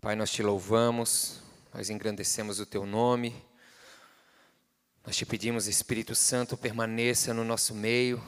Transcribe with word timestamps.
Pai, 0.00 0.14
nós 0.14 0.30
te 0.30 0.44
louvamos, 0.44 1.40
nós 1.74 1.90
engrandecemos 1.90 2.60
o 2.60 2.66
teu 2.66 2.86
nome. 2.86 3.34
Nós 5.04 5.16
te 5.16 5.26
pedimos, 5.26 5.66
Espírito 5.66 6.14
Santo, 6.14 6.56
permaneça 6.56 7.34
no 7.34 7.42
nosso 7.42 7.74
meio. 7.74 8.22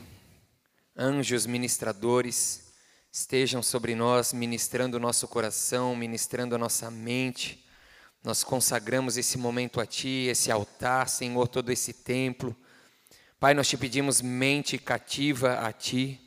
Anjos 0.97 1.47
ministradores 1.47 2.73
estejam 3.13 3.63
sobre 3.63 3.95
nós, 3.95 4.33
ministrando 4.33 4.97
o 4.97 5.01
nosso 5.01 5.29
coração, 5.29 5.95
ministrando 5.95 6.57
a 6.57 6.59
nossa 6.59 6.91
mente. 6.91 7.65
Nós 8.25 8.43
consagramos 8.43 9.17
esse 9.17 9.39
momento 9.39 9.81
a 9.81 9.87
Ti, 9.87 10.27
esse 10.29 10.51
altar, 10.51 11.09
Senhor, 11.09 11.47
todo 11.47 11.71
esse 11.71 11.93
templo. 11.93 12.55
Pai, 13.39 13.55
nós 13.55 13.69
te 13.69 13.77
pedimos 13.77 14.21
mente 14.21 14.77
cativa 14.77 15.61
a 15.61 15.73
Ti, 15.73 16.21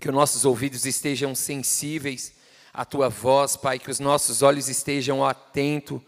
que 0.00 0.08
os 0.08 0.14
nossos 0.14 0.44
ouvidos 0.44 0.86
estejam 0.86 1.34
sensíveis 1.34 2.40
à 2.72 2.84
Tua 2.84 3.08
voz, 3.08 3.56
Pai, 3.56 3.78
que 3.78 3.90
os 3.90 4.00
nossos 4.00 4.42
olhos 4.42 4.68
estejam 4.68 5.24
atentos 5.24 6.00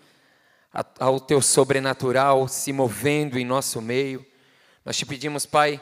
ao 0.98 1.20
Teu 1.20 1.40
sobrenatural 1.40 2.48
se 2.48 2.72
movendo 2.72 3.38
em 3.38 3.44
nosso 3.44 3.80
meio. 3.82 4.24
Nós 4.84 4.96
te 4.96 5.06
pedimos, 5.06 5.46
Pai, 5.46 5.80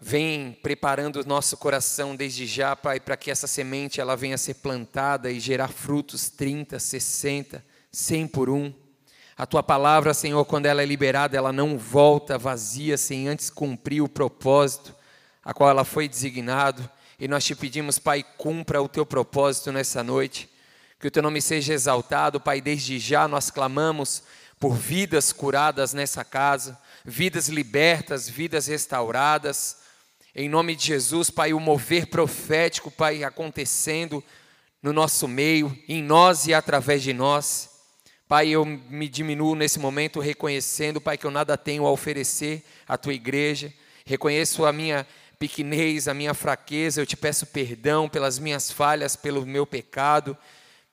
vem 0.00 0.52
preparando 0.62 1.20
o 1.20 1.26
nosso 1.26 1.56
coração 1.56 2.14
desde 2.14 2.46
já, 2.46 2.76
Pai, 2.76 3.00
para 3.00 3.16
que 3.16 3.30
essa 3.30 3.46
semente 3.46 4.00
ela 4.00 4.16
venha 4.16 4.34
a 4.34 4.38
ser 4.38 4.54
plantada 4.54 5.30
e 5.30 5.40
gerar 5.40 5.68
frutos 5.68 6.28
30, 6.28 6.78
60, 6.78 7.64
100 7.90 8.26
por 8.28 8.50
um. 8.50 8.72
A 9.36 9.46
tua 9.46 9.62
palavra, 9.62 10.14
Senhor, 10.14 10.44
quando 10.44 10.66
ela 10.66 10.82
é 10.82 10.86
liberada, 10.86 11.36
ela 11.36 11.52
não 11.52 11.76
volta 11.76 12.38
vazia 12.38 12.96
sem 12.96 13.26
antes 13.26 13.50
cumprir 13.50 14.00
o 14.00 14.08
propósito 14.08 14.94
a 15.44 15.52
qual 15.52 15.68
ela 15.68 15.84
foi 15.84 16.08
designado. 16.08 16.88
E 17.24 17.28
nós 17.28 17.42
te 17.42 17.54
pedimos, 17.54 17.98
Pai, 17.98 18.22
cumpra 18.36 18.82
o 18.82 18.86
teu 18.86 19.06
propósito 19.06 19.72
nessa 19.72 20.04
noite. 20.04 20.46
Que 21.00 21.06
o 21.06 21.10
teu 21.10 21.22
nome 21.22 21.40
seja 21.40 21.72
exaltado, 21.72 22.38
Pai. 22.38 22.60
Desde 22.60 22.98
já 22.98 23.26
nós 23.26 23.48
clamamos 23.48 24.24
por 24.60 24.74
vidas 24.74 25.32
curadas 25.32 25.94
nessa 25.94 26.22
casa, 26.22 26.78
vidas 27.02 27.48
libertas, 27.48 28.28
vidas 28.28 28.66
restauradas. 28.66 29.78
Em 30.34 30.50
nome 30.50 30.76
de 30.76 30.84
Jesus, 30.88 31.30
Pai, 31.30 31.54
o 31.54 31.60
mover 31.60 32.08
profético, 32.08 32.90
Pai, 32.90 33.24
acontecendo 33.24 34.22
no 34.82 34.92
nosso 34.92 35.26
meio, 35.26 35.74
em 35.88 36.02
nós 36.02 36.46
e 36.46 36.52
através 36.52 37.02
de 37.02 37.14
nós. 37.14 37.70
Pai, 38.28 38.50
eu 38.50 38.66
me 38.66 39.08
diminuo 39.08 39.54
nesse 39.54 39.78
momento 39.78 40.20
reconhecendo, 40.20 41.00
Pai, 41.00 41.16
que 41.16 41.24
eu 41.24 41.30
nada 41.30 41.56
tenho 41.56 41.86
a 41.86 41.90
oferecer 41.90 42.62
à 42.86 42.98
tua 42.98 43.14
igreja. 43.14 43.72
Reconheço 44.04 44.66
a 44.66 44.72
minha 44.74 45.06
pequenez, 45.38 46.08
a 46.08 46.14
minha 46.14 46.34
fraqueza. 46.34 47.00
Eu 47.00 47.06
te 47.06 47.16
peço 47.16 47.46
perdão 47.46 48.08
pelas 48.08 48.38
minhas 48.38 48.70
falhas, 48.70 49.16
pelo 49.16 49.44
meu 49.44 49.66
pecado. 49.66 50.36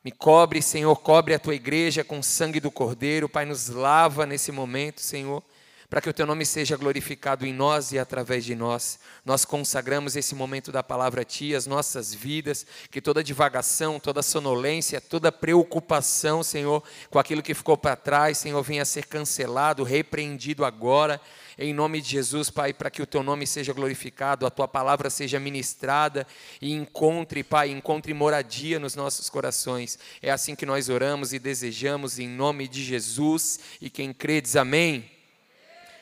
Me 0.04 0.12
cobre, 0.12 0.62
Senhor, 0.62 0.96
cobre 0.98 1.34
a 1.34 1.40
tua 1.40 1.56
igreja 1.56 2.04
com 2.04 2.20
o 2.20 2.24
sangue 2.24 2.60
do 2.60 2.72
Cordeiro. 2.72 3.30
Pai, 3.30 3.46
nos 3.46 3.70
lava 3.70 4.26
nesse 4.26 4.52
momento, 4.52 5.02
Senhor 5.02 5.44
para 5.92 6.00
que 6.00 6.10
o 6.10 6.14
teu 6.14 6.26
nome 6.26 6.46
seja 6.46 6.78
glorificado 6.78 7.46
em 7.46 7.52
nós 7.52 7.92
e 7.92 8.00
através 8.00 8.46
de 8.46 8.56
nós. 8.56 8.98
Nós 9.26 9.44
consagramos 9.44 10.16
esse 10.16 10.34
momento 10.34 10.72
da 10.72 10.82
palavra 10.82 11.24
a 11.24 11.26
ti, 11.26 11.54
as 11.54 11.68
nossas 11.68 12.14
vidas, 12.14 12.66
que 12.90 13.02
toda 13.02 13.22
divagação, 13.22 14.00
toda 14.00 14.22
sonolência, 14.22 15.02
toda 15.02 15.34
preocupação, 15.34 16.44
Senhor, 16.44 16.82
com 17.10 17.20
aquilo 17.20 17.44
que 17.44 17.54
ficou 17.54 17.78
para 17.78 17.98
trás, 17.98 18.38
Senhor, 18.38 18.64
venha 18.64 18.84
a 18.84 18.86
ser 18.86 19.06
cancelado, 19.06 19.84
repreendido 19.84 20.64
agora. 20.64 21.20
Em 21.64 21.74
nome 21.74 22.02
de 22.02 22.10
Jesus, 22.10 22.50
Pai, 22.50 22.74
para 22.74 22.90
que 22.90 23.04
o 23.04 23.06
teu 23.06 23.22
nome 23.22 23.46
seja 23.46 23.72
glorificado, 23.72 24.48
a 24.48 24.50
tua 24.50 24.68
palavra 24.68 25.12
seja 25.12 25.40
ministrada 25.40 26.26
e 26.60 26.72
encontre, 26.74 27.44
Pai, 27.44 27.70
encontre 27.70 28.16
moradia 28.16 28.80
nos 28.80 28.96
nossos 28.96 29.30
corações. 29.30 30.00
É 30.24 30.32
assim 30.32 30.56
que 30.56 30.66
nós 30.66 30.90
oramos 30.90 31.34
e 31.34 31.38
desejamos 31.38 32.18
em 32.18 32.28
nome 32.28 32.68
de 32.68 32.84
Jesus. 32.84 33.60
E 33.80 33.92
quem 33.92 34.12
crê 34.12 34.42
diz 34.42 34.56
amém. 34.56 35.08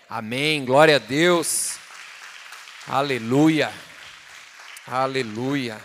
Amém. 0.08 0.64
Glória 0.64 0.96
a 0.96 1.00
Deus. 1.00 1.78
Aleluia. 2.88 3.70
Aleluia. 4.88 5.78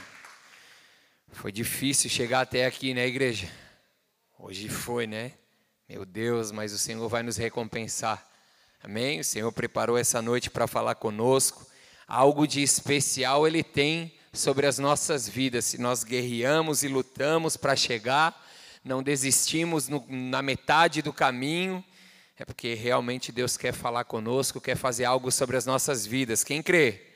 Foi 1.33 1.51
difícil 1.51 2.09
chegar 2.09 2.43
até 2.43 2.65
aqui, 2.65 2.95
né, 2.95 3.09
igreja? 3.09 3.51
Hoje 4.39 4.69
foi, 4.69 5.09
né? 5.09 5.33
Meu 5.89 6.05
Deus, 6.05 6.53
mas 6.53 6.73
o 6.73 6.79
Senhor 6.79 7.09
vai 7.09 7.25
nos 7.25 7.37
recompensar. 7.37 8.34
Amém? 8.85 9.21
O 9.21 9.25
Senhor 9.25 9.51
preparou 9.51 9.97
essa 9.97 10.21
noite 10.21 10.51
para 10.51 10.67
falar 10.67 10.97
conosco. 10.97 11.67
Algo 12.07 12.47
de 12.47 12.63
especial 12.63 13.47
Ele 13.47 13.63
tem 13.63 14.13
sobre 14.31 14.67
as 14.67 14.79
nossas 14.79 15.27
vidas. 15.27 15.65
Se 15.65 15.81
nós 15.81 16.05
guerreamos 16.05 16.83
e 16.83 16.89
lutamos 16.89 17.57
para 17.57 17.75
chegar, 17.75 18.39
não 18.85 19.03
desistimos 19.03 19.89
no, 19.89 20.05
na 20.07 20.43
metade 20.43 21.01
do 21.01 21.15
caminho, 21.15 21.83
é 22.39 22.45
porque 22.45 22.75
realmente 22.75 23.33
Deus 23.33 23.57
quer 23.57 23.73
falar 23.73 24.05
conosco, 24.05 24.61
quer 24.61 24.77
fazer 24.77 25.07
algo 25.07 25.33
sobre 25.33 25.57
as 25.57 25.65
nossas 25.65 26.05
vidas. 26.05 26.45
Quem 26.45 26.63
crê? 26.63 27.07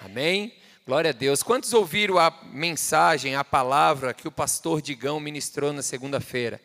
Amém? 0.00 0.54
Glória 0.86 1.10
a 1.10 1.12
Deus. 1.12 1.42
Quantos 1.42 1.72
ouviram 1.72 2.20
a 2.20 2.30
mensagem, 2.52 3.34
a 3.34 3.42
palavra 3.42 4.14
que 4.14 4.28
o 4.28 4.32
pastor 4.32 4.80
Digão 4.80 5.18
ministrou 5.18 5.72
na 5.72 5.82
segunda-feira? 5.82 6.60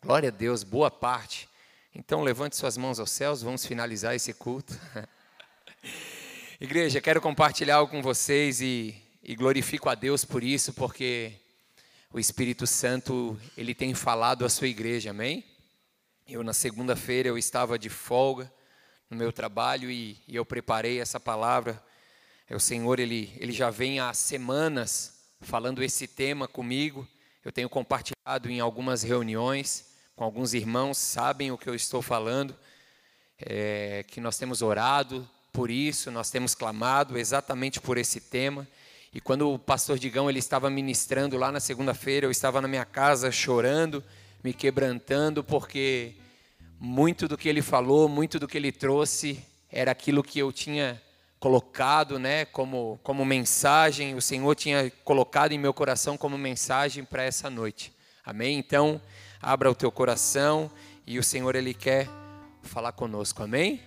Glória 0.00 0.28
a 0.28 0.32
Deus, 0.32 0.62
boa 0.62 0.92
parte. 0.92 1.49
Então 1.92 2.22
levante 2.22 2.54
suas 2.54 2.76
mãos 2.76 3.00
aos 3.00 3.10
céus, 3.10 3.42
vamos 3.42 3.66
finalizar 3.66 4.14
esse 4.14 4.32
culto. 4.32 4.78
Igreja, 6.60 7.00
quero 7.00 7.20
compartilhar 7.20 7.76
algo 7.76 7.90
com 7.90 8.00
vocês 8.00 8.60
e, 8.60 8.94
e 9.20 9.34
glorifico 9.34 9.88
a 9.88 9.96
Deus 9.96 10.24
por 10.24 10.44
isso, 10.44 10.72
porque 10.72 11.32
o 12.12 12.20
Espírito 12.20 12.64
Santo, 12.64 13.36
ele 13.56 13.74
tem 13.74 13.92
falado 13.92 14.44
à 14.44 14.48
sua 14.48 14.68
igreja, 14.68 15.10
amém? 15.10 15.44
Eu, 16.28 16.44
na 16.44 16.52
segunda-feira, 16.52 17.28
eu 17.28 17.36
estava 17.36 17.76
de 17.76 17.88
folga 17.88 18.52
no 19.10 19.16
meu 19.16 19.32
trabalho 19.32 19.90
e, 19.90 20.16
e, 20.28 20.36
eu 20.36 20.46
preparei 20.46 21.00
essa 21.00 21.18
palavra. 21.18 21.82
É, 22.48 22.54
o 22.54 22.60
Senhor, 22.60 23.00
ele, 23.00 23.32
ele 23.36 23.52
já 23.52 23.68
vem 23.68 23.98
há 23.98 24.14
semanas 24.14 25.24
falando 25.40 25.82
esse 25.82 26.06
tema 26.06 26.46
comigo. 26.46 27.06
Eu 27.44 27.50
tenho 27.50 27.68
compartilhado 27.68 28.48
em 28.48 28.60
algumas 28.60 29.02
reuniões 29.02 29.89
com 30.20 30.24
alguns 30.24 30.52
irmãos, 30.52 30.98
sabem 30.98 31.50
o 31.50 31.56
que 31.56 31.66
eu 31.66 31.74
estou 31.74 32.02
falando, 32.02 32.54
é, 33.40 34.04
que 34.06 34.20
nós 34.20 34.36
temos 34.36 34.60
orado 34.60 35.26
por 35.50 35.70
isso, 35.70 36.10
nós 36.10 36.28
temos 36.28 36.54
clamado 36.54 37.16
exatamente 37.16 37.80
por 37.80 37.96
esse 37.96 38.20
tema. 38.20 38.68
E 39.14 39.18
quando 39.18 39.50
o 39.50 39.58
pastor 39.58 39.98
Digão 39.98 40.28
ele 40.28 40.38
estava 40.38 40.68
ministrando 40.68 41.38
lá 41.38 41.50
na 41.50 41.58
segunda-feira, 41.58 42.26
eu 42.26 42.30
estava 42.30 42.60
na 42.60 42.68
minha 42.68 42.84
casa 42.84 43.32
chorando, 43.32 44.04
me 44.44 44.52
quebrantando, 44.52 45.42
porque 45.42 46.12
muito 46.78 47.26
do 47.26 47.38
que 47.38 47.48
ele 47.48 47.62
falou, 47.62 48.06
muito 48.06 48.38
do 48.38 48.46
que 48.46 48.58
ele 48.58 48.72
trouxe 48.72 49.42
era 49.72 49.90
aquilo 49.90 50.22
que 50.22 50.38
eu 50.38 50.52
tinha 50.52 51.00
colocado, 51.38 52.18
né, 52.18 52.44
como 52.44 53.00
como 53.02 53.24
mensagem, 53.24 54.14
o 54.14 54.20
Senhor 54.20 54.54
tinha 54.54 54.92
colocado 55.02 55.52
em 55.52 55.58
meu 55.58 55.72
coração 55.72 56.18
como 56.18 56.36
mensagem 56.36 57.06
para 57.06 57.22
essa 57.22 57.48
noite. 57.48 57.90
Amém? 58.22 58.58
Então, 58.58 59.00
abra 59.40 59.70
o 59.70 59.74
teu 59.74 59.90
coração 59.90 60.70
e 61.06 61.18
o 61.18 61.22
Senhor 61.22 61.54
ele 61.54 61.72
quer 61.72 62.08
falar 62.62 62.92
conosco. 62.92 63.42
Amém? 63.42 63.80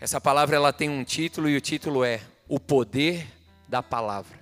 Essa 0.00 0.20
palavra 0.20 0.56
ela 0.56 0.72
tem 0.72 0.88
um 0.88 1.04
título 1.04 1.48
e 1.48 1.56
o 1.56 1.60
título 1.60 2.04
é 2.04 2.20
O 2.48 2.58
poder 2.58 3.26
da 3.68 3.82
palavra. 3.82 4.38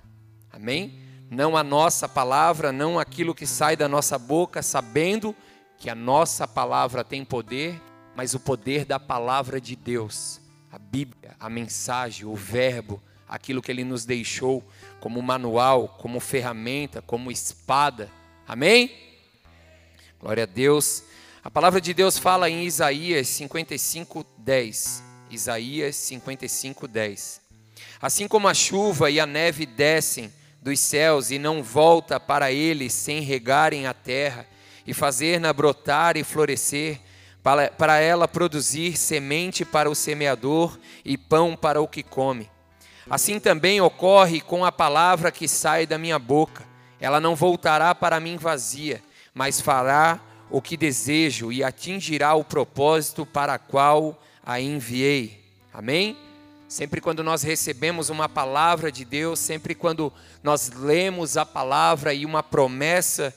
Amém? 0.51 0.99
Não 1.29 1.57
a 1.57 1.63
nossa 1.63 2.07
palavra, 2.07 2.71
não 2.71 2.97
aquilo 2.99 3.35
que 3.35 3.45
sai 3.45 3.75
da 3.75 3.87
nossa 3.87 4.17
boca, 4.17 4.61
sabendo 4.61 5.35
que 5.77 5.89
a 5.89 5.95
nossa 5.95 6.47
palavra 6.47 7.03
tem 7.03 7.23
poder, 7.23 7.79
mas 8.15 8.33
o 8.33 8.39
poder 8.39 8.85
da 8.85 8.99
palavra 8.99 9.59
de 9.61 9.75
Deus, 9.75 10.41
a 10.71 10.79
Bíblia, 10.79 11.35
a 11.39 11.49
mensagem, 11.49 12.25
o 12.25 12.33
verbo, 12.33 13.01
aquilo 13.27 13.61
que 13.61 13.69
ele 13.69 13.83
nos 13.83 14.05
deixou 14.05 14.63
como 14.99 15.21
manual, 15.21 15.89
como 15.99 16.19
ferramenta, 16.19 17.01
como 17.01 17.31
espada. 17.31 18.09
Amém? 18.47 19.06
Glória 20.19 20.43
a 20.43 20.47
Deus. 20.47 21.03
A 21.43 21.51
palavra 21.51 21.79
de 21.79 21.93
Deus 21.93 22.17
fala 22.17 22.49
em 22.49 22.63
Isaías 22.63 23.27
55, 23.27 24.25
10. 24.39 25.03
Isaías 25.29 25.95
55, 25.95 26.87
10. 26.87 27.41
Assim 28.01 28.27
como 28.27 28.47
a 28.47 28.53
chuva 28.53 29.11
e 29.11 29.19
a 29.19 29.27
neve 29.27 29.67
descem 29.67 30.33
dos 30.59 30.79
céus 30.79 31.29
e 31.29 31.37
não 31.37 31.61
volta 31.61 32.19
para 32.19 32.51
eles 32.51 32.93
sem 32.93 33.21
regarem 33.21 33.85
a 33.85 33.93
terra 33.93 34.47
e 34.87 34.93
fazer-na 34.93 35.53
brotar 35.53 36.17
e 36.17 36.23
florescer, 36.23 36.99
para, 37.43 37.69
para 37.69 37.99
ela 37.99 38.27
produzir 38.27 38.97
semente 38.97 39.63
para 39.63 39.89
o 39.89 39.95
semeador 39.95 40.79
e 41.05 41.15
pão 41.15 41.55
para 41.55 41.79
o 41.79 41.87
que 41.87 42.01
come. 42.01 42.49
Assim 43.07 43.39
também 43.39 43.79
ocorre 43.79 44.41
com 44.41 44.65
a 44.65 44.71
palavra 44.71 45.31
que 45.31 45.47
sai 45.47 45.85
da 45.85 45.97
minha 45.97 46.17
boca. 46.17 46.65
Ela 46.99 47.19
não 47.19 47.35
voltará 47.35 47.93
para 47.93 48.19
mim 48.19 48.35
vazia, 48.35 49.01
mas 49.37 49.61
fará 49.61 50.19
o 50.49 50.59
que 50.59 50.75
desejo 50.75 51.51
e 51.51 51.63
atingirá 51.63 52.33
o 52.33 52.43
propósito 52.43 53.23
para 53.23 53.59
qual 53.59 54.19
a 54.43 54.59
enviei. 54.59 55.45
Amém? 55.71 56.17
Sempre 56.67 56.99
quando 56.99 57.23
nós 57.23 57.43
recebemos 57.43 58.09
uma 58.09 58.27
palavra 58.27 58.91
de 58.91 59.05
Deus, 59.05 59.37
sempre 59.37 59.75
quando 59.75 60.11
nós 60.41 60.71
lemos 60.71 61.37
a 61.37 61.45
palavra 61.45 62.15
e 62.15 62.25
uma 62.25 62.41
promessa 62.41 63.31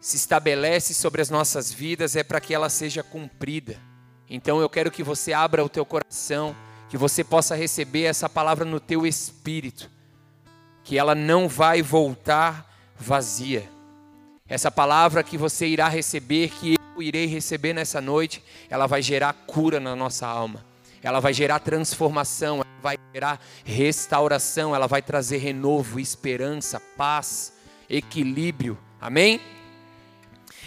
se 0.00 0.16
estabelece 0.16 0.94
sobre 0.94 1.20
as 1.20 1.28
nossas 1.28 1.70
vidas 1.70 2.16
é 2.16 2.22
para 2.22 2.40
que 2.40 2.54
ela 2.54 2.70
seja 2.70 3.02
cumprida. 3.02 3.78
Então 4.26 4.58
eu 4.58 4.70
quero 4.70 4.90
que 4.90 5.02
você 5.02 5.34
abra 5.34 5.62
o 5.62 5.68
teu 5.68 5.84
coração, 5.84 6.56
que 6.88 6.96
você 6.96 7.22
possa 7.22 7.54
receber 7.54 8.04
essa 8.04 8.26
palavra 8.26 8.64
no 8.64 8.80
teu 8.80 9.06
espírito, 9.06 9.90
que 10.82 10.96
ela 10.96 11.14
não 11.14 11.46
vai 11.46 11.82
voltar 11.82 12.74
vazia. 12.96 13.76
Essa 14.48 14.70
palavra 14.70 15.22
que 15.22 15.36
você 15.36 15.66
irá 15.66 15.88
receber, 15.88 16.48
que 16.48 16.76
eu 16.96 17.02
irei 17.02 17.26
receber 17.26 17.74
nessa 17.74 18.00
noite, 18.00 18.42
ela 18.70 18.86
vai 18.86 19.02
gerar 19.02 19.32
cura 19.46 19.78
na 19.78 19.94
nossa 19.94 20.26
alma. 20.26 20.64
Ela 21.02 21.20
vai 21.20 21.34
gerar 21.34 21.58
transformação, 21.58 22.56
ela 22.56 22.80
vai 22.82 22.98
gerar 23.12 23.40
restauração, 23.64 24.74
ela 24.74 24.86
vai 24.86 25.02
trazer 25.02 25.36
renovo, 25.36 26.00
esperança, 26.00 26.80
paz, 26.96 27.52
equilíbrio. 27.90 28.78
Amém? 29.00 29.38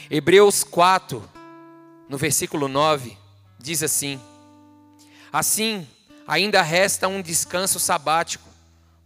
Hebreus 0.10 0.64
4, 0.64 1.28
no 2.08 2.18
versículo 2.18 2.68
9, 2.68 3.18
diz 3.60 3.82
assim: 3.82 4.22
Assim, 5.34 5.88
ainda 6.28 6.62
resta 6.62 7.08
um 7.08 7.22
descanso 7.22 7.80
sabático 7.80 8.48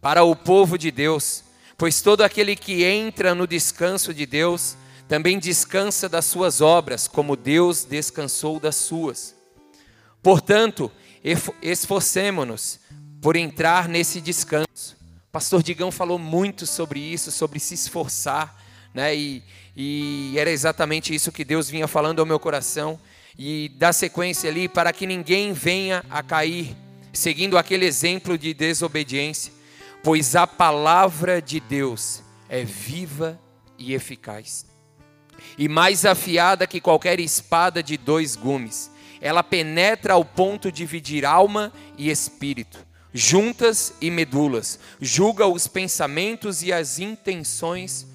para 0.01 0.23
o 0.23 0.35
povo 0.35 0.77
de 0.77 0.91
Deus, 0.91 1.44
pois 1.77 2.01
todo 2.01 2.21
aquele 2.21 2.55
que 2.55 2.83
entra 2.83 3.35
no 3.35 3.47
descanso 3.47 4.13
de 4.13 4.25
Deus 4.25 4.77
também 5.07 5.37
descansa 5.37 6.09
das 6.09 6.25
suas 6.25 6.61
obras, 6.61 7.07
como 7.07 7.35
Deus 7.35 7.83
descansou 7.83 8.59
das 8.59 8.75
suas. 8.75 9.35
Portanto, 10.21 10.91
esforcemo-nos 11.61 12.79
por 13.21 13.35
entrar 13.35 13.87
nesse 13.87 14.19
descanso. 14.19 14.95
Pastor 15.31 15.61
Digão 15.61 15.91
falou 15.91 16.17
muito 16.17 16.65
sobre 16.65 16.99
isso, 16.99 17.31
sobre 17.31 17.59
se 17.59 17.73
esforçar, 17.73 18.59
né? 18.93 19.15
E, 19.15 19.43
e 19.75 20.33
era 20.37 20.49
exatamente 20.49 21.13
isso 21.13 21.31
que 21.31 21.43
Deus 21.43 21.69
vinha 21.69 21.87
falando 21.87 22.19
ao 22.19 22.25
meu 22.25 22.39
coração. 22.39 22.99
E 23.37 23.69
dá 23.77 23.91
sequência 23.91 24.49
ali 24.49 24.69
para 24.69 24.93
que 24.93 25.05
ninguém 25.05 25.51
venha 25.51 26.05
a 26.09 26.23
cair, 26.23 26.75
seguindo 27.11 27.57
aquele 27.57 27.85
exemplo 27.85 28.37
de 28.37 28.53
desobediência, 28.53 29.51
pois 30.05 30.35
a 30.35 30.45
palavra 30.45 31.41
de 31.41 31.59
Deus 31.59 32.21
é 32.47 32.63
viva 32.63 33.41
e 33.75 33.95
eficaz, 33.95 34.63
e 35.57 35.67
mais 35.67 36.05
afiada 36.05 36.67
que 36.67 36.79
qualquer 36.79 37.19
espada 37.19 37.81
de 37.81 37.97
dois 37.97 38.35
gumes. 38.35 38.91
Ela 39.19 39.41
penetra 39.41 40.13
ao 40.13 40.23
ponto 40.23 40.71
de 40.71 40.77
dividir 40.77 41.25
alma 41.25 41.73
e 41.97 42.11
espírito, 42.11 42.85
juntas 43.11 43.95
e 43.99 44.11
medulas, 44.11 44.77
julga 45.01 45.47
os 45.47 45.67
pensamentos 45.67 46.61
e 46.61 46.71
as 46.71 46.99
intenções 46.99 48.05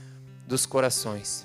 dos 0.47 0.65
corações. 0.67 1.45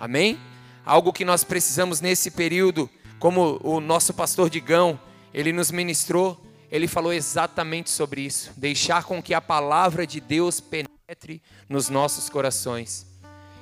Amém? 0.00 0.40
Algo 0.86 1.12
que 1.12 1.22
nós 1.22 1.44
precisamos 1.44 2.00
nesse 2.00 2.30
período, 2.30 2.88
como 3.18 3.60
o 3.62 3.78
nosso 3.78 4.14
pastor 4.14 4.48
Digão, 4.48 4.98
ele 5.34 5.52
nos 5.52 5.70
ministrou, 5.70 6.40
ele 6.72 6.88
falou 6.88 7.12
exatamente 7.12 7.90
sobre 7.90 8.22
isso. 8.22 8.50
Deixar 8.56 9.04
com 9.04 9.22
que 9.22 9.34
a 9.34 9.42
palavra 9.42 10.06
de 10.06 10.18
Deus 10.20 10.58
penetre 10.58 11.42
nos 11.68 11.90
nossos 11.90 12.30
corações. 12.30 13.06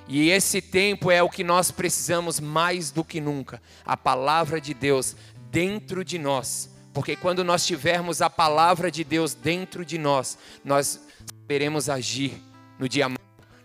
E 0.07 0.31
esse 0.31 0.63
tempo 0.63 1.11
é 1.11 1.21
o 1.21 1.29
que 1.29 1.43
nós 1.43 1.73
precisamos 1.73 2.39
mais 2.39 2.93
do 2.93 3.03
que 3.03 3.21
nunca. 3.21 3.61
A 3.85 3.97
palavra 3.97 4.61
de 4.61 4.73
Deus 4.73 5.17
dentro 5.51 6.05
de 6.05 6.21
nós. 6.21 6.71
Porque 6.95 7.17
quando 7.17 7.43
nós 7.43 7.67
tivermos 7.67 8.23
a 8.23 8.31
palavra 8.31 8.93
de 8.93 9.03
Deus 9.03 9.35
dentro 9.35 9.85
de 9.85 9.99
nós, 9.99 10.39
nós 10.65 11.01
saberemos 11.43 11.89
agir 11.89 12.41
no 12.79 12.89
dia 12.89 13.09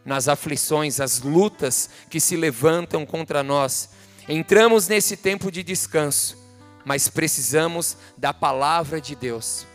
nas 0.03 0.27
aflições, 0.27 0.99
as 0.99 1.21
lutas 1.21 1.89
que 2.09 2.19
se 2.19 2.35
levantam 2.35 3.05
contra 3.05 3.43
nós. 3.43 3.89
Entramos 4.27 4.87
nesse 4.87 5.17
tempo 5.17 5.51
de 5.51 5.61
descanso, 5.61 6.37
mas 6.85 7.09
precisamos 7.09 7.97
da 8.15 8.33
palavra 8.33 9.01
de 9.01 9.15
Deus, 9.15 9.65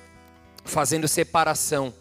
fazendo 0.65 1.09
separação 1.09 1.93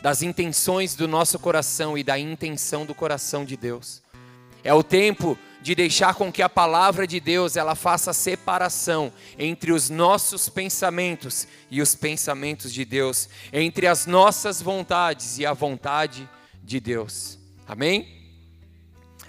das 0.00 0.22
intenções 0.22 0.94
do 0.94 1.08
nosso 1.08 1.38
coração 1.38 1.98
e 1.98 2.04
da 2.04 2.18
intenção 2.18 2.86
do 2.86 2.94
coração 2.94 3.44
de 3.44 3.56
Deus. 3.56 4.02
É 4.62 4.72
o 4.72 4.82
tempo 4.82 5.36
de 5.60 5.74
deixar 5.74 6.14
com 6.14 6.30
que 6.30 6.42
a 6.42 6.48
palavra 6.48 7.06
de 7.06 7.18
Deus 7.18 7.56
ela 7.56 7.74
faça 7.74 8.12
separação 8.12 9.12
entre 9.36 9.72
os 9.72 9.90
nossos 9.90 10.48
pensamentos 10.48 11.48
e 11.70 11.82
os 11.82 11.96
pensamentos 11.96 12.72
de 12.72 12.84
Deus, 12.84 13.28
entre 13.52 13.86
as 13.86 14.06
nossas 14.06 14.62
vontades 14.62 15.38
e 15.38 15.46
a 15.46 15.52
vontade 15.52 16.28
de 16.62 16.78
Deus. 16.78 17.38
Amém? 17.66 18.16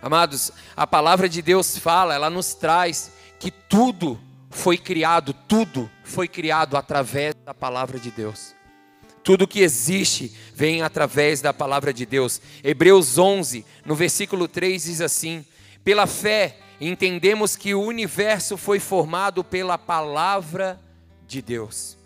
Amados, 0.02 0.52
a 0.78 0.86
palavra 0.86 1.28
de 1.28 1.42
Deus 1.42 1.78
fala, 1.78 2.14
ela 2.14 2.30
nos 2.30 2.54
traz 2.54 3.12
que 3.40 3.52
tudo 3.52 4.20
foi 4.50 4.78
criado, 4.78 5.34
tudo 5.34 5.90
foi 6.04 6.28
criado 6.28 6.76
através 6.76 7.36
da 7.46 7.54
palavra 7.54 8.00
de 8.00 8.12
Deus. 8.12 8.56
Tudo 9.24 9.48
que 9.48 9.60
existe 9.60 10.36
vem 10.54 10.82
através 10.82 11.42
da 11.42 11.54
palavra 11.54 11.94
de 11.94 12.06
Deus. 12.06 12.42
Hebreus 12.64 13.18
11, 13.18 13.66
no 13.86 13.96
versículo 13.96 14.48
3 14.48 14.84
diz 14.84 15.02
assim: 15.02 15.46
Pela 15.84 16.08
fé 16.08 16.58
entendemos 16.82 17.56
que 17.56 17.76
o 17.76 17.82
universo 17.82 18.58
foi 18.58 18.80
formado 18.80 19.44
pela 19.44 19.78
palavra 19.78 20.80
de 21.28 21.42
Deus, 21.42 21.98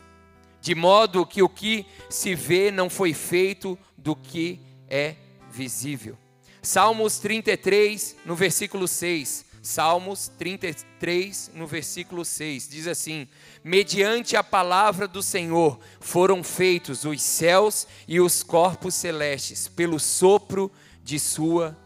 de 0.59 0.75
modo 0.75 1.25
que 1.25 1.41
o 1.41 1.47
que 1.47 1.85
se 2.09 2.35
vê 2.35 2.71
não 2.71 2.89
foi 2.89 3.13
feito 3.13 3.77
do 3.97 4.15
que 4.15 4.59
é 4.89 5.15
visível. 5.49 6.17
Salmos 6.61 7.19
33, 7.19 8.15
no 8.25 8.35
versículo 8.35 8.87
6. 8.87 9.42
Salmos 9.63 10.27
33, 10.37 11.51
no 11.53 11.65
versículo 11.65 12.25
6, 12.25 12.67
diz 12.67 12.85
assim: 12.85 13.29
Mediante 13.63 14.35
a 14.35 14.43
palavra 14.43 15.07
do 15.07 15.23
Senhor 15.23 15.79
foram 16.01 16.43
feitos 16.43 17.05
os 17.05 17.21
céus 17.21 17.87
e 18.05 18.19
os 18.19 18.43
corpos 18.43 18.93
celestes, 18.93 19.69
pelo 19.69 20.01
sopro 20.01 20.69
de 21.01 21.17
Sua 21.17 21.77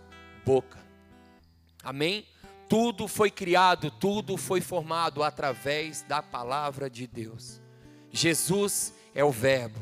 boca. 0.43 0.79
Amém? 1.83 2.25
Tudo 2.67 3.07
foi 3.07 3.29
criado, 3.29 3.91
tudo 3.91 4.37
foi 4.37 4.59
formado 4.59 5.21
através 5.21 6.01
da 6.01 6.23
palavra 6.23 6.89
de 6.89 7.05
Deus. 7.05 7.61
Jesus 8.11 8.91
é 9.13 9.23
o 9.23 9.31
Verbo. 9.31 9.79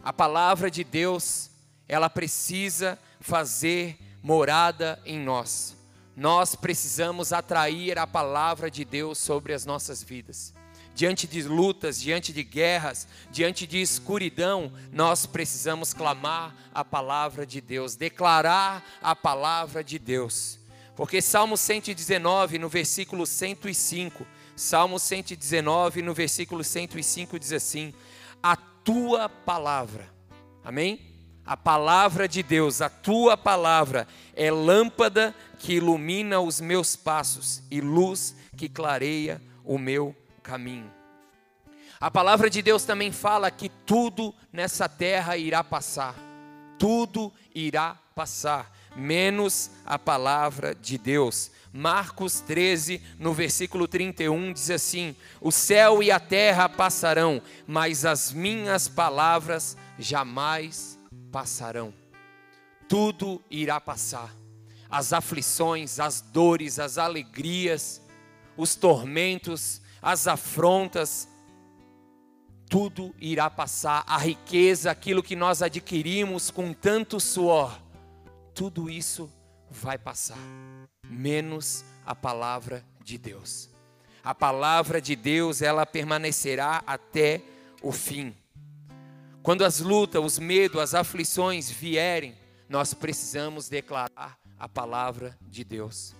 A 0.00 0.12
palavra 0.12 0.70
de 0.70 0.84
Deus, 0.84 1.50
ela 1.88 2.08
precisa 2.08 2.96
fazer 3.18 3.98
morada 4.22 5.02
em 5.04 5.18
nós. 5.18 5.73
Nós 6.16 6.54
precisamos 6.54 7.32
atrair 7.32 7.98
a 7.98 8.06
palavra 8.06 8.70
de 8.70 8.84
Deus 8.84 9.18
sobre 9.18 9.52
as 9.52 9.66
nossas 9.66 10.02
vidas. 10.02 10.54
Diante 10.94 11.26
de 11.26 11.42
lutas, 11.42 12.00
diante 12.00 12.32
de 12.32 12.44
guerras, 12.44 13.08
diante 13.30 13.66
de 13.66 13.82
escuridão, 13.82 14.72
nós 14.92 15.26
precisamos 15.26 15.92
clamar 15.92 16.54
a 16.72 16.84
palavra 16.84 17.44
de 17.44 17.60
Deus, 17.60 17.96
declarar 17.96 18.84
a 19.02 19.16
palavra 19.16 19.82
de 19.82 19.98
Deus. 19.98 20.60
Porque 20.94 21.20
Salmo 21.20 21.56
119, 21.56 22.58
no 22.58 22.68
versículo 22.68 23.26
105, 23.26 24.24
Salmo 24.54 25.00
119, 25.00 26.00
no 26.00 26.14
versículo 26.14 26.62
105 26.62 27.40
diz 27.40 27.52
assim: 27.52 27.92
A 28.40 28.54
tua 28.54 29.28
palavra, 29.28 30.08
amém? 30.62 31.13
A 31.46 31.56
palavra 31.56 32.26
de 32.26 32.42
Deus, 32.42 32.80
a 32.80 32.88
tua 32.88 33.36
palavra, 33.36 34.08
é 34.34 34.50
lâmpada 34.50 35.34
que 35.58 35.74
ilumina 35.74 36.40
os 36.40 36.58
meus 36.58 36.96
passos 36.96 37.62
e 37.70 37.82
luz 37.82 38.34
que 38.56 38.68
clareia 38.68 39.42
o 39.62 39.76
meu 39.76 40.16
caminho. 40.42 40.90
A 42.00 42.10
palavra 42.10 42.48
de 42.48 42.62
Deus 42.62 42.84
também 42.84 43.12
fala 43.12 43.50
que 43.50 43.68
tudo 43.68 44.34
nessa 44.52 44.88
terra 44.88 45.36
irá 45.36 45.62
passar, 45.62 46.14
tudo 46.78 47.32
irá 47.54 47.96
passar, 48.14 48.70
menos 48.96 49.70
a 49.84 49.98
palavra 49.98 50.74
de 50.74 50.96
Deus. 50.96 51.50
Marcos 51.72 52.40
13, 52.40 53.02
no 53.18 53.34
versículo 53.34 53.86
31, 53.86 54.52
diz 54.52 54.70
assim: 54.70 55.14
O 55.40 55.50
céu 55.50 56.02
e 56.02 56.10
a 56.10 56.20
terra 56.20 56.68
passarão, 56.68 57.42
mas 57.66 58.04
as 58.04 58.32
minhas 58.32 58.86
palavras 58.88 59.76
jamais 59.98 60.93
passarão. 61.34 61.92
Tudo 62.88 63.42
irá 63.50 63.80
passar. 63.80 64.32
As 64.88 65.12
aflições, 65.12 65.98
as 65.98 66.20
dores, 66.20 66.78
as 66.78 66.96
alegrias, 66.96 68.00
os 68.56 68.76
tormentos, 68.76 69.82
as 70.00 70.28
afrontas, 70.28 71.28
tudo 72.70 73.12
irá 73.20 73.50
passar. 73.50 74.04
A 74.06 74.16
riqueza, 74.16 74.92
aquilo 74.92 75.24
que 75.24 75.34
nós 75.34 75.60
adquirimos 75.60 76.52
com 76.52 76.72
tanto 76.72 77.18
suor, 77.18 77.82
tudo 78.54 78.88
isso 78.88 79.28
vai 79.68 79.98
passar, 79.98 80.38
menos 81.08 81.84
a 82.06 82.14
palavra 82.14 82.84
de 83.02 83.18
Deus. 83.18 83.68
A 84.22 84.32
palavra 84.32 85.00
de 85.00 85.16
Deus, 85.16 85.62
ela 85.62 85.84
permanecerá 85.84 86.80
até 86.86 87.42
o 87.82 87.90
fim. 87.90 88.32
Quando 89.44 89.62
as 89.62 89.78
lutas, 89.78 90.24
os 90.24 90.38
medos, 90.38 90.80
as 90.80 90.94
aflições 90.94 91.70
vierem, 91.70 92.34
nós 92.66 92.94
precisamos 92.94 93.68
declarar 93.68 94.38
a 94.58 94.66
palavra 94.66 95.38
de 95.42 95.62
Deus. 95.62 96.14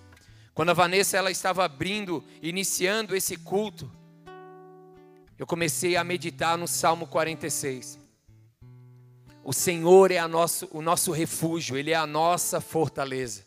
Quando 0.53 0.69
a 0.69 0.73
Vanessa 0.73 1.17
ela 1.17 1.31
estava 1.31 1.65
abrindo, 1.65 2.23
iniciando 2.39 3.15
esse 3.15 3.35
culto, 3.35 3.91
eu 5.39 5.47
comecei 5.47 5.95
a 5.95 6.03
meditar 6.03 6.55
no 6.55 6.67
Salmo 6.67 7.07
46. 7.07 7.97
O 9.43 9.51
Senhor 9.51 10.11
é 10.11 10.27
nosso, 10.27 10.69
o 10.71 10.79
nosso 10.79 11.11
refúgio, 11.11 11.75
Ele 11.75 11.89
é 11.89 11.95
a 11.95 12.05
nossa 12.05 12.61
fortaleza. 12.61 13.44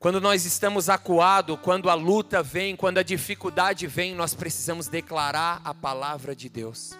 Quando 0.00 0.18
nós 0.18 0.46
estamos 0.46 0.88
acuados, 0.88 1.58
quando 1.60 1.90
a 1.90 1.94
luta 1.94 2.42
vem, 2.42 2.74
quando 2.74 2.96
a 2.96 3.02
dificuldade 3.02 3.86
vem, 3.86 4.14
nós 4.14 4.32
precisamos 4.32 4.88
declarar 4.88 5.60
a 5.62 5.74
palavra 5.74 6.34
de 6.34 6.48
Deus. 6.48 6.92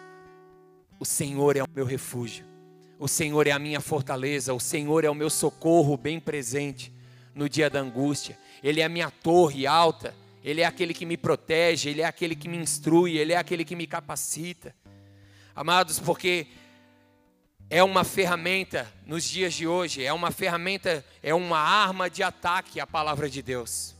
O 0.98 1.06
Senhor 1.06 1.56
é 1.56 1.62
o 1.62 1.66
meu 1.74 1.86
refúgio, 1.86 2.44
o 2.98 3.08
Senhor 3.08 3.46
é 3.46 3.52
a 3.52 3.58
minha 3.58 3.80
fortaleza, 3.80 4.52
o 4.52 4.60
Senhor 4.60 5.02
é 5.02 5.08
o 5.08 5.14
meu 5.14 5.30
socorro 5.30 5.96
bem 5.96 6.20
presente 6.20 6.92
no 7.34 7.48
dia 7.48 7.70
da 7.70 7.80
angústia, 7.80 8.38
Ele 8.62 8.82
é 8.82 8.84
a 8.84 8.88
minha 8.90 9.10
torre 9.10 9.66
alta, 9.66 10.14
Ele 10.44 10.60
é 10.60 10.66
aquele 10.66 10.92
que 10.92 11.06
me 11.06 11.16
protege, 11.16 11.88
Ele 11.88 12.02
é 12.02 12.04
aquele 12.04 12.36
que 12.36 12.50
me 12.50 12.58
instrui, 12.58 13.16
Ele 13.16 13.32
é 13.32 13.38
aquele 13.38 13.64
que 13.64 13.74
me 13.74 13.86
capacita. 13.86 14.76
Amados, 15.56 15.98
porque 15.98 16.48
é 17.70 17.84
uma 17.84 18.02
ferramenta 18.02 18.92
nos 19.06 19.22
dias 19.22 19.54
de 19.54 19.66
hoje, 19.66 20.04
é 20.04 20.12
uma 20.12 20.32
ferramenta, 20.32 21.04
é 21.22 21.32
uma 21.32 21.58
arma 21.58 22.10
de 22.10 22.20
ataque 22.20 22.80
a 22.80 22.86
palavra 22.86 23.30
de 23.30 23.40
Deus. 23.40 23.94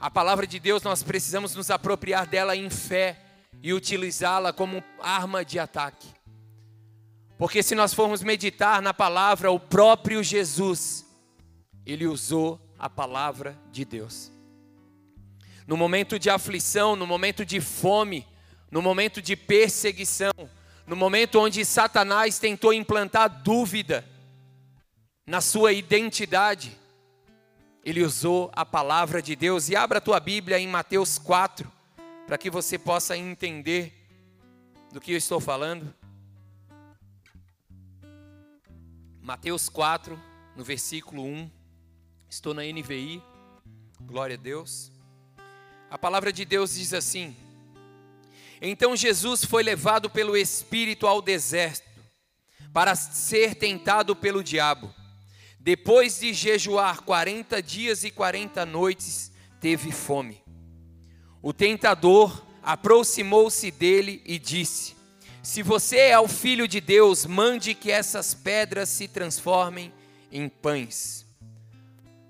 A 0.00 0.10
palavra 0.10 0.46
de 0.46 0.58
Deus 0.58 0.82
nós 0.82 1.02
precisamos 1.02 1.54
nos 1.54 1.70
apropriar 1.70 2.26
dela 2.26 2.56
em 2.56 2.70
fé 2.70 3.20
e 3.62 3.74
utilizá-la 3.74 4.54
como 4.54 4.82
arma 5.00 5.44
de 5.44 5.58
ataque. 5.58 6.08
Porque 7.36 7.62
se 7.62 7.74
nós 7.74 7.92
formos 7.92 8.22
meditar 8.22 8.80
na 8.80 8.94
palavra, 8.94 9.50
o 9.50 9.60
próprio 9.60 10.24
Jesus, 10.24 11.04
ele 11.84 12.06
usou 12.06 12.58
a 12.78 12.88
palavra 12.88 13.58
de 13.70 13.84
Deus. 13.84 14.32
No 15.66 15.76
momento 15.76 16.18
de 16.18 16.30
aflição, 16.30 16.96
no 16.96 17.06
momento 17.06 17.44
de 17.44 17.60
fome, 17.60 18.26
no 18.70 18.80
momento 18.80 19.20
de 19.20 19.36
perseguição, 19.36 20.32
no 20.88 20.96
momento 20.96 21.38
onde 21.38 21.62
Satanás 21.66 22.38
tentou 22.38 22.72
implantar 22.72 23.28
dúvida 23.42 24.08
na 25.26 25.42
sua 25.42 25.74
identidade, 25.74 26.74
ele 27.84 28.02
usou 28.02 28.50
a 28.56 28.64
palavra 28.64 29.20
de 29.20 29.36
Deus. 29.36 29.68
E 29.68 29.76
abra 29.76 29.98
a 29.98 30.00
tua 30.00 30.18
Bíblia 30.18 30.58
em 30.58 30.66
Mateus 30.66 31.18
4, 31.18 31.70
para 32.26 32.38
que 32.38 32.48
você 32.48 32.78
possa 32.78 33.18
entender 33.18 33.92
do 34.90 34.98
que 34.98 35.12
eu 35.12 35.18
estou 35.18 35.38
falando. 35.38 35.94
Mateus 39.20 39.68
4, 39.68 40.18
no 40.56 40.64
versículo 40.64 41.22
1. 41.22 41.50
Estou 42.30 42.54
na 42.54 42.62
NVI. 42.62 43.22
Glória 44.00 44.36
a 44.36 44.40
Deus. 44.40 44.90
A 45.90 45.98
palavra 45.98 46.32
de 46.32 46.46
Deus 46.46 46.74
diz 46.76 46.94
assim: 46.94 47.36
Então 48.60 48.96
Jesus 48.96 49.44
foi 49.44 49.62
levado 49.62 50.10
pelo 50.10 50.36
Espírito 50.36 51.06
ao 51.06 51.22
deserto 51.22 51.88
para 52.72 52.94
ser 52.94 53.54
tentado 53.54 54.14
pelo 54.14 54.42
diabo. 54.42 54.92
Depois 55.58 56.20
de 56.20 56.32
jejuar 56.32 57.02
40 57.02 57.62
dias 57.62 58.04
e 58.04 58.10
40 58.10 58.64
noites, 58.64 59.32
teve 59.60 59.92
fome. 59.92 60.42
O 61.42 61.52
tentador 61.52 62.44
aproximou-se 62.62 63.70
dele 63.70 64.22
e 64.24 64.38
disse: 64.38 64.94
Se 65.42 65.62
você 65.62 65.98
é 65.98 66.18
o 66.18 66.28
filho 66.28 66.66
de 66.66 66.80
Deus, 66.80 67.26
mande 67.26 67.74
que 67.74 67.90
essas 67.90 68.34
pedras 68.34 68.88
se 68.88 69.08
transformem 69.08 69.92
em 70.30 70.48
pães. 70.48 71.26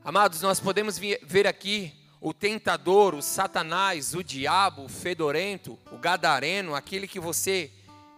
Amados, 0.05 0.41
nós 0.41 0.61
podemos 0.61 0.99
ver 0.99 1.47
aqui 1.47 1.98
o 2.21 2.35
tentador, 2.35 3.15
o 3.15 3.23
Satanás, 3.23 4.15
o 4.15 4.23
diabo, 4.23 4.85
o 4.85 4.89
fedorento, 4.89 5.79
o 5.93 5.99
gadareno, 5.99 6.75
aquele 6.75 7.07
que 7.07 7.21
você 7.21 7.71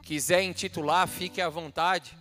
quiser 0.03 0.43
intitular, 0.43 1.07
fique 1.07 1.41
à 1.41 1.49
vontade. 1.49 2.17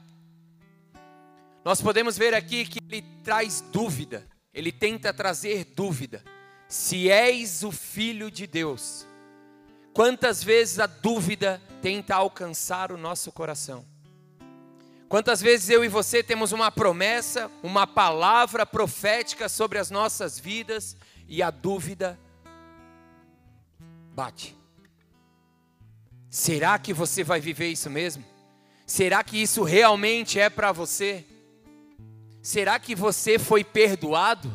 Nós 1.63 1.81
podemos 1.81 2.17
ver 2.17 2.33
aqui 2.33 2.65
que 2.65 2.79
ele 2.89 3.03
traz 3.23 3.61
dúvida, 3.61 4.27
ele 4.53 4.71
tenta 4.71 5.13
trazer 5.13 5.65
dúvida 5.75 6.23
se 6.67 7.09
és 7.09 7.63
o 7.63 7.71
filho 7.71 8.29
de 8.29 8.45
Deus. 8.45 9.05
Quantas 9.93 10.43
vezes 10.43 10.79
a 10.79 10.85
dúvida 10.85 11.61
tenta 11.81 12.15
alcançar 12.15 12.91
o 12.91 12.97
nosso 12.97 13.31
coração? 13.31 13.85
Quantas 15.09 15.41
vezes 15.41 15.69
eu 15.71 15.83
e 15.83 15.87
você 15.87 16.21
temos 16.21 16.51
uma 16.51 16.71
promessa, 16.71 17.49
uma 17.63 17.87
palavra 17.87 18.67
profética 18.67 19.49
sobre 19.49 19.79
as 19.79 19.89
nossas 19.89 20.37
vidas 20.37 20.95
e 21.29 21.41
a 21.43 21.51
dúvida 21.51 22.19
bate? 24.13 24.57
Será 26.29 26.77
que 26.77 26.93
você 26.93 27.23
vai 27.23 27.39
viver 27.39 27.69
isso 27.69 27.89
mesmo? 27.89 28.25
Será 28.85 29.23
que 29.23 29.37
isso 29.37 29.63
realmente 29.63 30.39
é 30.39 30.49
para 30.49 30.71
você? 30.71 31.25
Será 32.41 32.79
que 32.79 32.95
você 32.95 33.37
foi 33.37 33.63
perdoado? 33.63 34.51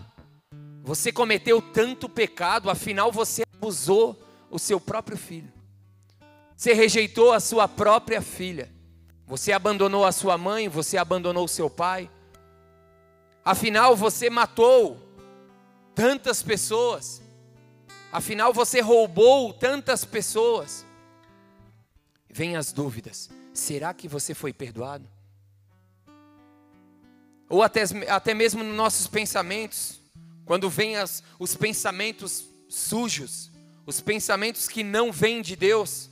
Você 0.82 1.12
cometeu 1.12 1.62
tanto 1.62 2.08
pecado, 2.08 2.68
afinal 2.68 3.10
você 3.10 3.42
abusou 3.54 4.20
o 4.50 4.58
seu 4.58 4.80
próprio 4.80 5.16
filho. 5.16 5.52
Você 6.56 6.72
rejeitou 6.72 7.32
a 7.32 7.40
sua 7.40 7.66
própria 7.66 8.20
filha. 8.20 8.70
Você 9.26 9.52
abandonou 9.52 10.04
a 10.04 10.12
sua 10.12 10.36
mãe, 10.36 10.68
você 10.68 10.96
abandonou 10.96 11.44
o 11.44 11.48
seu 11.48 11.70
pai. 11.70 12.10
Afinal 13.44 13.96
você 13.96 14.28
matou 14.28 15.03
tantas 15.94 16.42
pessoas. 16.42 17.22
Afinal 18.12 18.52
você 18.52 18.80
roubou 18.80 19.52
tantas 19.52 20.04
pessoas. 20.04 20.84
Vem 22.28 22.56
as 22.56 22.72
dúvidas: 22.72 23.30
será 23.52 23.94
que 23.94 24.08
você 24.08 24.34
foi 24.34 24.52
perdoado? 24.52 25.08
Ou 27.48 27.62
até, 27.62 27.82
até 28.08 28.34
mesmo 28.34 28.64
nos 28.64 28.76
nossos 28.76 29.06
pensamentos, 29.06 30.00
quando 30.44 30.68
vêm 30.68 30.94
os 31.38 31.54
pensamentos 31.54 32.44
sujos, 32.68 33.50
os 33.86 34.00
pensamentos 34.00 34.68
que 34.68 34.82
não 34.82 35.12
vêm 35.12 35.42
de 35.42 35.54
Deus, 35.54 36.10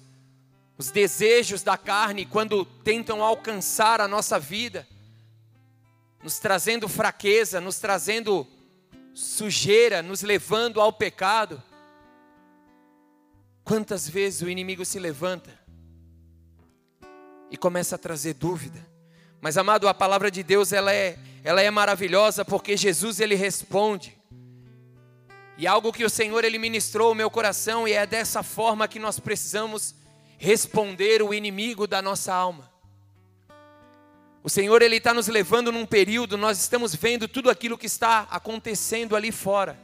os 0.76 0.90
desejos 0.90 1.62
da 1.62 1.76
carne, 1.76 2.26
quando 2.26 2.64
tentam 2.64 3.22
alcançar 3.22 4.00
a 4.00 4.08
nossa 4.08 4.38
vida, 4.38 4.86
nos 6.22 6.38
trazendo 6.38 6.88
fraqueza, 6.88 7.60
nos 7.60 7.78
trazendo 7.78 8.46
sujeira, 9.14 10.02
nos 10.02 10.22
levando 10.22 10.80
ao 10.80 10.92
pecado. 10.92 11.62
Quantas 13.64 14.08
vezes 14.08 14.42
o 14.42 14.48
inimigo 14.48 14.84
se 14.84 14.98
levanta 14.98 15.58
e 17.50 17.56
começa 17.56 17.96
a 17.96 17.98
trazer 17.98 18.34
dúvida. 18.34 18.84
Mas 19.40 19.58
amado, 19.58 19.86
a 19.86 19.94
palavra 19.94 20.30
de 20.30 20.42
Deus 20.42 20.72
ela 20.72 20.92
é, 20.92 21.18
ela 21.44 21.60
é 21.60 21.70
maravilhosa 21.70 22.44
porque 22.44 22.76
Jesus 22.76 23.20
ele 23.20 23.34
responde. 23.34 24.16
E 25.58 25.66
algo 25.66 25.92
que 25.92 26.04
o 26.04 26.10
Senhor 26.10 26.44
ele 26.44 26.58
ministrou 26.58 27.08
ao 27.08 27.14
meu 27.14 27.30
coração 27.30 27.86
e 27.86 27.92
é 27.92 28.06
dessa 28.06 28.42
forma 28.42 28.88
que 28.88 28.98
nós 28.98 29.20
precisamos 29.20 29.94
responder 30.38 31.22
o 31.22 31.34
inimigo 31.34 31.86
da 31.86 32.00
nossa 32.00 32.32
alma. 32.32 32.71
O 34.44 34.50
Senhor 34.50 34.82
ele 34.82 34.96
está 34.96 35.14
nos 35.14 35.28
levando 35.28 35.70
num 35.70 35.86
período, 35.86 36.36
nós 36.36 36.58
estamos 36.58 36.94
vendo 36.94 37.28
tudo 37.28 37.48
aquilo 37.48 37.78
que 37.78 37.86
está 37.86 38.26
acontecendo 38.30 39.14
ali 39.14 39.30
fora. 39.30 39.78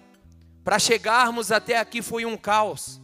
Para 0.65 0.79
chegarmos 0.81 1.53
até 1.53 1.79
aqui 1.79 2.03
foi 2.03 2.27
um 2.27 2.37
caos. 2.37 3.01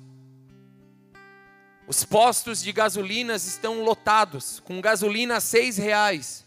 Os 1.86 2.02
postos 2.02 2.60
de 2.60 2.72
gasolinas 2.72 3.46
estão 3.46 3.84
lotados, 3.84 4.58
com 4.60 4.80
gasolina 4.80 5.36
a 5.36 5.40
seis 5.40 5.76
reais. 5.76 6.44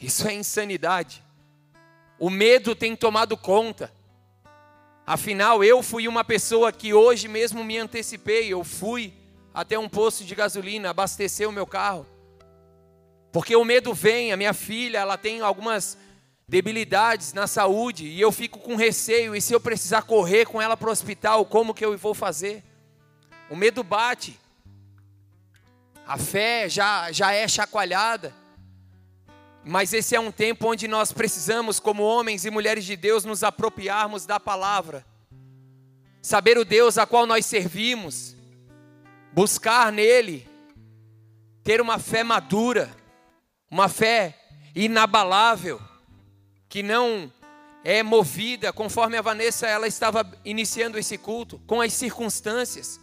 Isso 0.00 0.26
é 0.26 0.34
insanidade. 0.34 1.22
O 2.18 2.28
medo 2.28 2.74
tem 2.74 2.96
tomado 2.96 3.36
conta. 3.36 3.92
Afinal, 5.06 5.62
eu 5.62 5.80
fui 5.82 6.08
uma 6.08 6.24
pessoa 6.24 6.72
que 6.72 6.92
hoje 6.92 7.28
mesmo 7.28 7.62
me 7.62 7.78
antecipei, 7.78 8.48
eu 8.48 8.64
fui 8.64 9.12
até 9.54 9.78
um 9.78 9.88
posto 9.88 10.24
de 10.24 10.34
gasolina 10.34 10.90
abastecer 10.90 11.48
o 11.48 11.52
meu 11.52 11.66
carro. 11.66 12.06
Porque 13.32 13.56
o 13.56 13.64
medo 13.64 13.94
vem, 13.94 14.30
a 14.30 14.36
minha 14.36 14.52
filha, 14.52 14.98
ela 14.98 15.16
tem 15.16 15.40
algumas 15.40 15.96
debilidades 16.46 17.32
na 17.32 17.46
saúde 17.46 18.06
e 18.06 18.20
eu 18.20 18.30
fico 18.30 18.58
com 18.58 18.76
receio, 18.76 19.34
e 19.34 19.40
se 19.40 19.54
eu 19.54 19.60
precisar 19.60 20.02
correr 20.02 20.44
com 20.44 20.60
ela 20.60 20.76
para 20.76 20.90
o 20.90 20.92
hospital, 20.92 21.46
como 21.46 21.72
que 21.72 21.82
eu 21.82 21.96
vou 21.96 22.12
fazer? 22.12 22.62
O 23.48 23.56
medo 23.56 23.82
bate. 23.82 24.38
A 26.06 26.18
fé 26.18 26.68
já, 26.68 27.10
já 27.10 27.32
é 27.32 27.48
chacoalhada. 27.48 28.34
Mas 29.64 29.94
esse 29.94 30.14
é 30.14 30.20
um 30.20 30.32
tempo 30.32 30.68
onde 30.68 30.86
nós 30.86 31.12
precisamos, 31.12 31.80
como 31.80 32.02
homens 32.02 32.44
e 32.44 32.50
mulheres 32.50 32.84
de 32.84 32.96
Deus, 32.96 33.24
nos 33.24 33.42
apropriarmos 33.42 34.26
da 34.26 34.40
palavra, 34.40 35.06
saber 36.20 36.58
o 36.58 36.64
Deus 36.64 36.98
a 36.98 37.06
qual 37.06 37.26
nós 37.26 37.46
servimos, 37.46 38.36
buscar 39.32 39.92
nele, 39.92 40.48
ter 41.62 41.80
uma 41.80 41.98
fé 41.98 42.24
madura, 42.24 42.90
uma 43.72 43.88
fé 43.88 44.38
inabalável, 44.74 45.80
que 46.68 46.82
não 46.82 47.32
é 47.82 48.02
movida, 48.02 48.70
conforme 48.70 49.16
a 49.16 49.22
Vanessa 49.22 49.66
ela 49.66 49.86
estava 49.86 50.30
iniciando 50.44 50.98
esse 50.98 51.16
culto, 51.16 51.58
com 51.66 51.80
as 51.80 51.94
circunstâncias. 51.94 53.00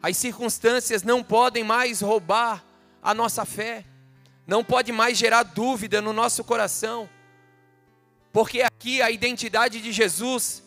As 0.00 0.16
circunstâncias 0.16 1.02
não 1.02 1.24
podem 1.24 1.64
mais 1.64 2.00
roubar 2.00 2.64
a 3.02 3.12
nossa 3.12 3.44
fé, 3.44 3.84
não 4.46 4.62
pode 4.62 4.92
mais 4.92 5.18
gerar 5.18 5.42
dúvida 5.42 6.00
no 6.00 6.12
nosso 6.12 6.44
coração, 6.44 7.10
porque 8.32 8.62
aqui 8.62 9.02
a 9.02 9.10
identidade 9.10 9.80
de 9.80 9.90
Jesus, 9.90 10.62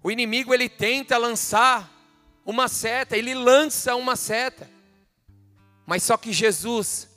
o 0.00 0.12
inimigo 0.12 0.54
ele 0.54 0.68
tenta 0.68 1.18
lançar 1.18 1.90
uma 2.46 2.68
seta, 2.68 3.16
ele 3.16 3.34
lança 3.34 3.96
uma 3.96 4.14
seta, 4.14 4.70
mas 5.84 6.04
só 6.04 6.16
que 6.16 6.32
Jesus, 6.32 7.11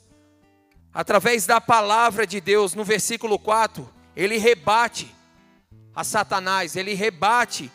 através 0.96 1.44
da 1.44 1.60
palavra 1.60 2.26
de 2.26 2.40
Deus, 2.40 2.72
no 2.72 2.82
versículo 2.82 3.38
4, 3.38 3.86
ele 4.16 4.38
rebate 4.38 5.14
a 5.94 6.02
Satanás, 6.02 6.74
ele 6.74 6.94
rebate 6.94 7.70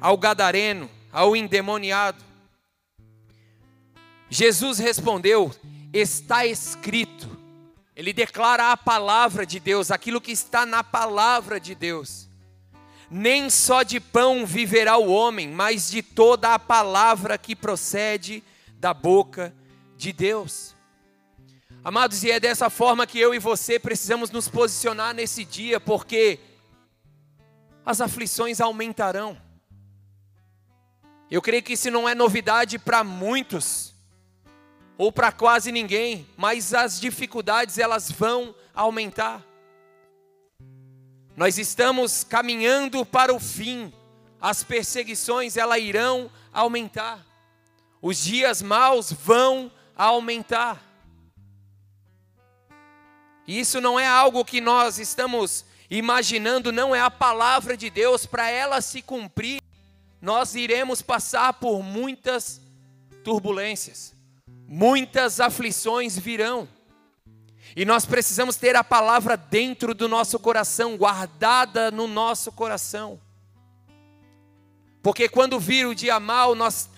ao 0.00 0.16
gadareno, 0.16 0.88
ao 1.12 1.36
endemoniado. 1.36 2.24
Jesus 4.30 4.78
respondeu: 4.78 5.54
Está 5.92 6.46
escrito. 6.46 7.36
Ele 7.94 8.14
declara 8.14 8.72
a 8.72 8.78
palavra 8.78 9.44
de 9.44 9.60
Deus, 9.60 9.90
aquilo 9.90 10.20
que 10.20 10.32
está 10.32 10.64
na 10.64 10.82
palavra 10.82 11.60
de 11.60 11.74
Deus. 11.74 12.30
Nem 13.10 13.50
só 13.50 13.82
de 13.82 14.00
pão 14.00 14.46
viverá 14.46 14.96
o 14.96 15.12
homem, 15.12 15.48
mas 15.48 15.90
de 15.90 16.02
toda 16.02 16.54
a 16.54 16.58
palavra 16.58 17.36
que 17.36 17.54
procede 17.54 18.42
da 18.78 18.94
boca 18.94 19.54
de 19.98 20.14
Deus. 20.14 20.75
Amados, 21.86 22.24
e 22.24 22.32
é 22.32 22.40
dessa 22.40 22.68
forma 22.68 23.06
que 23.06 23.16
eu 23.16 23.32
e 23.32 23.38
você 23.38 23.78
precisamos 23.78 24.28
nos 24.32 24.48
posicionar 24.48 25.14
nesse 25.14 25.44
dia, 25.44 25.78
porque 25.78 26.40
as 27.84 28.00
aflições 28.00 28.60
aumentarão. 28.60 29.40
Eu 31.30 31.40
creio 31.40 31.62
que 31.62 31.74
isso 31.74 31.88
não 31.88 32.08
é 32.08 32.12
novidade 32.12 32.76
para 32.76 33.04
muitos, 33.04 33.94
ou 34.98 35.12
para 35.12 35.30
quase 35.30 35.70
ninguém, 35.70 36.26
mas 36.36 36.74
as 36.74 36.98
dificuldades 36.98 37.78
elas 37.78 38.10
vão 38.10 38.52
aumentar. 38.74 39.46
Nós 41.36 41.56
estamos 41.56 42.24
caminhando 42.24 43.06
para 43.06 43.32
o 43.32 43.38
fim, 43.38 43.92
as 44.40 44.64
perseguições 44.64 45.56
elas 45.56 45.80
irão 45.80 46.32
aumentar, 46.52 47.24
os 48.02 48.24
dias 48.24 48.60
maus 48.60 49.12
vão 49.12 49.70
aumentar. 49.96 50.85
E 53.46 53.60
isso 53.60 53.80
não 53.80 53.98
é 53.98 54.06
algo 54.06 54.44
que 54.44 54.60
nós 54.60 54.98
estamos 54.98 55.64
imaginando, 55.90 56.72
não 56.72 56.94
é 56.94 57.00
a 57.00 57.10
palavra 57.10 57.76
de 57.76 57.88
Deus, 57.88 58.26
para 58.26 58.50
ela 58.50 58.80
se 58.80 59.02
cumprir, 59.02 59.60
nós 60.20 60.54
iremos 60.54 61.02
passar 61.02 61.52
por 61.52 61.82
muitas 61.82 62.60
turbulências, 63.22 64.12
muitas 64.66 65.40
aflições 65.40 66.18
virão. 66.18 66.68
E 67.74 67.84
nós 67.84 68.06
precisamos 68.06 68.56
ter 68.56 68.74
a 68.74 68.82
palavra 68.82 69.36
dentro 69.36 69.94
do 69.94 70.08
nosso 70.08 70.38
coração, 70.38 70.96
guardada 70.96 71.90
no 71.90 72.08
nosso 72.08 72.50
coração. 72.50 73.20
Porque 75.02 75.28
quando 75.28 75.60
vir 75.60 75.86
o 75.86 75.94
dia 75.94 76.18
mal, 76.18 76.54
nós, 76.54 76.88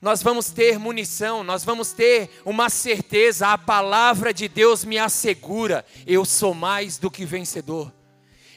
nós 0.00 0.22
vamos 0.22 0.50
ter 0.50 0.78
munição, 0.78 1.42
nós 1.42 1.64
vamos 1.64 1.92
ter 1.92 2.30
uma 2.44 2.70
certeza, 2.70 3.48
a 3.48 3.58
palavra 3.58 4.32
de 4.32 4.46
Deus 4.46 4.84
me 4.84 4.96
assegura, 4.96 5.84
eu 6.06 6.24
sou 6.24 6.54
mais 6.54 6.98
do 6.98 7.10
que 7.10 7.24
vencedor. 7.24 7.92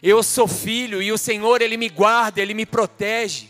Eu 0.03 0.23
sou 0.23 0.47
filho 0.47 1.01
e 1.01 1.11
o 1.11 1.17
Senhor, 1.17 1.61
Ele 1.61 1.77
me 1.77 1.87
guarda, 1.89 2.41
Ele 2.41 2.53
me 2.53 2.65
protege. 2.65 3.49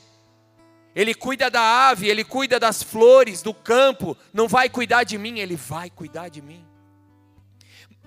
Ele 0.93 1.13
cuida 1.13 1.50
da 1.50 1.89
ave, 1.89 2.09
Ele 2.09 2.25
cuida 2.25 2.59
das 2.59 2.83
flores, 2.83 3.42
do 3.42 3.53
campo. 3.53 4.18
Não 4.33 4.50
vai 4.50 4.70
cuidar 4.70 5.05
de 5.05 5.18
mim, 5.18 5.39
Ele 5.39 5.55
vai 5.55 5.89
cuidar 5.89 6.27
de 6.27 6.42
mim. 6.42 6.65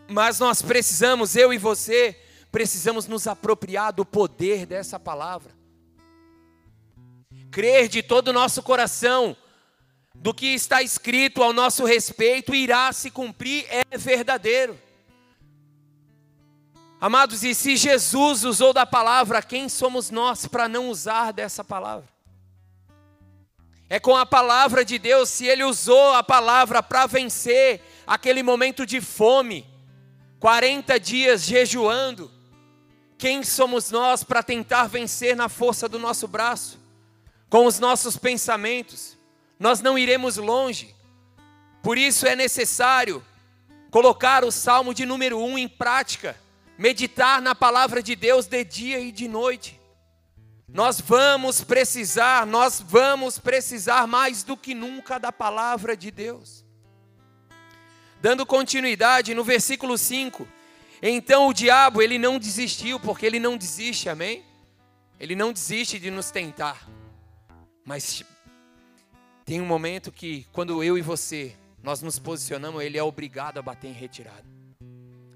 Mas 0.08 0.38
nós 0.38 0.60
precisamos, 0.60 1.34
eu 1.36 1.54
e 1.54 1.58
você, 1.58 2.18
precisamos 2.52 3.06
nos 3.06 3.26
apropriar 3.26 3.92
do 3.94 4.04
poder 4.04 4.66
dessa 4.66 5.00
palavra. 5.00 5.52
Crer 7.50 7.88
de 7.88 8.02
todo 8.02 8.28
o 8.28 8.32
nosso 8.32 8.62
coração 8.62 9.34
do 10.14 10.32
que 10.32 10.46
está 10.46 10.82
escrito 10.82 11.42
ao 11.42 11.52
nosso 11.52 11.84
respeito 11.84 12.54
irá 12.54 12.92
se 12.92 13.10
cumprir, 13.10 13.66
é 13.68 13.98
verdadeiro. 13.98 14.78
Amados, 17.00 17.44
e 17.44 17.54
se 17.54 17.76
Jesus 17.76 18.44
usou 18.44 18.72
da 18.72 18.86
palavra, 18.86 19.42
quem 19.42 19.68
somos 19.68 20.10
nós 20.10 20.46
para 20.46 20.68
não 20.68 20.88
usar 20.88 21.32
dessa 21.32 21.62
palavra? 21.62 22.08
É 23.90 24.00
com 24.00 24.16
a 24.16 24.24
palavra 24.24 24.84
de 24.84 24.98
Deus, 24.98 25.28
se 25.28 25.44
ele 25.46 25.62
usou 25.62 26.14
a 26.14 26.22
palavra 26.22 26.82
para 26.82 27.06
vencer 27.06 27.82
aquele 28.06 28.42
momento 28.42 28.86
de 28.86 29.00
fome, 29.00 29.66
40 30.40 30.98
dias 30.98 31.42
jejuando, 31.44 32.30
quem 33.18 33.42
somos 33.42 33.90
nós 33.90 34.24
para 34.24 34.42
tentar 34.42 34.86
vencer 34.86 35.36
na 35.36 35.48
força 35.48 35.88
do 35.88 35.98
nosso 35.98 36.26
braço, 36.26 36.80
com 37.50 37.66
os 37.66 37.78
nossos 37.78 38.16
pensamentos? 38.16 39.18
Nós 39.58 39.80
não 39.80 39.98
iremos 39.98 40.36
longe, 40.36 40.94
por 41.82 41.98
isso 41.98 42.26
é 42.26 42.34
necessário 42.34 43.24
colocar 43.90 44.44
o 44.44 44.50
salmo 44.50 44.92
de 44.92 45.06
número 45.06 45.38
1 45.38 45.58
em 45.58 45.68
prática 45.68 46.36
meditar 46.76 47.40
na 47.40 47.54
palavra 47.54 48.02
de 48.02 48.16
Deus 48.16 48.46
de 48.46 48.64
dia 48.64 49.00
e 49.00 49.12
de 49.12 49.28
noite. 49.28 49.80
Nós 50.68 51.00
vamos 51.00 51.62
precisar, 51.62 52.46
nós 52.46 52.80
vamos 52.80 53.38
precisar 53.38 54.06
mais 54.06 54.42
do 54.42 54.56
que 54.56 54.74
nunca 54.74 55.18
da 55.18 55.30
palavra 55.30 55.96
de 55.96 56.10
Deus. 56.10 56.64
Dando 58.20 58.46
continuidade 58.46 59.34
no 59.34 59.44
versículo 59.44 59.96
5. 59.96 60.48
Então 61.02 61.48
o 61.48 61.52
diabo, 61.52 62.00
ele 62.00 62.18
não 62.18 62.38
desistiu, 62.38 62.98
porque 62.98 63.26
ele 63.26 63.38
não 63.38 63.56
desiste, 63.56 64.08
amém? 64.08 64.42
Ele 65.20 65.36
não 65.36 65.52
desiste 65.52 65.98
de 65.98 66.10
nos 66.10 66.30
tentar. 66.30 66.88
Mas 67.84 68.24
tem 69.44 69.60
um 69.60 69.66
momento 69.66 70.10
que, 70.10 70.46
quando 70.52 70.82
eu 70.82 70.96
e 70.96 71.02
você, 71.02 71.54
nós 71.82 72.00
nos 72.00 72.18
posicionamos, 72.18 72.82
ele 72.82 72.96
é 72.96 73.02
obrigado 73.02 73.58
a 73.58 73.62
bater 73.62 73.88
em 73.88 73.92
retirada. 73.92 74.44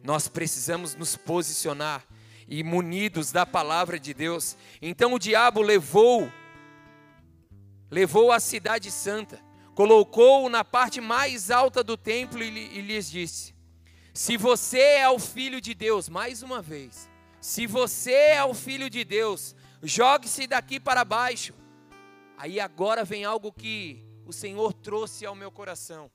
Nós 0.03 0.29
precisamos 0.29 0.94
nos 0.94 1.14
posicionar 1.14 2.07
e 2.49 2.64
munidos 2.64 3.31
da 3.31 3.44
palavra 3.44 4.01
de 4.01 4.14
Deus. 4.14 4.57
Então 4.81 5.12
o 5.12 5.18
diabo 5.18 5.61
levou 5.61 6.33
levou 7.90 8.33
a 8.33 8.40
cidade 8.40 8.90
santa, 8.90 9.40
colocou-o 9.75 10.49
na 10.49 10.64
parte 10.64 11.01
mais 11.01 11.51
alta 11.51 11.83
do 11.83 11.97
templo 11.97 12.42
e, 12.42 12.79
e 12.79 12.81
lhes 12.81 13.11
disse: 13.11 13.55
Se 14.14 14.38
você 14.38 14.79
é 14.79 15.09
o 15.11 15.18
filho 15.18 15.61
de 15.61 15.75
Deus, 15.75 16.09
mais 16.09 16.42
uma 16.42 16.62
vez, 16.62 17.11
se 17.40 17.66
você 17.66 18.12
é 18.12 18.44
o 18.44 18.55
filho 18.55 18.88
de 18.88 19.05
Deus, 19.05 19.55
jogue-se 19.83 20.47
daqui 20.47 20.81
para 20.81 21.05
baixo. 21.05 21.53
Aí 22.38 22.59
agora 22.59 23.05
vem 23.05 23.24
algo 23.24 23.53
que 23.53 24.03
o 24.24 24.33
Senhor 24.33 24.72
trouxe 24.72 25.27
ao 25.27 25.35
meu 25.35 25.51
coração 25.51 26.11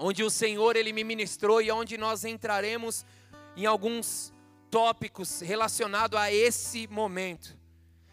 onde 0.00 0.24
o 0.24 0.30
Senhor 0.30 0.76
ele 0.76 0.92
me 0.92 1.04
ministrou 1.04 1.60
e 1.60 1.70
onde 1.70 1.98
nós 1.98 2.24
entraremos 2.24 3.04
em 3.54 3.66
alguns 3.66 4.32
tópicos 4.70 5.40
relacionados 5.40 6.18
a 6.18 6.32
esse 6.32 6.88
momento. 6.88 7.56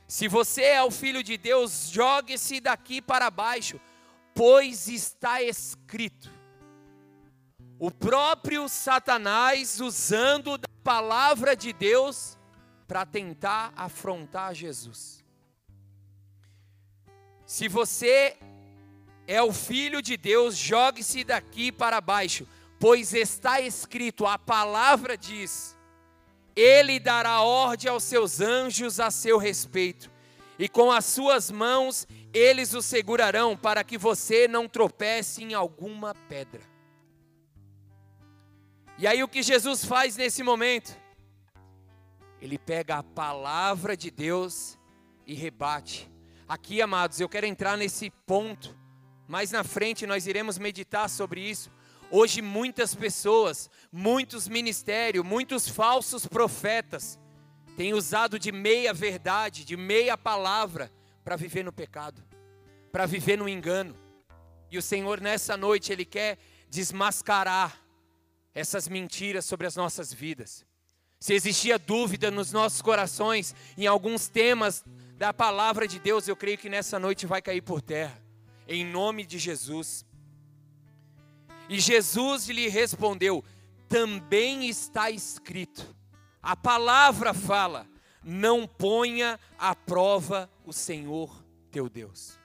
Se 0.05 0.27
você 0.27 0.63
é 0.63 0.83
o 0.83 0.91
filho 0.91 1.23
de 1.23 1.37
Deus, 1.37 1.89
jogue-se 1.89 2.59
daqui 2.59 3.01
para 3.01 3.31
baixo, 3.31 3.79
pois 4.35 4.87
está 4.87 5.41
escrito. 5.41 6.29
O 7.79 7.89
próprio 7.89 8.67
Satanás 8.67 9.79
usando 9.79 10.57
da 10.57 10.67
palavra 10.83 11.55
de 11.55 11.71
Deus 11.71 12.37
para 12.87 13.05
tentar 13.05 13.71
afrontar 13.75 14.53
Jesus. 14.53 15.16
Se 17.47 17.69
você 17.69 18.35
é 19.25 19.41
o 19.41 19.53
filho 19.53 20.01
de 20.01 20.17
Deus, 20.17 20.57
jogue-se 20.57 21.23
daqui 21.23 21.71
para 21.71 22.01
baixo, 22.01 22.45
pois 22.77 23.13
está 23.13 23.61
escrito, 23.61 24.25
a 24.25 24.37
palavra 24.37 25.17
diz: 25.17 25.73
Ele 26.53 26.99
dará 26.99 27.41
ordem 27.41 27.89
aos 27.89 28.03
seus 28.03 28.41
anjos 28.41 28.99
a 28.99 29.09
seu 29.09 29.37
respeito, 29.37 30.11
e 30.59 30.67
com 30.67 30.91
as 30.91 31.05
suas 31.05 31.49
mãos 31.49 32.05
eles 32.33 32.73
o 32.73 32.81
segurarão, 32.81 33.55
para 33.55 33.81
que 33.81 33.97
você 33.97 34.45
não 34.45 34.67
tropece 34.67 35.41
em 35.41 35.53
alguma 35.53 36.13
pedra. 36.27 36.61
E 38.97 39.07
aí 39.07 39.23
o 39.23 39.27
que 39.27 39.41
Jesus 39.41 39.85
faz 39.85 40.17
nesse 40.17 40.43
momento? 40.43 40.93
Ele 42.41 42.57
pega 42.57 42.97
a 42.97 43.03
palavra 43.03 43.95
de 43.95 44.11
Deus 44.11 44.77
e 45.25 45.33
rebate. 45.33 46.16
Aqui, 46.47 46.81
amados, 46.81 47.19
eu 47.19 47.27
quero 47.27 47.45
entrar 47.45 47.77
nesse 47.77 48.09
ponto 48.25 48.75
mais 49.27 49.51
na 49.51 49.63
frente 49.63 50.07
nós 50.07 50.25
iremos 50.25 50.57
meditar 50.57 51.09
sobre 51.09 51.41
isso. 51.41 51.69
Hoje 52.09 52.41
muitas 52.41 52.95
pessoas, 52.95 53.69
muitos 53.91 54.47
ministérios, 54.47 55.25
muitos 55.25 55.67
falsos 55.67 56.25
profetas 56.25 57.19
tem 57.75 57.93
usado 57.93 58.39
de 58.39 58.51
meia 58.51 58.93
verdade, 58.93 59.65
de 59.65 59.75
meia 59.75 60.17
palavra, 60.17 60.91
para 61.23 61.35
viver 61.35 61.63
no 61.63 61.73
pecado, 61.73 62.23
para 62.91 63.05
viver 63.05 63.37
no 63.37 63.49
engano. 63.49 63.93
E 64.71 64.77
o 64.77 64.81
Senhor, 64.81 65.19
nessa 65.19 65.57
noite, 65.57 65.91
Ele 65.91 66.05
quer 66.05 66.39
desmascarar 66.69 67.77
essas 68.55 68.87
mentiras 68.87 69.45
sobre 69.45 69.67
as 69.67 69.75
nossas 69.75 70.13
vidas. 70.13 70.65
Se 71.19 71.33
existia 71.33 71.77
dúvida 71.77 72.31
nos 72.31 72.51
nossos 72.51 72.81
corações 72.81 73.53
em 73.77 73.85
alguns 73.85 74.29
temas 74.29 74.83
da 75.17 75.33
palavra 75.33 75.87
de 75.87 75.99
Deus, 75.99 76.27
eu 76.27 76.35
creio 76.35 76.57
que 76.57 76.69
nessa 76.69 76.99
noite 76.99 77.25
vai 77.25 77.41
cair 77.41 77.61
por 77.61 77.81
terra, 77.81 78.21
em 78.67 78.85
nome 78.85 79.25
de 79.25 79.39
Jesus. 79.39 80.05
E 81.67 81.79
Jesus 81.79 82.47
lhe 82.47 82.67
respondeu: 82.69 83.43
também 83.89 84.69
está 84.69 85.09
escrito, 85.09 85.95
a 86.41 86.55
palavra 86.55 87.33
fala: 87.33 87.87
não 88.23 88.67
ponha 88.67 89.39
à 89.57 89.73
prova 89.73 90.49
o 90.63 90.71
Senhor 90.71 91.43
teu 91.71 91.89
Deus. 91.89 92.39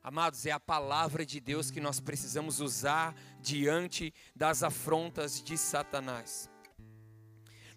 Amados, 0.00 0.46
é 0.46 0.52
a 0.52 0.60
palavra 0.60 1.26
de 1.26 1.40
Deus 1.40 1.70
que 1.70 1.80
nós 1.80 2.00
precisamos 2.00 2.60
usar 2.60 3.14
diante 3.40 4.14
das 4.34 4.62
afrontas 4.62 5.42
de 5.42 5.58
Satanás. 5.58 6.48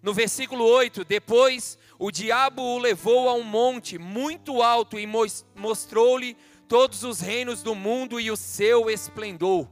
No 0.02 0.12
versículo 0.12 0.64
8, 0.64 1.04
depois 1.04 1.78
o 1.98 2.10
diabo 2.10 2.60
o 2.60 2.78
levou 2.78 3.28
a 3.28 3.34
um 3.34 3.44
monte 3.44 3.98
muito 3.98 4.60
alto 4.60 4.98
e 4.98 5.06
mostrou-lhe 5.54 6.36
todos 6.66 7.04
os 7.04 7.20
reinos 7.20 7.62
do 7.62 7.74
mundo 7.74 8.18
e 8.18 8.30
o 8.30 8.36
seu 8.36 8.90
esplendor, 8.90 9.68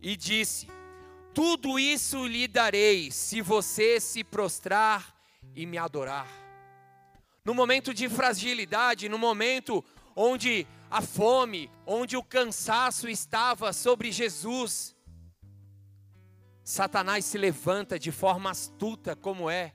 e 0.00 0.16
disse: 0.16 0.68
tudo 1.34 1.78
isso 1.78 2.26
lhe 2.26 2.46
darei 2.46 3.10
se 3.10 3.40
você 3.40 3.98
se 3.98 4.22
prostrar 4.22 5.16
e 5.56 5.64
me 5.64 5.78
adorar. 5.78 6.28
No 7.42 7.54
momento 7.54 7.94
de 7.94 8.06
fragilidade, 8.08 9.08
no 9.08 9.18
momento 9.18 9.82
onde 10.14 10.66
a 10.90 11.00
fome, 11.00 11.70
onde 11.86 12.18
o 12.18 12.22
cansaço 12.22 13.08
estava 13.08 13.72
sobre 13.72 14.12
Jesus, 14.12 14.91
Satanás 16.64 17.24
se 17.24 17.36
levanta 17.36 17.98
de 17.98 18.12
forma 18.12 18.50
astuta, 18.50 19.16
como 19.16 19.50
é, 19.50 19.74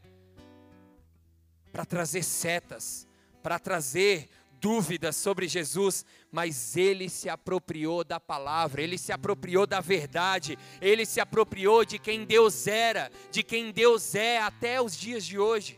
para 1.72 1.86
trazer 1.86 2.24
setas, 2.24 3.06
para 3.44 3.60
trazer 3.60 4.30
dúvidas 4.60 5.16
sobre 5.16 5.48
Jesus, 5.48 6.06
mas 6.32 6.76
ele 6.78 7.10
se 7.10 7.30
apropriou 7.30 8.04
da 8.04 8.20
palavra, 8.20 8.82
ele 8.82 8.98
se 8.98 9.12
apropriou 9.12 9.68
da 9.68 9.82
verdade, 9.82 10.58
ele 10.82 11.06
se 11.06 11.20
apropriou 11.20 11.86
de 11.86 12.00
quem 12.00 12.26
Deus 12.26 12.68
era, 12.68 13.12
de 13.32 13.44
quem 13.44 13.72
Deus 13.72 14.16
é 14.16 14.40
até 14.40 14.82
os 14.82 14.96
dias 14.96 15.26
de 15.26 15.38
hoje. 15.38 15.78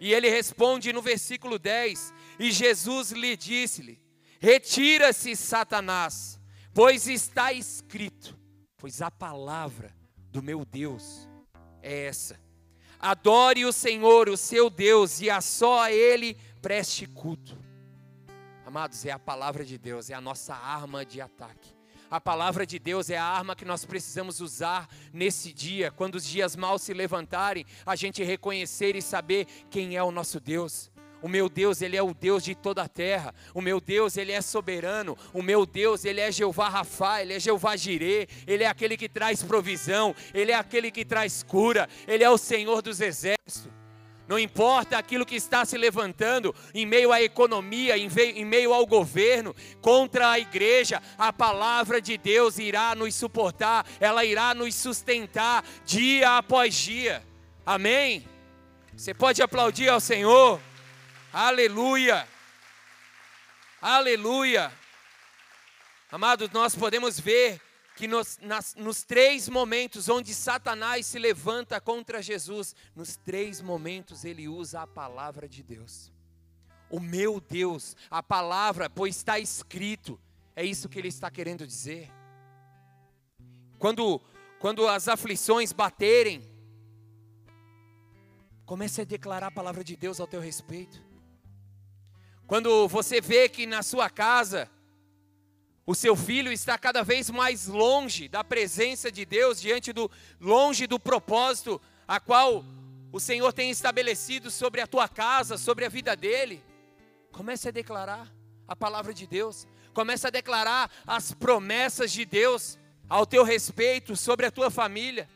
E 0.00 0.14
ele 0.14 0.30
responde 0.30 0.92
no 0.92 1.02
versículo 1.02 1.58
10: 1.58 2.14
E 2.38 2.50
Jesus 2.50 3.10
lhe 3.10 3.36
disse-lhe: 3.36 4.00
Retira-se, 4.38 5.36
Satanás, 5.36 6.40
pois 6.72 7.06
está 7.06 7.52
escrito, 7.52 8.38
pois 8.78 9.02
a 9.02 9.10
palavra 9.10 9.99
do 10.30 10.42
meu 10.42 10.64
Deus 10.64 11.28
é 11.82 12.06
essa. 12.06 12.38
Adore 12.98 13.64
o 13.64 13.72
Senhor, 13.72 14.28
o 14.28 14.36
seu 14.36 14.68
Deus, 14.68 15.20
e 15.20 15.30
a 15.30 15.40
só 15.40 15.84
a 15.84 15.92
ele 15.92 16.36
preste 16.60 17.06
culto. 17.06 17.58
Amados, 18.66 19.04
é 19.06 19.10
a 19.10 19.18
palavra 19.18 19.64
de 19.64 19.78
Deus, 19.78 20.10
é 20.10 20.14
a 20.14 20.20
nossa 20.20 20.54
arma 20.54 21.04
de 21.04 21.20
ataque. 21.20 21.74
A 22.10 22.20
palavra 22.20 22.66
de 22.66 22.78
Deus 22.78 23.08
é 23.08 23.16
a 23.16 23.24
arma 23.24 23.56
que 23.56 23.64
nós 23.64 23.84
precisamos 23.84 24.40
usar 24.40 24.88
nesse 25.12 25.52
dia, 25.52 25.90
quando 25.90 26.16
os 26.16 26.24
dias 26.24 26.56
mal 26.56 26.78
se 26.78 26.92
levantarem, 26.92 27.64
a 27.86 27.96
gente 27.96 28.22
reconhecer 28.22 28.96
e 28.96 29.02
saber 29.02 29.46
quem 29.70 29.96
é 29.96 30.02
o 30.02 30.10
nosso 30.10 30.38
Deus. 30.38 30.90
O 31.22 31.28
meu 31.28 31.48
Deus, 31.48 31.82
ele 31.82 31.96
é 31.96 32.02
o 32.02 32.14
Deus 32.14 32.42
de 32.42 32.54
toda 32.54 32.82
a 32.82 32.88
terra. 32.88 33.34
O 33.54 33.60
meu 33.60 33.80
Deus, 33.80 34.16
ele 34.16 34.32
é 34.32 34.40
soberano. 34.40 35.16
O 35.32 35.42
meu 35.42 35.66
Deus, 35.66 36.04
ele 36.04 36.20
é 36.20 36.32
Jeová 36.32 36.68
Rafa, 36.68 37.22
ele 37.22 37.34
é 37.34 37.40
Jeová 37.40 37.76
Jirê, 37.76 38.26
ele 38.46 38.64
é 38.64 38.66
aquele 38.66 38.96
que 38.96 39.08
traz 39.08 39.42
provisão, 39.42 40.14
ele 40.32 40.52
é 40.52 40.54
aquele 40.54 40.90
que 40.90 41.04
traz 41.04 41.42
cura, 41.42 41.88
ele 42.06 42.24
é 42.24 42.30
o 42.30 42.38
Senhor 42.38 42.82
dos 42.82 43.00
exércitos 43.00 43.80
não 44.30 44.38
importa 44.38 44.96
aquilo 44.96 45.26
que 45.26 45.34
está 45.34 45.64
se 45.64 45.76
levantando 45.76 46.54
em 46.72 46.86
meio 46.86 47.10
à 47.10 47.20
economia, 47.20 47.98
em 47.98 48.44
meio 48.44 48.72
ao 48.72 48.86
governo, 48.86 49.52
contra 49.80 50.30
a 50.30 50.38
igreja, 50.38 51.02
a 51.18 51.32
palavra 51.32 52.00
de 52.00 52.16
Deus 52.16 52.56
irá 52.56 52.94
nos 52.94 53.12
suportar, 53.16 53.84
ela 53.98 54.24
irá 54.24 54.54
nos 54.54 54.76
sustentar 54.76 55.64
dia 55.84 56.36
após 56.38 56.76
dia. 56.76 57.24
Amém? 57.66 58.24
Você 58.96 59.12
pode 59.12 59.42
aplaudir 59.42 59.88
ao 59.88 59.98
Senhor? 59.98 60.60
Aleluia! 61.32 62.26
Aleluia! 63.80 64.72
Amados, 66.10 66.50
nós 66.50 66.74
podemos 66.74 67.20
ver 67.20 67.60
que 67.94 68.08
nos, 68.08 68.36
nas, 68.38 68.74
nos 68.74 69.04
três 69.04 69.48
momentos 69.48 70.08
onde 70.08 70.34
Satanás 70.34 71.06
se 71.06 71.20
levanta 71.20 71.80
contra 71.80 72.20
Jesus, 72.20 72.74
nos 72.96 73.16
três 73.16 73.60
momentos 73.60 74.24
ele 74.24 74.48
usa 74.48 74.82
a 74.82 74.86
palavra 74.88 75.48
de 75.48 75.62
Deus. 75.62 76.12
O 76.90 76.98
meu 76.98 77.40
Deus, 77.40 77.96
a 78.10 78.20
palavra, 78.20 78.90
pois 78.90 79.16
está 79.16 79.38
escrito, 79.38 80.20
é 80.56 80.64
isso 80.64 80.88
que 80.88 80.98
ele 80.98 81.08
está 81.08 81.30
querendo 81.30 81.64
dizer. 81.64 82.10
Quando, 83.78 84.20
quando 84.58 84.88
as 84.88 85.06
aflições 85.06 85.72
baterem, 85.72 86.42
comece 88.66 89.02
a 89.02 89.04
declarar 89.04 89.46
a 89.46 89.52
palavra 89.52 89.84
de 89.84 89.94
Deus 89.94 90.18
ao 90.18 90.26
teu 90.26 90.40
respeito. 90.40 91.09
Quando 92.50 92.88
você 92.88 93.20
vê 93.20 93.48
que 93.48 93.64
na 93.64 93.80
sua 93.80 94.10
casa, 94.10 94.68
o 95.86 95.94
seu 95.94 96.16
filho 96.16 96.50
está 96.50 96.76
cada 96.76 97.04
vez 97.04 97.30
mais 97.30 97.68
longe 97.68 98.26
da 98.26 98.42
presença 98.42 99.08
de 99.08 99.24
Deus, 99.24 99.60
diante 99.60 99.92
do 99.92 100.10
longe 100.40 100.84
do 100.88 100.98
propósito 100.98 101.80
a 102.08 102.18
qual 102.18 102.64
o 103.12 103.20
Senhor 103.20 103.52
tem 103.52 103.70
estabelecido 103.70 104.50
sobre 104.50 104.80
a 104.80 104.86
tua 104.88 105.08
casa, 105.08 105.56
sobre 105.56 105.84
a 105.84 105.88
vida 105.88 106.16
dele. 106.16 106.60
Comece 107.30 107.68
a 107.68 107.70
declarar 107.70 108.28
a 108.66 108.74
palavra 108.74 109.14
de 109.14 109.28
Deus. 109.28 109.64
Comece 109.94 110.26
a 110.26 110.30
declarar 110.30 110.90
as 111.06 111.30
promessas 111.30 112.10
de 112.10 112.24
Deus 112.24 112.76
ao 113.08 113.24
teu 113.24 113.44
respeito 113.44 114.16
sobre 114.16 114.44
a 114.44 114.50
tua 114.50 114.72
família. 114.72 115.28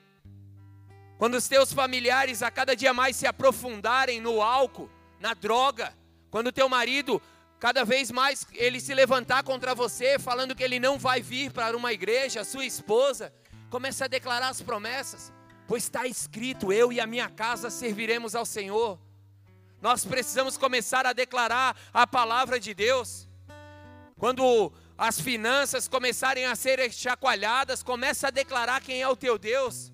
Quando 1.17 1.35
os 1.37 1.47
teus 1.47 1.73
familiares 1.73 2.43
a 2.43 2.51
cada 2.51 2.75
dia 2.75 2.93
mais 2.93 3.15
se 3.15 3.25
aprofundarem 3.25 4.21
no 4.21 4.43
álcool, 4.43 4.91
na 5.21 5.33
droga, 5.33 5.95
quando 6.35 6.51
teu 6.51 6.69
marido 6.69 7.23
cada 7.61 7.85
vez 7.85 8.11
mais 8.11 8.45
ele 8.55 8.81
se 8.81 8.93
levantar 8.93 9.45
contra 9.45 9.73
você, 9.73 10.19
falando 10.19 10.53
que 10.53 10.65
ele 10.65 10.81
não 10.81 10.99
vai 10.99 11.23
vir 11.23 11.53
para 11.53 11.77
uma 11.77 11.93
igreja, 11.93 12.43
sua 12.43 12.67
esposa, 12.67 13.33
comece 13.71 14.03
a 14.03 14.09
declarar 14.09 14.49
as 14.49 14.61
promessas, 14.61 15.33
pois 15.69 15.85
está 15.85 16.09
escrito: 16.09 16.73
eu 16.73 16.93
e 16.93 16.99
a 16.99 17.07
minha 17.07 17.31
casa 17.31 17.71
serviremos 17.71 18.35
ao 18.35 18.45
Senhor. 18.45 18.99
Nós 19.81 20.05
precisamos 20.05 20.59
começar 20.59 21.07
a 21.07 21.13
declarar 21.13 21.77
a 21.93 22.05
palavra 22.05 22.59
de 22.59 22.75
Deus. 22.75 23.29
Quando 24.19 24.73
as 24.99 25.21
finanças 25.21 25.87
começarem 25.87 26.47
a 26.47 26.57
ser 26.57 26.93
chacoalhadas, 26.93 27.81
comece 27.81 28.27
a 28.27 28.31
declarar 28.31 28.83
quem 28.83 29.01
é 29.01 29.09
o 29.09 29.15
teu 29.15 29.39
Deus. 29.39 29.93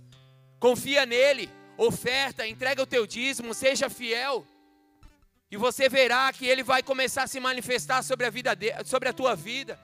Confia 0.59 1.05
nele, 1.05 1.51
oferta, 1.77 2.47
entrega 2.47 2.83
o 2.83 2.87
teu 2.87 3.07
dízimo, 3.07 3.53
seja 3.53 3.91
fiel. 3.91 4.47
E 5.51 5.57
você 5.57 5.89
verá 5.89 6.33
que 6.33 6.47
ele 6.47 6.63
vai 6.63 6.83
começar 6.83 7.25
a 7.25 7.27
se 7.27 7.41
manifestar 7.41 8.03
sobre 8.03 8.27
a 8.27 8.31
vida 8.31 8.55
de, 8.55 8.73
sobre 8.85 9.09
a 9.09 9.13
tua 9.13 9.35
vida. 9.35 9.79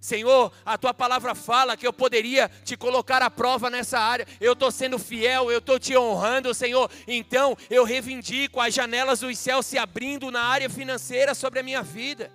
Senhor, 0.00 0.52
a 0.64 0.78
tua 0.78 0.94
palavra 0.94 1.34
fala 1.34 1.76
que 1.76 1.86
eu 1.86 1.92
poderia 1.92 2.48
te 2.64 2.76
colocar 2.76 3.22
à 3.22 3.30
prova 3.30 3.68
nessa 3.68 3.98
área. 3.98 4.26
Eu 4.40 4.52
estou 4.52 4.70
sendo 4.70 4.98
fiel, 4.98 5.50
eu 5.50 5.58
estou 5.58 5.78
te 5.78 5.96
honrando, 5.96 6.54
Senhor. 6.54 6.90
Então 7.06 7.56
eu 7.68 7.84
reivindico 7.84 8.60
as 8.60 8.72
janelas 8.72 9.20
dos 9.20 9.38
céus 9.38 9.66
se 9.66 9.76
abrindo 9.76 10.30
na 10.30 10.42
área 10.44 10.70
financeira 10.70 11.34
sobre 11.34 11.60
a 11.60 11.62
minha 11.62 11.82
vida. 11.82 12.30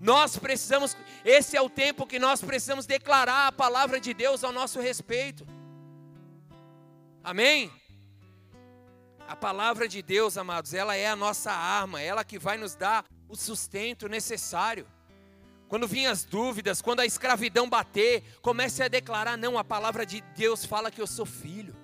Nós 0.00 0.36
precisamos, 0.36 0.96
esse 1.24 1.56
é 1.56 1.62
o 1.62 1.70
tempo 1.70 2.06
que 2.06 2.18
nós 2.18 2.42
precisamos 2.42 2.84
declarar 2.84 3.46
a 3.46 3.52
palavra 3.52 4.00
de 4.00 4.12
Deus 4.12 4.42
ao 4.42 4.50
nosso 4.50 4.80
respeito. 4.80 5.46
Amém? 7.22 7.70
A 9.32 9.36
palavra 9.36 9.88
de 9.88 10.02
Deus, 10.02 10.36
amados, 10.36 10.74
ela 10.74 10.94
é 10.94 11.06
a 11.06 11.16
nossa 11.16 11.50
arma, 11.50 12.02
ela 12.02 12.22
que 12.22 12.38
vai 12.38 12.58
nos 12.58 12.74
dar 12.74 13.02
o 13.30 13.34
sustento 13.34 14.06
necessário. 14.06 14.86
Quando 15.68 15.88
vinham 15.88 16.12
as 16.12 16.22
dúvidas, 16.22 16.82
quando 16.82 17.00
a 17.00 17.06
escravidão 17.06 17.66
bater, 17.66 18.22
comece 18.42 18.82
a 18.82 18.88
declarar: 18.88 19.38
não, 19.38 19.56
a 19.56 19.64
palavra 19.64 20.04
de 20.04 20.20
Deus 20.36 20.66
fala 20.66 20.90
que 20.90 21.00
eu 21.00 21.06
sou 21.06 21.24
filho, 21.24 21.74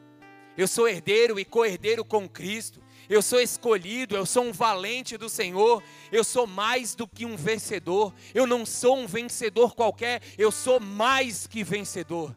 eu 0.58 0.68
sou 0.68 0.86
herdeiro 0.86 1.40
e 1.40 1.44
co-herdeiro 1.44 2.04
com 2.04 2.28
Cristo, 2.28 2.82
eu 3.08 3.22
sou 3.22 3.40
escolhido, 3.40 4.14
eu 4.14 4.26
sou 4.26 4.44
um 4.44 4.52
valente 4.52 5.16
do 5.16 5.30
Senhor, 5.30 5.82
eu 6.12 6.24
sou 6.24 6.46
mais 6.46 6.94
do 6.94 7.08
que 7.08 7.24
um 7.24 7.34
vencedor, 7.34 8.12
eu 8.34 8.46
não 8.46 8.66
sou 8.66 8.98
um 8.98 9.06
vencedor 9.06 9.74
qualquer, 9.74 10.20
eu 10.36 10.52
sou 10.52 10.78
mais 10.78 11.46
que 11.46 11.64
vencedor. 11.64 12.36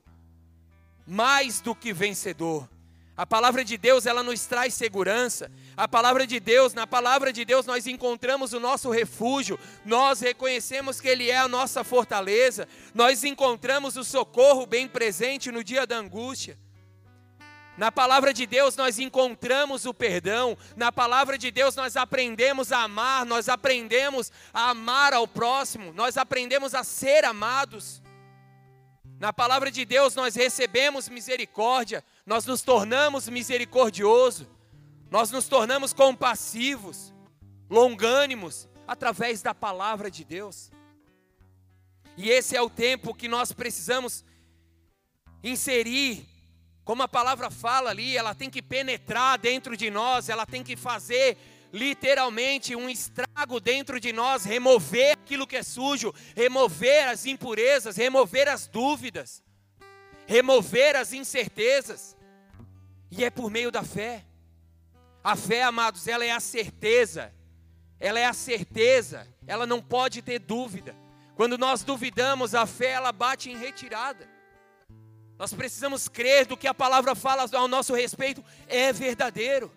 Mais 1.06 1.60
do 1.60 1.76
que 1.76 1.92
vencedor. 1.92 2.66
A 3.22 3.26
palavra 3.28 3.64
de 3.64 3.78
Deus, 3.78 4.08
ela 4.08 4.24
nos 4.24 4.48
traz 4.48 4.74
segurança. 4.74 5.52
A 5.78 5.88
palavra 5.88 6.26
de 6.26 6.40
Deus, 6.40 6.74
na 6.74 6.88
palavra 6.88 7.32
de 7.32 7.46
Deus 7.46 7.68
nós 7.68 7.86
encontramos 7.86 8.52
o 8.52 8.60
nosso 8.60 8.90
refúgio. 8.90 9.60
Nós 9.86 10.22
reconhecemos 10.22 11.00
que 11.00 11.08
ele 11.08 11.30
é 11.30 11.38
a 11.38 11.48
nossa 11.48 11.84
fortaleza. 11.84 12.68
Nós 12.96 13.24
encontramos 13.24 13.96
o 13.96 14.04
socorro 14.04 14.66
bem 14.66 14.88
presente 14.88 15.52
no 15.52 15.64
dia 15.64 15.86
da 15.86 15.98
angústia. 15.98 16.58
Na 17.78 17.92
palavra 17.92 18.34
de 18.34 18.48
Deus 18.48 18.76
nós 18.76 18.98
encontramos 18.98 19.86
o 19.86 19.94
perdão, 19.94 20.58
na 20.76 20.92
palavra 20.92 21.38
de 21.38 21.52
Deus 21.52 21.76
nós 21.76 21.96
aprendemos 21.96 22.72
a 22.72 22.80
amar, 22.80 23.24
nós 23.24 23.48
aprendemos 23.48 24.32
a 24.52 24.72
amar 24.72 25.14
ao 25.14 25.28
próximo, 25.28 25.94
nós 25.94 26.18
aprendemos 26.18 26.74
a 26.74 26.84
ser 26.84 27.24
amados. 27.24 28.01
Na 29.22 29.32
palavra 29.32 29.70
de 29.70 29.86
Deus 29.86 30.16
nós 30.16 30.34
recebemos 30.34 31.08
misericórdia, 31.08 32.04
nós 32.26 32.44
nos 32.48 32.64
tornamos 32.64 33.30
misericordioso, 33.30 34.50
nós 35.12 35.30
nos 35.30 35.48
tornamos 35.48 35.94
compassivos, 35.94 37.14
longânimos, 37.70 38.68
através 38.88 39.44
da 39.44 39.54
palavra 39.54 40.10
de 40.10 40.24
Deus. 40.26 40.72
E 42.18 42.32
esse 42.32 42.58
é 42.58 42.62
o 42.64 42.68
tempo 42.68 43.14
que 43.14 43.28
nós 43.28 43.52
precisamos 43.52 44.26
inserir, 45.44 46.28
como 46.84 47.04
a 47.04 47.08
palavra 47.08 47.52
fala 47.52 47.92
ali, 47.92 48.18
ela 48.18 48.34
tem 48.34 48.50
que 48.50 48.60
penetrar 48.60 49.38
dentro 49.38 49.78
de 49.78 49.92
nós, 49.92 50.30
ela 50.30 50.48
tem 50.48 50.64
que 50.64 50.76
fazer 50.76 51.38
literalmente 51.72 52.76
um 52.76 52.90
estrago 52.90 53.60
dentro 53.60 54.00
de 54.00 54.12
nós, 54.12 54.44
remover 54.44 55.14
aquilo 55.14 55.48
que 55.48 55.56
é 55.56 55.64
sujo, 55.64 56.14
remover 56.36 57.08
as 57.08 57.26
impurezas, 57.26 57.96
remover 57.96 58.48
as 58.48 58.68
dúvidas, 58.68 59.44
remover 60.28 60.96
as 60.96 61.14
incertezas. 61.14 62.16
E 63.10 63.24
é 63.24 63.30
por 63.30 63.50
meio 63.50 63.72
da 63.72 63.84
fé. 63.84 64.26
A 65.24 65.36
fé, 65.36 65.64
amados, 65.64 66.08
ela 66.08 66.26
é 66.26 66.32
a 66.32 66.40
certeza. 66.40 67.34
Ela 68.00 68.20
é 68.20 68.26
a 68.26 68.34
certeza, 68.34 69.28
ela 69.46 69.68
não 69.68 69.80
pode 69.80 70.24
ter 70.24 70.40
dúvida. 70.40 70.96
Quando 71.36 71.56
nós 71.56 71.84
duvidamos, 71.84 72.56
a 72.56 72.66
fé 72.66 72.92
ela 72.92 73.12
bate 73.12 73.52
em 73.52 73.58
retirada. 73.58 74.28
Nós 75.38 75.54
precisamos 75.54 76.08
crer 76.08 76.48
do 76.48 76.58
que 76.58 76.68
a 76.68 76.74
palavra 76.74 77.14
fala 77.14 77.46
ao 77.54 77.68
nosso 77.68 77.94
respeito 77.94 78.44
é 78.68 78.92
verdadeiro. 78.92 79.72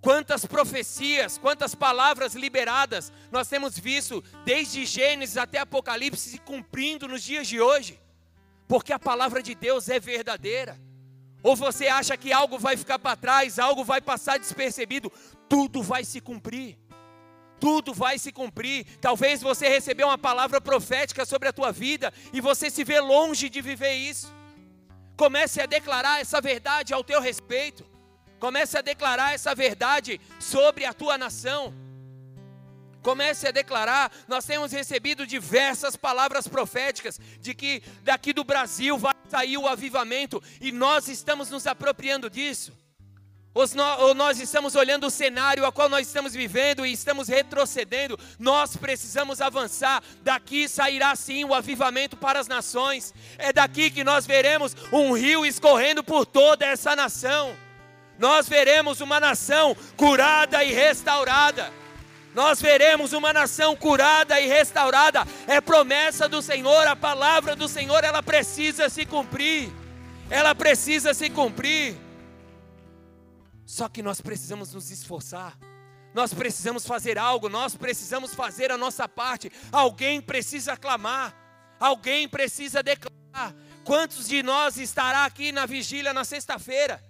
Quantas 0.00 0.46
profecias, 0.46 1.36
quantas 1.36 1.74
palavras 1.74 2.34
liberadas 2.34 3.12
nós 3.30 3.48
temos 3.48 3.78
visto 3.78 4.24
desde 4.44 4.86
Gênesis 4.86 5.36
até 5.36 5.58
Apocalipse 5.58 6.30
se 6.30 6.38
cumprindo 6.38 7.06
nos 7.06 7.22
dias 7.22 7.46
de 7.46 7.60
hoje, 7.60 8.00
porque 8.66 8.92
a 8.92 8.98
palavra 8.98 9.42
de 9.42 9.54
Deus 9.54 9.88
é 9.90 10.00
verdadeira. 10.00 10.80
Ou 11.42 11.54
você 11.54 11.86
acha 11.86 12.16
que 12.16 12.32
algo 12.32 12.58
vai 12.58 12.76
ficar 12.76 12.98
para 12.98 13.16
trás, 13.16 13.58
algo 13.58 13.84
vai 13.84 14.00
passar 14.00 14.38
despercebido? 14.38 15.12
Tudo 15.48 15.82
vai 15.82 16.04
se 16.04 16.20
cumprir. 16.20 16.78
Tudo 17.58 17.92
vai 17.92 18.18
se 18.18 18.32
cumprir. 18.32 18.86
Talvez 19.00 19.42
você 19.42 19.68
recebeu 19.68 20.06
uma 20.06 20.18
palavra 20.18 20.60
profética 20.62 21.26
sobre 21.26 21.48
a 21.48 21.52
tua 21.52 21.70
vida 21.70 22.12
e 22.32 22.40
você 22.40 22.70
se 22.70 22.84
vê 22.84 23.00
longe 23.00 23.50
de 23.50 23.60
viver 23.60 23.94
isso. 23.94 24.32
Comece 25.14 25.60
a 25.60 25.66
declarar 25.66 26.20
essa 26.20 26.40
verdade 26.40 26.94
ao 26.94 27.04
teu 27.04 27.20
respeito. 27.20 27.89
Comece 28.40 28.78
a 28.78 28.80
declarar 28.80 29.34
essa 29.34 29.54
verdade 29.54 30.18
sobre 30.40 30.86
a 30.86 30.94
tua 30.94 31.18
nação. 31.18 31.74
Comece 33.02 33.46
a 33.46 33.50
declarar, 33.50 34.10
nós 34.26 34.46
temos 34.46 34.72
recebido 34.72 35.26
diversas 35.26 35.94
palavras 35.94 36.48
proféticas 36.48 37.20
de 37.38 37.54
que 37.54 37.82
daqui 38.02 38.32
do 38.32 38.42
Brasil 38.42 38.96
vai 38.96 39.14
sair 39.28 39.58
o 39.58 39.68
avivamento 39.68 40.42
e 40.58 40.72
nós 40.72 41.06
estamos 41.08 41.50
nos 41.50 41.66
apropriando 41.66 42.30
disso. 42.30 42.72
Ou 43.52 44.14
nós 44.14 44.38
estamos 44.38 44.74
olhando 44.74 45.08
o 45.08 45.10
cenário 45.10 45.66
a 45.66 45.72
qual 45.72 45.88
nós 45.88 46.06
estamos 46.06 46.32
vivendo 46.32 46.86
e 46.86 46.92
estamos 46.92 47.28
retrocedendo, 47.28 48.18
nós 48.38 48.76
precisamos 48.76 49.40
avançar. 49.40 50.02
Daqui 50.22 50.68
sairá 50.68 51.14
sim 51.14 51.44
o 51.44 51.52
avivamento 51.52 52.16
para 52.16 52.38
as 52.38 52.46
nações. 52.46 53.12
É 53.36 53.52
daqui 53.52 53.90
que 53.90 54.04
nós 54.04 54.24
veremos 54.24 54.74
um 54.92 55.12
rio 55.12 55.44
escorrendo 55.44 56.02
por 56.02 56.24
toda 56.24 56.64
essa 56.64 56.96
nação 56.96 57.54
nós 58.20 58.46
veremos 58.46 59.00
uma 59.00 59.18
nação 59.18 59.74
curada 59.96 60.62
e 60.62 60.74
restaurada. 60.74 61.72
Nós 62.34 62.60
veremos 62.60 63.14
uma 63.14 63.32
nação 63.32 63.74
curada 63.74 64.38
e 64.38 64.46
restaurada. 64.46 65.26
É 65.46 65.58
promessa 65.58 66.28
do 66.28 66.42
Senhor, 66.42 66.86
a 66.86 66.94
palavra 66.94 67.56
do 67.56 67.66
Senhor, 67.66 68.04
ela 68.04 68.22
precisa 68.22 68.90
se 68.90 69.06
cumprir. 69.06 69.72
Ela 70.28 70.54
precisa 70.54 71.14
se 71.14 71.30
cumprir. 71.30 71.96
Só 73.64 73.88
que 73.88 74.02
nós 74.02 74.20
precisamos 74.20 74.74
nos 74.74 74.90
esforçar. 74.90 75.58
Nós 76.12 76.34
precisamos 76.34 76.86
fazer 76.86 77.18
algo, 77.18 77.48
nós 77.48 77.74
precisamos 77.74 78.34
fazer 78.34 78.70
a 78.70 78.76
nossa 78.76 79.08
parte. 79.08 79.50
Alguém 79.72 80.20
precisa 80.20 80.76
clamar. 80.76 81.34
Alguém 81.80 82.28
precisa 82.28 82.82
declarar. 82.82 83.54
Quantos 83.82 84.28
de 84.28 84.42
nós 84.42 84.76
estará 84.76 85.24
aqui 85.24 85.52
na 85.52 85.64
vigília 85.64 86.12
na 86.12 86.22
sexta-feira? 86.22 87.02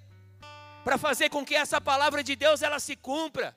Para 0.85 0.99
fazer 0.99 1.29
com 1.29 1.45
que 1.45 1.55
essa 1.55 1.81
palavra 1.81 2.23
de 2.23 2.35
Deus 2.37 2.63
ela 2.63 2.79
se 2.79 2.97
cumpra. 2.97 3.57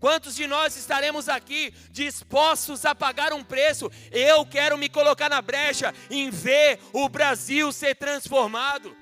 Quantos 0.00 0.36
de 0.36 0.46
nós 0.46 0.76
estaremos 0.76 1.28
aqui 1.28 1.74
dispostos 1.90 2.84
a 2.84 2.94
pagar 2.94 3.32
um 3.32 3.42
preço? 3.42 3.90
Eu 4.12 4.46
quero 4.46 4.78
me 4.78 4.88
colocar 4.88 5.28
na 5.28 5.42
brecha 5.42 5.92
em 6.08 6.30
ver 6.30 6.78
o 6.92 7.08
Brasil 7.08 7.72
ser 7.72 7.96
transformado. 7.96 8.96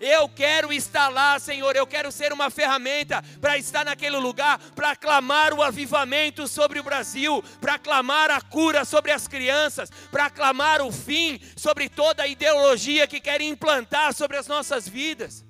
Eu 0.00 0.28
quero 0.28 0.72
estar 0.72 1.08
lá, 1.08 1.38
Senhor. 1.38 1.74
Eu 1.74 1.86
quero 1.86 2.10
ser 2.12 2.32
uma 2.32 2.50
ferramenta 2.50 3.22
para 3.40 3.58
estar 3.58 3.84
naquele 3.84 4.16
lugar, 4.16 4.58
para 4.74 4.94
clamar 4.94 5.52
o 5.52 5.62
avivamento 5.62 6.46
sobre 6.46 6.78
o 6.78 6.84
Brasil, 6.84 7.42
para 7.60 7.78
clamar 7.78 8.30
a 8.30 8.40
cura 8.40 8.84
sobre 8.84 9.10
as 9.10 9.26
crianças, 9.26 9.90
para 10.10 10.30
clamar 10.30 10.80
o 10.80 10.92
fim 10.92 11.40
sobre 11.56 11.88
toda 11.88 12.22
a 12.22 12.28
ideologia 12.28 13.06
que 13.06 13.20
querem 13.20 13.50
implantar 13.50 14.14
sobre 14.14 14.36
as 14.36 14.46
nossas 14.46 14.88
vidas. 14.88 15.47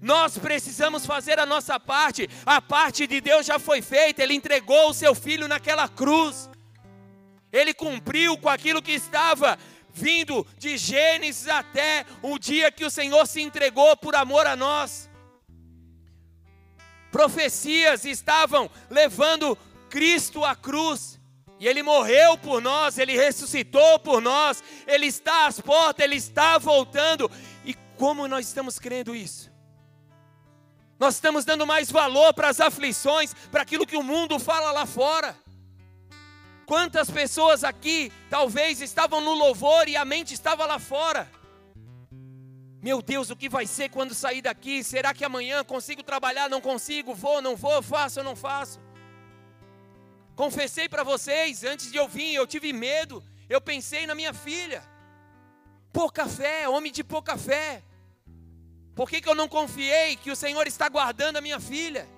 Nós 0.00 0.38
precisamos 0.38 1.04
fazer 1.04 1.38
a 1.38 1.46
nossa 1.46 1.78
parte. 1.80 2.28
A 2.46 2.60
parte 2.60 3.06
de 3.06 3.20
Deus 3.20 3.46
já 3.46 3.58
foi 3.58 3.82
feita. 3.82 4.22
Ele 4.22 4.34
entregou 4.34 4.90
o 4.90 4.94
seu 4.94 5.14
filho 5.14 5.48
naquela 5.48 5.88
cruz. 5.88 6.48
Ele 7.52 7.74
cumpriu 7.74 8.36
com 8.38 8.48
aquilo 8.48 8.82
que 8.82 8.92
estava 8.92 9.58
vindo 9.92 10.46
de 10.56 10.76
Gênesis 10.76 11.48
até 11.48 12.04
o 12.22 12.38
dia 12.38 12.70
que 12.70 12.84
o 12.84 12.90
Senhor 12.90 13.26
se 13.26 13.40
entregou 13.40 13.96
por 13.96 14.14
amor 14.14 14.46
a 14.46 14.54
nós. 14.54 15.08
Profecias 17.10 18.04
estavam 18.04 18.70
levando 18.88 19.58
Cristo 19.88 20.44
à 20.44 20.54
cruz. 20.54 21.18
E 21.60 21.66
ele 21.66 21.82
morreu 21.82 22.38
por 22.38 22.62
nós, 22.62 22.98
ele 22.98 23.16
ressuscitou 23.16 23.98
por 23.98 24.20
nós, 24.20 24.62
ele 24.86 25.06
está 25.06 25.48
às 25.48 25.60
portas, 25.60 26.04
ele 26.04 26.14
está 26.14 26.56
voltando. 26.56 27.28
E 27.64 27.74
como 27.96 28.28
nós 28.28 28.46
estamos 28.46 28.78
crendo 28.78 29.12
isso? 29.12 29.47
Nós 30.98 31.14
estamos 31.14 31.44
dando 31.44 31.66
mais 31.66 31.90
valor 31.90 32.34
para 32.34 32.48
as 32.48 32.60
aflições, 32.60 33.32
para 33.50 33.62
aquilo 33.62 33.86
que 33.86 33.96
o 33.96 34.02
mundo 34.02 34.38
fala 34.38 34.72
lá 34.72 34.84
fora. 34.84 35.36
Quantas 36.66 37.10
pessoas 37.10 37.62
aqui 37.64 38.12
talvez 38.28 38.80
estavam 38.80 39.20
no 39.20 39.32
louvor 39.32 39.88
e 39.88 39.96
a 39.96 40.04
mente 40.04 40.34
estava 40.34 40.66
lá 40.66 40.78
fora? 40.78 41.30
Meu 42.82 43.00
Deus, 43.00 43.30
o 43.30 43.36
que 43.36 43.48
vai 43.48 43.66
ser 43.66 43.88
quando 43.88 44.14
sair 44.14 44.42
daqui? 44.42 44.84
Será 44.84 45.14
que 45.14 45.24
amanhã 45.24 45.64
consigo 45.64 46.02
trabalhar? 46.02 46.48
Não 46.48 46.60
consigo? 46.60 47.14
Vou, 47.14 47.40
não 47.40 47.56
vou? 47.56 47.80
Faço 47.82 48.22
não 48.22 48.36
faço? 48.36 48.80
Confessei 50.36 50.88
para 50.88 51.02
vocês, 51.02 51.64
antes 51.64 51.90
de 51.90 51.98
eu 51.98 52.06
vir, 52.06 52.34
eu 52.34 52.46
tive 52.46 52.72
medo. 52.72 53.24
Eu 53.48 53.60
pensei 53.60 54.06
na 54.06 54.14
minha 54.14 54.32
filha. 54.32 54.82
Pouca 55.92 56.28
fé, 56.28 56.68
homem 56.68 56.92
de 56.92 57.02
pouca 57.02 57.36
fé. 57.36 57.82
Por 58.98 59.08
que, 59.08 59.20
que 59.20 59.28
eu 59.28 59.34
não 59.36 59.46
confiei 59.46 60.16
que 60.16 60.28
o 60.28 60.34
Senhor 60.34 60.66
está 60.66 60.88
guardando 60.88 61.36
a 61.36 61.40
minha 61.40 61.60
filha? 61.60 62.08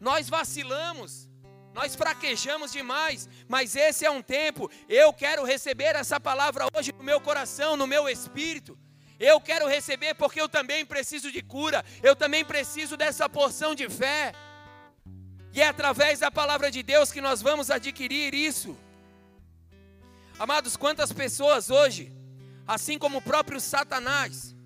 Nós 0.00 0.28
vacilamos, 0.28 1.28
nós 1.72 1.94
fraquejamos 1.94 2.72
demais, 2.72 3.28
mas 3.46 3.76
esse 3.76 4.04
é 4.04 4.10
um 4.10 4.20
tempo. 4.20 4.68
Eu 4.88 5.12
quero 5.12 5.44
receber 5.44 5.94
essa 5.94 6.18
palavra 6.18 6.66
hoje 6.74 6.92
no 6.98 7.04
meu 7.04 7.20
coração, 7.20 7.76
no 7.76 7.86
meu 7.86 8.08
espírito. 8.08 8.76
Eu 9.20 9.40
quero 9.40 9.68
receber 9.68 10.14
porque 10.14 10.40
eu 10.40 10.48
também 10.48 10.84
preciso 10.84 11.30
de 11.30 11.42
cura, 11.42 11.84
eu 12.02 12.16
também 12.16 12.44
preciso 12.44 12.96
dessa 12.96 13.28
porção 13.28 13.72
de 13.72 13.88
fé. 13.88 14.32
E 15.52 15.62
é 15.62 15.68
através 15.68 16.18
da 16.18 16.28
palavra 16.28 16.72
de 16.72 16.82
Deus 16.82 17.12
que 17.12 17.20
nós 17.20 17.40
vamos 17.40 17.70
adquirir 17.70 18.34
isso. 18.34 18.76
Amados, 20.40 20.76
quantas 20.76 21.12
pessoas 21.12 21.70
hoje, 21.70 22.12
assim 22.66 22.98
como 22.98 23.18
o 23.18 23.22
próprio 23.22 23.60
Satanás, 23.60 24.57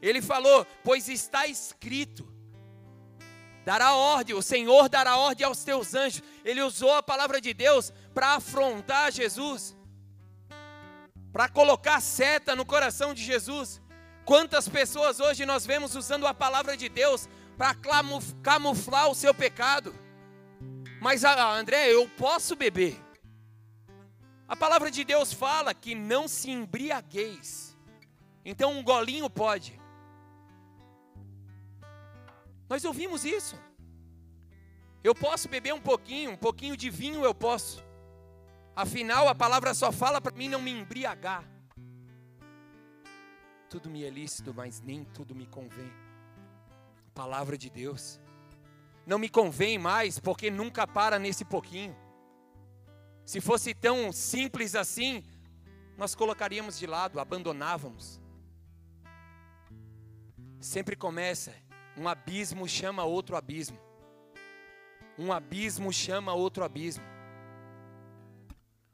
ele 0.00 0.22
falou: 0.22 0.66
Pois 0.84 1.08
está 1.08 1.46
escrito, 1.46 2.26
dará 3.64 3.94
ordem, 3.94 4.34
o 4.34 4.42
Senhor 4.42 4.88
dará 4.88 5.16
ordem 5.16 5.46
aos 5.46 5.64
teus 5.64 5.94
anjos. 5.94 6.22
Ele 6.44 6.62
usou 6.62 6.92
a 6.94 7.02
palavra 7.02 7.40
de 7.40 7.52
Deus 7.52 7.92
para 8.14 8.34
afrontar 8.34 9.12
Jesus, 9.12 9.76
para 11.32 11.48
colocar 11.48 12.00
seta 12.00 12.54
no 12.54 12.64
coração 12.64 13.12
de 13.12 13.22
Jesus. 13.22 13.80
Quantas 14.24 14.68
pessoas 14.68 15.20
hoje 15.20 15.46
nós 15.46 15.64
vemos 15.64 15.94
usando 15.94 16.26
a 16.26 16.34
palavra 16.34 16.76
de 16.76 16.88
Deus 16.88 17.28
para 17.56 17.74
camuflar 18.42 19.08
o 19.08 19.14
seu 19.14 19.32
pecado? 19.32 19.94
Mas, 21.00 21.24
ah, 21.24 21.52
André, 21.52 21.92
eu 21.92 22.08
posso 22.10 22.56
beber. 22.56 22.96
A 24.48 24.56
palavra 24.56 24.90
de 24.90 25.04
Deus 25.04 25.32
fala 25.32 25.74
que 25.74 25.94
não 25.94 26.26
se 26.26 26.50
embriagueis. 26.50 27.76
Então 28.44 28.78
um 28.78 28.82
golinho 28.82 29.28
pode. 29.28 29.77
Nós 32.68 32.84
ouvimos 32.84 33.24
isso. 33.24 33.56
Eu 35.02 35.14
posso 35.14 35.48
beber 35.48 35.72
um 35.72 35.80
pouquinho, 35.80 36.32
um 36.32 36.36
pouquinho 36.36 36.76
de 36.76 36.90
vinho 36.90 37.24
eu 37.24 37.34
posso. 37.34 37.82
Afinal, 38.74 39.28
a 39.28 39.34
palavra 39.34 39.74
só 39.74 39.90
fala 39.90 40.20
para 40.20 40.36
mim 40.36 40.48
não 40.48 40.60
me 40.60 40.70
embriagar. 40.70 41.44
Tudo 43.68 43.90
me 43.90 44.04
é 44.04 44.10
lícito, 44.10 44.52
mas 44.54 44.80
nem 44.80 45.04
tudo 45.04 45.34
me 45.34 45.46
convém. 45.46 45.92
Palavra 47.14 47.56
de 47.56 47.68
Deus. 47.68 48.20
Não 49.06 49.18
me 49.18 49.28
convém 49.28 49.78
mais, 49.78 50.18
porque 50.18 50.50
nunca 50.50 50.86
para 50.86 51.18
nesse 51.18 51.44
pouquinho. 51.44 51.96
Se 53.24 53.40
fosse 53.40 53.74
tão 53.74 54.12
simples 54.12 54.74
assim, 54.74 55.22
nós 55.96 56.14
colocaríamos 56.14 56.78
de 56.78 56.86
lado, 56.86 57.18
abandonávamos. 57.18 58.20
Sempre 60.60 60.96
começa, 60.96 61.54
um 61.98 62.08
abismo 62.08 62.68
chama 62.68 63.04
outro 63.04 63.36
abismo. 63.36 63.78
Um 65.18 65.32
abismo 65.32 65.92
chama 65.92 66.32
outro 66.32 66.62
abismo. 66.62 67.04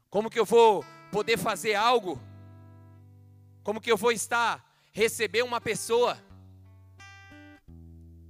Como 0.09 0.29
que 0.29 0.39
eu 0.39 0.45
vou 0.45 0.83
poder 1.11 1.37
fazer 1.37 1.75
algo? 1.75 2.19
Como 3.63 3.79
que 3.79 3.91
eu 3.91 3.97
vou 3.97 4.11
estar 4.11 4.65
receber 4.91 5.43
uma 5.43 5.61
pessoa? 5.61 6.17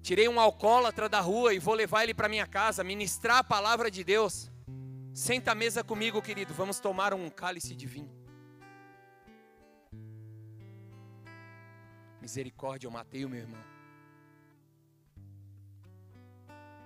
Tirei 0.02 0.28
um 0.28 0.40
alcoólatra 0.40 1.08
da 1.08 1.22
rua 1.22 1.54
e 1.54 1.60
vou 1.60 1.74
levar 1.74 2.04
ele 2.04 2.14
para 2.14 2.28
minha 2.28 2.46
casa, 2.46 2.84
ministrar 2.84 3.38
a 3.38 3.44
palavra 3.44 3.90
de 3.90 4.04
Deus. 4.04 4.52
Senta 5.14 5.54
à 5.54 5.56
mesa 5.56 5.84
comigo, 5.84 6.22
querido, 6.22 6.54
vamos 6.54 6.80
tomar 6.80 7.14
um 7.14 7.30
cálice 7.30 7.74
de 7.74 7.88
vinho. 7.88 8.14
Misericórdia, 12.22 12.88
eu 12.88 12.92
matei 12.92 13.24
o 13.24 13.30
meu 13.30 13.40
irmão. 13.40 13.75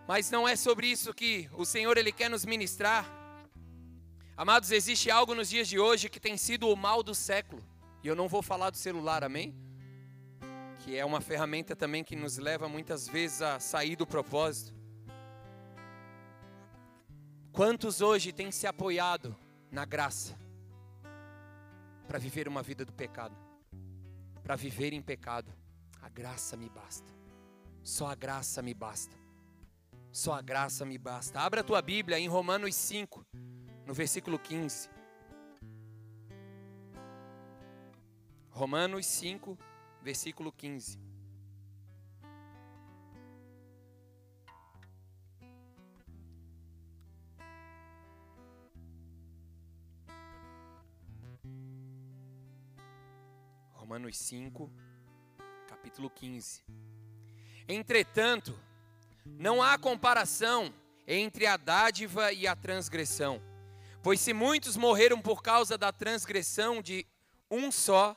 Mas 0.10 0.32
não 0.32 0.48
é 0.48 0.56
sobre 0.56 0.88
isso 0.88 1.14
que 1.14 1.48
o 1.54 1.64
Senhor 1.64 1.96
ele 1.96 2.12
quer 2.12 2.32
nos 2.32 2.44
ministrar. 2.44 3.06
Amados, 4.36 4.72
existe 4.72 5.12
algo 5.12 5.36
nos 5.36 5.52
dias 5.52 5.68
de 5.68 5.78
hoje 5.78 6.10
que 6.10 6.20
tem 6.20 6.36
sido 6.36 6.68
o 6.68 6.76
mal 6.76 7.04
do 7.04 7.14
século. 7.14 7.64
E 8.04 8.08
eu 8.08 8.16
não 8.16 8.28
vou 8.28 8.42
falar 8.42 8.72
do 8.72 8.78
celular, 8.78 9.24
amém? 9.24 9.54
Que 10.80 10.98
é 10.98 11.06
uma 11.06 11.22
ferramenta 11.22 11.76
também 11.76 12.04
que 12.04 12.16
nos 12.16 12.40
leva 12.40 12.68
muitas 12.68 13.08
vezes 13.08 13.44
a 13.44 13.60
sair 13.60 13.96
do 13.96 14.08
propósito. 14.08 14.74
Quantos 17.52 18.02
hoje 18.02 18.34
têm 18.34 18.50
se 18.50 18.66
apoiado 18.66 19.38
na 19.72 19.86
graça 19.86 20.36
para 22.08 22.18
viver 22.18 22.48
uma 22.48 22.64
vida 22.64 22.84
do 22.84 22.92
pecado? 22.92 23.38
Para 24.42 24.56
viver 24.56 24.92
em 24.92 25.04
pecado. 25.04 25.54
A 26.02 26.10
graça 26.10 26.58
me 26.58 26.68
basta. 26.68 27.14
Só 27.84 28.08
a 28.08 28.16
graça 28.16 28.60
me 28.64 28.74
basta. 28.74 29.19
Só 30.12 30.34
a 30.34 30.42
graça 30.42 30.86
me 30.86 30.98
basta. 30.98 31.40
Abra 31.40 31.62
a 31.62 31.64
tua 31.64 31.82
Bíblia 31.82 32.20
em 32.20 32.28
Romanos 32.28 32.76
5, 32.76 33.26
no 33.86 33.94
versículo 33.94 34.40
15. 34.40 34.90
Romanos 38.50 39.06
5, 39.06 39.58
versículo 40.02 40.52
15. 40.52 41.00
Romanos 53.74 54.18
5, 54.18 54.70
capítulo 55.68 56.10
15. 56.10 56.64
Entretanto, 57.68 58.69
não 59.38 59.62
há 59.62 59.78
comparação 59.78 60.74
entre 61.08 61.46
a 61.46 61.58
dádiva 61.58 62.32
e 62.32 62.48
a 62.48 62.56
transgressão. 62.56 63.42
Pois 64.02 64.22
se 64.22 64.34
muitos 64.34 64.78
morreram 64.78 65.22
por 65.22 65.42
causa 65.42 65.78
da 65.78 65.92
transgressão 65.92 66.82
de 66.82 67.06
um 67.50 67.72
só, 67.72 68.16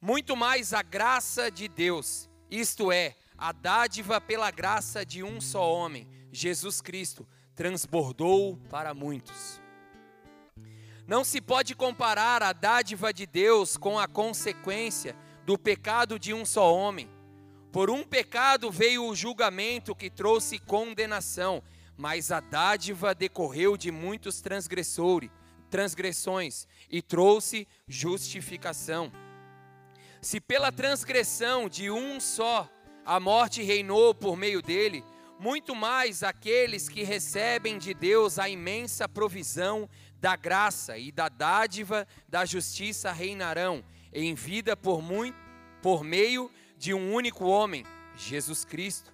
muito 0.00 0.36
mais 0.36 0.74
a 0.74 0.82
graça 0.82 1.50
de 1.50 1.66
Deus, 1.66 2.28
isto 2.50 2.92
é, 2.92 3.16
a 3.38 3.52
dádiva 3.52 4.20
pela 4.20 4.50
graça 4.50 5.04
de 5.04 5.22
um 5.22 5.40
só 5.40 5.72
homem, 5.72 6.08
Jesus 6.30 6.80
Cristo, 6.80 7.26
transbordou 7.54 8.56
para 8.68 8.92
muitos. 8.92 9.60
Não 11.06 11.22
se 11.22 11.40
pode 11.40 11.74
comparar 11.74 12.42
a 12.42 12.52
dádiva 12.52 13.12
de 13.12 13.26
Deus 13.26 13.76
com 13.76 13.98
a 13.98 14.08
consequência 14.08 15.14
do 15.44 15.58
pecado 15.58 16.18
de 16.18 16.32
um 16.32 16.44
só 16.44 16.74
homem. 16.74 17.08
Por 17.74 17.90
um 17.90 18.04
pecado 18.04 18.70
veio 18.70 19.04
o 19.04 19.16
julgamento 19.16 19.96
que 19.96 20.08
trouxe 20.08 20.60
condenação, 20.60 21.60
mas 21.96 22.30
a 22.30 22.38
dádiva 22.38 23.12
decorreu 23.12 23.76
de 23.76 23.90
muitos 23.90 24.40
transgressores, 24.40 25.28
transgressões 25.68 26.68
e 26.88 27.02
trouxe 27.02 27.66
justificação. 27.88 29.10
Se 30.22 30.40
pela 30.40 30.70
transgressão 30.70 31.68
de 31.68 31.90
um 31.90 32.20
só 32.20 32.70
a 33.04 33.18
morte 33.18 33.60
reinou 33.60 34.14
por 34.14 34.36
meio 34.36 34.62
dele, 34.62 35.02
muito 35.40 35.74
mais 35.74 36.22
aqueles 36.22 36.88
que 36.88 37.02
recebem 37.02 37.76
de 37.76 37.92
Deus 37.92 38.38
a 38.38 38.48
imensa 38.48 39.08
provisão 39.08 39.90
da 40.20 40.36
graça 40.36 40.96
e 40.96 41.10
da 41.10 41.28
dádiva 41.28 42.06
da 42.28 42.44
justiça 42.44 43.10
reinarão 43.10 43.84
em 44.12 44.32
vida 44.32 44.76
por 44.76 45.02
muito 45.02 45.42
por 45.82 46.02
meio 46.02 46.48
de 46.48 46.63
um 46.92 47.14
único 47.14 47.46
homem, 47.46 47.86
Jesus 48.16 48.64
Cristo. 48.64 49.12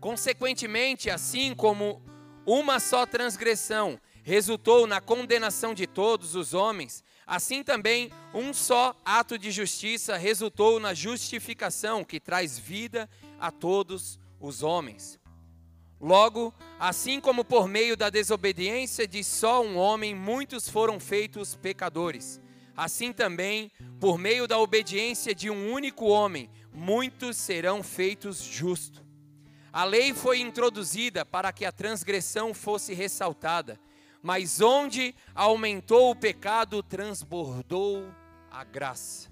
Consequentemente, 0.00 1.08
assim 1.08 1.54
como 1.54 2.02
uma 2.44 2.78
só 2.78 3.06
transgressão 3.06 3.98
resultou 4.22 4.86
na 4.86 5.00
condenação 5.00 5.72
de 5.72 5.86
todos 5.86 6.34
os 6.34 6.52
homens, 6.52 7.04
assim 7.26 7.62
também 7.62 8.10
um 8.34 8.52
só 8.52 8.94
ato 9.04 9.38
de 9.38 9.50
justiça 9.50 10.16
resultou 10.16 10.80
na 10.80 10.92
justificação 10.92 12.04
que 12.04 12.20
traz 12.20 12.58
vida 12.58 13.08
a 13.38 13.50
todos 13.50 14.18
os 14.40 14.62
homens. 14.62 15.18
Logo, 16.00 16.52
assim 16.78 17.20
como 17.20 17.44
por 17.44 17.66
meio 17.66 17.96
da 17.96 18.10
desobediência 18.10 19.08
de 19.08 19.24
só 19.24 19.62
um 19.62 19.76
homem 19.76 20.14
muitos 20.14 20.68
foram 20.68 21.00
feitos 21.00 21.54
pecadores, 21.54 22.40
assim 22.76 23.12
também, 23.12 23.70
por 23.98 24.18
meio 24.18 24.46
da 24.46 24.58
obediência 24.58 25.34
de 25.34 25.48
um 25.48 25.72
único 25.72 26.06
homem, 26.06 26.50
muitos 26.72 27.36
serão 27.36 27.82
feitos 27.82 28.42
justos. 28.42 29.02
A 29.72 29.84
lei 29.84 30.14
foi 30.14 30.40
introduzida 30.40 31.24
para 31.24 31.52
que 31.52 31.64
a 31.64 31.72
transgressão 31.72 32.52
fosse 32.54 32.94
ressaltada, 32.94 33.78
mas 34.22 34.60
onde 34.60 35.14
aumentou 35.34 36.10
o 36.10 36.16
pecado, 36.16 36.82
transbordou 36.82 38.08
a 38.50 38.64
graça. 38.64 39.30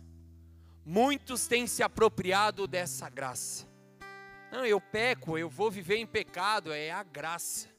Muitos 0.85 1.46
têm 1.46 1.66
se 1.66 1.83
apropriado 1.83 2.66
dessa 2.66 3.09
graça. 3.09 3.66
Não, 4.52 4.64
eu 4.64 4.80
peco, 4.80 5.37
eu 5.38 5.48
vou 5.48 5.70
viver 5.70 5.96
em 5.96 6.07
pecado, 6.07 6.72
é 6.72 6.90
a 6.90 7.02
graça. 7.02 7.73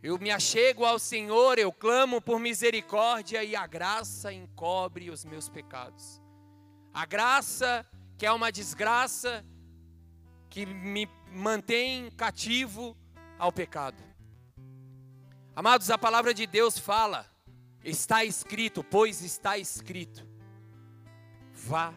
Eu 0.00 0.16
me 0.16 0.30
achego 0.30 0.84
ao 0.84 0.98
Senhor, 0.98 1.58
eu 1.58 1.72
clamo 1.72 2.20
por 2.20 2.38
misericórdia 2.38 3.42
e 3.42 3.56
a 3.56 3.66
graça 3.66 4.32
encobre 4.32 5.10
os 5.10 5.24
meus 5.24 5.48
pecados. 5.48 6.22
A 6.94 7.04
graça, 7.04 7.84
que 8.16 8.24
é 8.24 8.30
uma 8.30 8.52
desgraça, 8.52 9.44
que 10.48 10.64
me 10.64 11.08
mantém 11.32 12.10
cativo 12.12 12.96
ao 13.38 13.50
pecado. 13.50 14.02
Amados, 15.54 15.90
a 15.90 15.98
palavra 15.98 16.32
de 16.32 16.46
Deus 16.46 16.78
fala, 16.78 17.26
está 17.82 18.24
escrito, 18.24 18.84
pois 18.84 19.20
está 19.22 19.58
escrito: 19.58 20.24
vá 21.52 21.92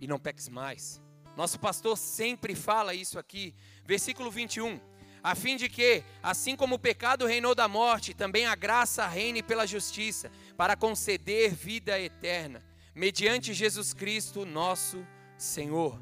e 0.00 0.06
não 0.06 0.18
peques 0.18 0.48
mais. 0.48 1.02
Nosso 1.36 1.60
pastor 1.60 1.98
sempre 1.98 2.54
fala 2.54 2.94
isso 2.94 3.18
aqui. 3.18 3.54
Versículo 3.84 4.30
21. 4.30 4.91
A 5.22 5.36
fim 5.36 5.56
de 5.56 5.68
que, 5.68 6.02
assim 6.20 6.56
como 6.56 6.74
o 6.74 6.78
pecado 6.78 7.26
reinou 7.26 7.54
da 7.54 7.68
morte, 7.68 8.12
também 8.12 8.44
a 8.44 8.56
graça 8.56 9.06
reine 9.06 9.40
pela 9.40 9.66
justiça, 9.66 10.32
para 10.56 10.74
conceder 10.74 11.54
vida 11.54 11.98
eterna, 12.00 12.60
mediante 12.92 13.54
Jesus 13.54 13.94
Cristo, 13.94 14.44
nosso 14.44 15.06
Senhor. 15.38 16.00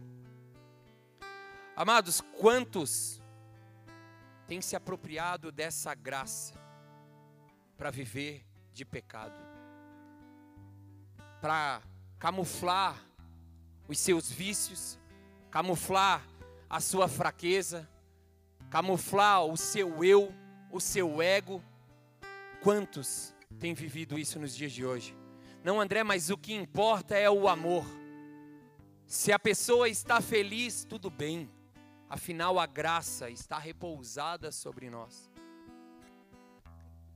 Amados, 1.76 2.22
quantos 2.38 3.22
têm 4.46 4.62
se 4.62 4.74
apropriado 4.74 5.52
dessa 5.52 5.94
graça 5.94 6.54
para 7.76 7.90
viver 7.90 8.46
de 8.72 8.86
pecado? 8.86 9.38
Para 11.42 11.82
camuflar 12.18 12.96
os 13.86 13.98
seus 13.98 14.30
vícios, 14.30 14.98
camuflar 15.50 16.26
a 16.68 16.80
sua 16.80 17.08
fraqueza, 17.08 17.88
camuflar 18.70 19.44
o 19.44 19.56
seu 19.56 20.02
eu, 20.04 20.32
o 20.70 20.80
seu 20.80 21.20
ego. 21.20 21.62
Quantos 22.62 23.34
têm 23.58 23.74
vivido 23.74 24.18
isso 24.18 24.38
nos 24.38 24.56
dias 24.56 24.72
de 24.72 24.86
hoje? 24.86 25.16
Não, 25.64 25.80
André, 25.80 26.04
mas 26.04 26.30
o 26.30 26.38
que 26.38 26.54
importa 26.54 27.16
é 27.16 27.28
o 27.28 27.48
amor. 27.48 27.84
Se 29.06 29.32
a 29.32 29.38
pessoa 29.38 29.88
está 29.88 30.20
feliz, 30.20 30.84
tudo 30.84 31.10
bem. 31.10 31.50
Afinal, 32.08 32.58
a 32.58 32.66
graça 32.66 33.28
está 33.28 33.58
repousada 33.58 34.52
sobre 34.52 34.88
nós. 34.88 35.30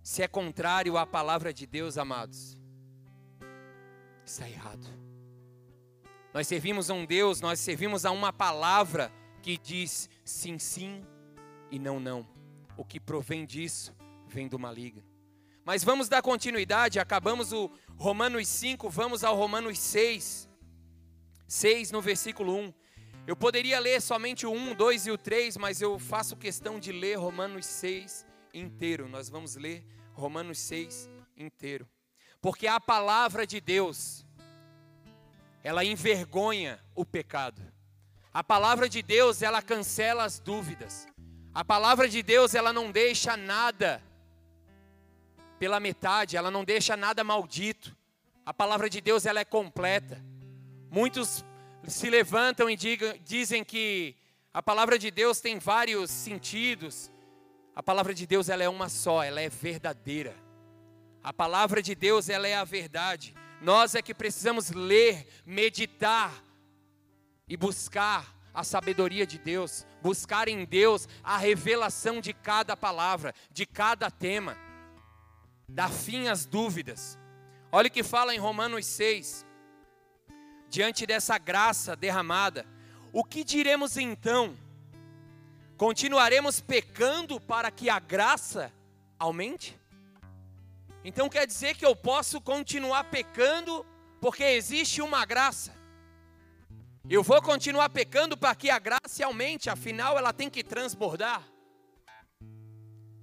Se 0.02 0.22
é 0.22 0.28
contrário 0.28 0.98
à 0.98 1.06
palavra 1.06 1.54
de 1.54 1.66
Deus, 1.66 1.96
amados, 1.96 2.58
está 4.26 4.48
errado. 4.48 4.86
Nós 6.32 6.46
servimos 6.46 6.90
a 6.90 6.94
um 6.94 7.06
Deus, 7.06 7.40
nós 7.40 7.60
servimos 7.60 8.04
a 8.04 8.10
uma 8.10 8.32
palavra 8.32 9.10
que 9.40 9.56
diz 9.56 10.10
sim, 10.24 10.58
sim 10.58 11.04
e 11.70 11.78
não, 11.78 11.98
não. 11.98 12.26
O 12.76 12.84
que 12.84 12.98
provém 12.98 13.44
disso 13.44 13.94
vem 14.26 14.48
do 14.48 14.58
maligno. 14.58 15.02
Mas 15.64 15.82
vamos 15.82 16.08
dar 16.08 16.20
continuidade, 16.20 16.98
acabamos 16.98 17.52
o 17.52 17.70
Romanos 17.96 18.46
5, 18.48 18.90
vamos 18.90 19.24
ao 19.24 19.34
Romanos 19.34 19.78
6. 19.78 20.48
6 21.46 21.90
no 21.90 22.02
versículo 22.02 22.54
1. 22.54 22.74
Eu 23.26 23.34
poderia 23.34 23.80
ler 23.80 24.02
somente 24.02 24.44
o 24.44 24.52
1, 24.52 24.74
2 24.74 25.06
e 25.06 25.10
o 25.10 25.16
3, 25.16 25.56
mas 25.56 25.80
eu 25.80 25.98
faço 25.98 26.36
questão 26.36 26.78
de 26.78 26.92
ler 26.92 27.16
Romanos 27.16 27.64
6 27.64 28.26
inteiro. 28.52 29.08
Nós 29.08 29.30
vamos 29.30 29.56
ler 29.56 29.82
Romanos 30.12 30.58
6 30.58 31.08
inteiro. 31.36 31.88
Porque 32.42 32.66
a 32.66 32.78
palavra 32.78 33.46
de 33.46 33.60
Deus, 33.60 34.26
ela 35.62 35.82
envergonha 35.82 36.78
o 36.94 37.06
pecado. 37.06 37.62
A 38.32 38.44
palavra 38.44 38.86
de 38.88 39.00
Deus, 39.00 39.40
ela 39.40 39.62
cancela 39.62 40.24
as 40.24 40.38
dúvidas. 40.38 41.06
A 41.54 41.64
palavra 41.64 42.08
de 42.08 42.20
Deus, 42.20 42.52
ela 42.52 42.72
não 42.72 42.90
deixa 42.90 43.36
nada 43.36 44.02
pela 45.56 45.78
metade, 45.78 46.36
ela 46.36 46.50
não 46.50 46.64
deixa 46.64 46.96
nada 46.96 47.22
maldito. 47.22 47.96
A 48.44 48.52
palavra 48.52 48.90
de 48.90 49.00
Deus 49.00 49.24
ela 49.24 49.38
é 49.38 49.44
completa. 49.44 50.20
Muitos 50.90 51.44
se 51.86 52.10
levantam 52.10 52.68
e 52.68 52.74
diga, 52.74 53.16
dizem 53.24 53.62
que 53.62 54.16
a 54.52 54.60
palavra 54.60 54.98
de 54.98 55.12
Deus 55.12 55.40
tem 55.40 55.60
vários 55.60 56.10
sentidos. 56.10 57.08
A 57.72 57.82
palavra 57.82 58.12
de 58.12 58.26
Deus 58.26 58.48
ela 58.48 58.64
é 58.64 58.68
uma 58.68 58.88
só, 58.88 59.22
ela 59.22 59.40
é 59.40 59.48
verdadeira. 59.48 60.34
A 61.22 61.32
palavra 61.32 61.80
de 61.80 61.94
Deus 61.94 62.28
ela 62.28 62.48
é 62.48 62.56
a 62.56 62.64
verdade. 62.64 63.32
Nós 63.60 63.94
é 63.94 64.02
que 64.02 64.12
precisamos 64.12 64.70
ler, 64.70 65.28
meditar 65.46 66.34
e 67.46 67.56
buscar 67.56 68.33
a 68.54 68.62
sabedoria 68.62 69.26
de 69.26 69.38
Deus, 69.38 69.84
buscar 70.00 70.48
em 70.48 70.64
Deus 70.64 71.08
a 71.22 71.36
revelação 71.36 72.20
de 72.20 72.32
cada 72.32 72.76
palavra, 72.76 73.34
de 73.50 73.66
cada 73.66 74.10
tema 74.10 74.56
dá 75.68 75.88
fim 75.88 76.28
às 76.28 76.44
dúvidas. 76.46 77.18
Olha 77.72 77.88
o 77.88 77.90
que 77.90 78.02
fala 78.02 78.34
em 78.34 78.38
Romanos 78.38 78.86
6. 78.86 79.44
Diante 80.68 81.06
dessa 81.06 81.38
graça 81.38 81.96
derramada, 81.96 82.66
o 83.12 83.24
que 83.24 83.44
diremos 83.44 83.96
então? 83.96 84.56
Continuaremos 85.76 86.60
pecando 86.60 87.40
para 87.40 87.70
que 87.70 87.88
a 87.88 87.98
graça 87.98 88.72
aumente? 89.18 89.78
Então 91.04 91.28
quer 91.28 91.46
dizer 91.46 91.76
que 91.76 91.84
eu 91.84 91.94
posso 91.94 92.40
continuar 92.40 93.04
pecando 93.04 93.84
porque 94.20 94.42
existe 94.42 95.02
uma 95.02 95.24
graça. 95.24 95.72
Eu 97.08 97.22
vou 97.22 97.40
continuar 97.42 97.90
pecando 97.90 98.34
para 98.34 98.54
que 98.54 98.70
a 98.70 98.78
graça 98.78 99.26
aumente, 99.26 99.68
afinal 99.68 100.16
ela 100.16 100.32
tem 100.32 100.48
que 100.48 100.64
transbordar. 100.64 101.46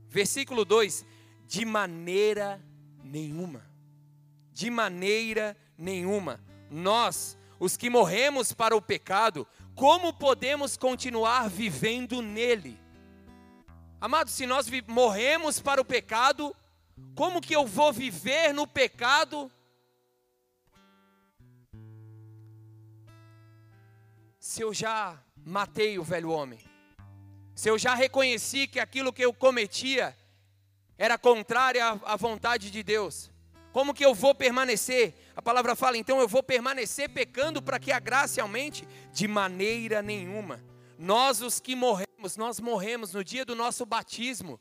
Versículo 0.07 0.63
2: 0.63 1.03
de 1.47 1.65
maneira 1.65 2.61
nenhuma. 3.03 3.65
De 4.51 4.69
maneira 4.69 5.57
nenhuma. 5.75 6.39
Nós, 6.69 7.36
os 7.59 7.75
que 7.75 7.89
morremos 7.89 8.53
para 8.53 8.75
o 8.75 8.82
pecado, 8.82 9.47
como 9.73 10.13
podemos 10.13 10.77
continuar 10.77 11.49
vivendo 11.49 12.21
nele? 12.21 12.79
Amados, 13.99 14.34
se 14.34 14.45
nós 14.45 14.67
morremos 14.88 15.59
para 15.59 15.82
o 15.82 15.86
pecado, 15.86 16.55
como 17.15 17.41
que 17.41 17.55
eu 17.55 17.65
vou 17.65 17.91
viver 17.91 18.53
no 18.53 18.67
pecado? 18.67 19.51
Se 24.41 24.63
eu 24.63 24.73
já 24.73 25.23
matei 25.45 25.99
o 25.99 26.03
velho 26.03 26.31
homem, 26.31 26.57
se 27.53 27.69
eu 27.69 27.77
já 27.77 27.93
reconheci 27.93 28.67
que 28.67 28.79
aquilo 28.79 29.13
que 29.13 29.23
eu 29.23 29.31
cometia 29.31 30.17
era 30.97 31.15
contrária 31.15 31.91
à 32.03 32.15
vontade 32.15 32.71
de 32.71 32.81
Deus. 32.81 33.29
Como 33.71 33.93
que 33.93 34.03
eu 34.03 34.15
vou 34.15 34.33
permanecer? 34.33 35.13
A 35.35 35.43
palavra 35.43 35.75
fala, 35.75 35.95
então 35.95 36.19
eu 36.19 36.27
vou 36.27 36.41
permanecer 36.41 37.09
pecando 37.09 37.61
para 37.61 37.79
que 37.79 37.91
a 37.91 37.99
graça 37.99 38.41
aumente? 38.41 38.87
De 39.13 39.27
maneira 39.27 40.01
nenhuma. 40.01 40.59
Nós, 40.97 41.39
os 41.43 41.59
que 41.59 41.75
morremos, 41.75 42.35
nós 42.35 42.59
morremos 42.59 43.13
no 43.13 43.23
dia 43.23 43.45
do 43.45 43.55
nosso 43.55 43.85
batismo. 43.85 44.59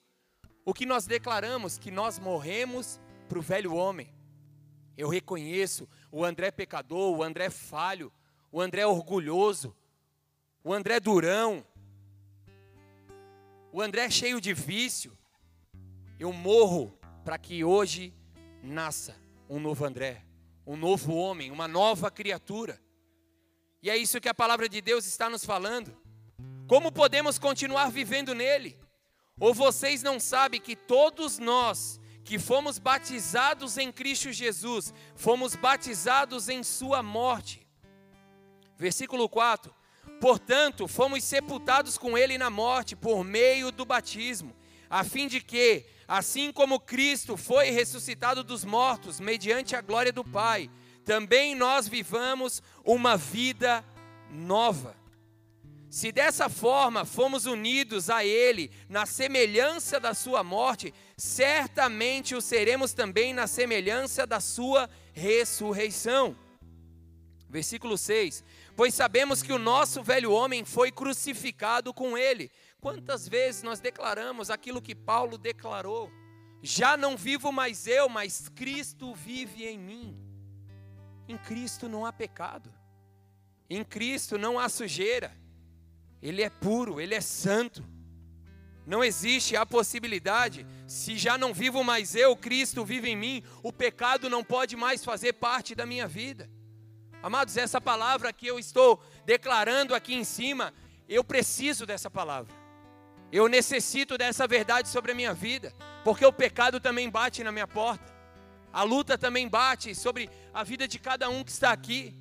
O 0.62 0.74
que 0.74 0.84
nós 0.84 1.06
declaramos? 1.06 1.78
Que 1.78 1.90
nós 1.90 2.18
morremos 2.18 3.00
para 3.30 3.38
o 3.38 3.42
velho 3.42 3.72
homem. 3.72 4.14
Eu 4.94 5.08
reconheço 5.08 5.88
o 6.12 6.22
André 6.22 6.50
pecador, 6.50 7.16
o 7.16 7.22
André 7.22 7.48
falho, 7.48 8.12
o 8.50 8.60
André 8.60 8.86
orgulhoso, 8.86 9.76
o 10.62 10.72
André 10.72 10.98
durão, 11.00 11.64
o 13.72 13.80
André 13.80 14.10
cheio 14.10 14.40
de 14.40 14.52
vício. 14.52 15.16
Eu 16.18 16.32
morro 16.32 16.98
para 17.24 17.38
que 17.38 17.64
hoje 17.64 18.12
nasça 18.62 19.16
um 19.48 19.60
novo 19.60 19.84
André, 19.84 20.24
um 20.66 20.76
novo 20.76 21.14
homem, 21.14 21.50
uma 21.50 21.68
nova 21.68 22.10
criatura. 22.10 22.80
E 23.82 23.88
é 23.88 23.96
isso 23.96 24.20
que 24.20 24.28
a 24.28 24.34
palavra 24.34 24.68
de 24.68 24.80
Deus 24.80 25.06
está 25.06 25.30
nos 25.30 25.44
falando. 25.44 25.96
Como 26.66 26.92
podemos 26.92 27.38
continuar 27.38 27.90
vivendo 27.90 28.34
nele? 28.34 28.78
Ou 29.38 29.54
vocês 29.54 30.02
não 30.02 30.20
sabem 30.20 30.60
que 30.60 30.76
todos 30.76 31.38
nós 31.38 31.98
que 32.22 32.38
fomos 32.38 32.78
batizados 32.78 33.78
em 33.78 33.90
Cristo 33.90 34.30
Jesus, 34.30 34.92
fomos 35.14 35.56
batizados 35.56 36.48
em 36.48 36.62
Sua 36.62 37.02
morte? 37.02 37.59
Versículo 38.80 39.28
4: 39.28 39.72
Portanto, 40.20 40.88
fomos 40.88 41.22
sepultados 41.22 41.96
com 41.96 42.18
Ele 42.18 42.36
na 42.36 42.50
morte 42.50 42.96
por 42.96 43.22
meio 43.22 43.70
do 43.70 43.84
batismo, 43.84 44.56
a 44.88 45.04
fim 45.04 45.28
de 45.28 45.40
que, 45.40 45.86
Assim 46.10 46.50
como 46.50 46.80
Cristo 46.80 47.36
foi 47.36 47.70
ressuscitado 47.70 48.42
dos 48.42 48.64
mortos 48.64 49.20
mediante 49.20 49.76
a 49.76 49.80
glória 49.80 50.12
do 50.12 50.24
Pai, 50.24 50.68
também 51.04 51.54
nós 51.54 51.86
vivamos 51.86 52.60
uma 52.84 53.16
vida 53.16 53.84
nova. 54.28 54.96
Se 55.88 56.10
dessa 56.10 56.48
forma 56.48 57.04
fomos 57.04 57.46
unidos 57.46 58.10
a 58.10 58.24
Ele 58.24 58.72
na 58.88 59.06
semelhança 59.06 60.00
da 60.00 60.12
Sua 60.12 60.42
morte, 60.42 60.92
certamente 61.16 62.34
o 62.34 62.40
seremos 62.40 62.92
também 62.92 63.32
na 63.32 63.46
semelhança 63.46 64.26
da 64.26 64.40
Sua 64.40 64.90
ressurreição. 65.12 66.36
Versículo 67.48 67.96
6: 67.96 68.42
Pois 68.80 68.94
sabemos 68.94 69.42
que 69.42 69.52
o 69.52 69.58
nosso 69.58 70.02
velho 70.02 70.32
homem 70.32 70.64
foi 70.64 70.90
crucificado 70.90 71.92
com 71.92 72.16
Ele 72.16 72.50
Quantas 72.80 73.28
vezes 73.28 73.62
nós 73.62 73.78
declaramos 73.78 74.48
aquilo 74.48 74.80
que 74.80 74.94
Paulo 74.94 75.36
declarou? 75.36 76.10
Já 76.62 76.96
não 76.96 77.14
vivo 77.14 77.52
mais 77.52 77.86
eu, 77.86 78.08
mas 78.08 78.48
Cristo 78.48 79.14
vive 79.14 79.66
em 79.66 79.78
mim. 79.78 80.16
Em 81.28 81.36
Cristo 81.36 81.90
não 81.90 82.06
há 82.06 82.12
pecado. 82.14 82.72
Em 83.68 83.84
Cristo 83.84 84.38
não 84.38 84.58
há 84.58 84.66
sujeira. 84.66 85.36
Ele 86.22 86.40
é 86.40 86.48
puro, 86.48 87.02
ele 87.02 87.14
é 87.14 87.20
santo. 87.20 87.84
Não 88.86 89.04
existe 89.04 89.56
a 89.56 89.66
possibilidade, 89.66 90.66
se 90.86 91.18
já 91.18 91.36
não 91.36 91.52
vivo 91.52 91.84
mais 91.84 92.14
eu, 92.14 92.34
Cristo 92.34 92.82
vive 92.82 93.10
em 93.10 93.16
mim, 93.16 93.44
o 93.62 93.74
pecado 93.74 94.30
não 94.30 94.42
pode 94.42 94.74
mais 94.74 95.04
fazer 95.04 95.34
parte 95.34 95.74
da 95.74 95.84
minha 95.84 96.08
vida. 96.08 96.48
Amados, 97.22 97.56
essa 97.56 97.80
palavra 97.80 98.32
que 98.32 98.46
eu 98.46 98.58
estou 98.58 99.02
declarando 99.26 99.94
aqui 99.94 100.14
em 100.14 100.24
cima, 100.24 100.72
eu 101.06 101.22
preciso 101.22 101.84
dessa 101.84 102.10
palavra. 102.10 102.54
Eu 103.30 103.46
necessito 103.46 104.16
dessa 104.16 104.46
verdade 104.46 104.88
sobre 104.88 105.12
a 105.12 105.14
minha 105.14 105.34
vida, 105.34 105.74
porque 106.02 106.24
o 106.24 106.32
pecado 106.32 106.80
também 106.80 107.10
bate 107.10 107.44
na 107.44 107.52
minha 107.52 107.66
porta. 107.66 108.12
A 108.72 108.82
luta 108.82 109.18
também 109.18 109.48
bate 109.48 109.94
sobre 109.94 110.30
a 110.54 110.64
vida 110.64 110.88
de 110.88 110.98
cada 110.98 111.28
um 111.28 111.44
que 111.44 111.50
está 111.50 111.72
aqui. 111.72 112.16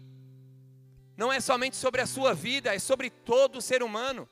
Não 1.16 1.32
é 1.32 1.40
somente 1.40 1.78
sobre 1.78 2.02
a 2.02 2.06
sua 2.06 2.34
vida, 2.34 2.76
é 2.76 2.80
sobre 2.80 3.10
todo 3.10 3.62
ser 3.62 3.82
humano. 3.82 4.28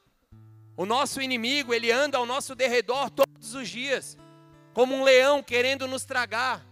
O 0.75 0.85
nosso 0.85 1.21
inimigo, 1.21 1.73
ele 1.73 1.91
anda 1.91 2.17
ao 2.17 2.25
nosso 2.25 2.53
derredor 2.53 3.09
todos 3.09 3.55
os 3.55 3.69
dias, 3.69 4.17
como 4.73 4.93
um 4.93 5.03
leão 5.03 5.41
querendo 5.41 5.87
nos 5.87 6.05
tragar, 6.05 6.63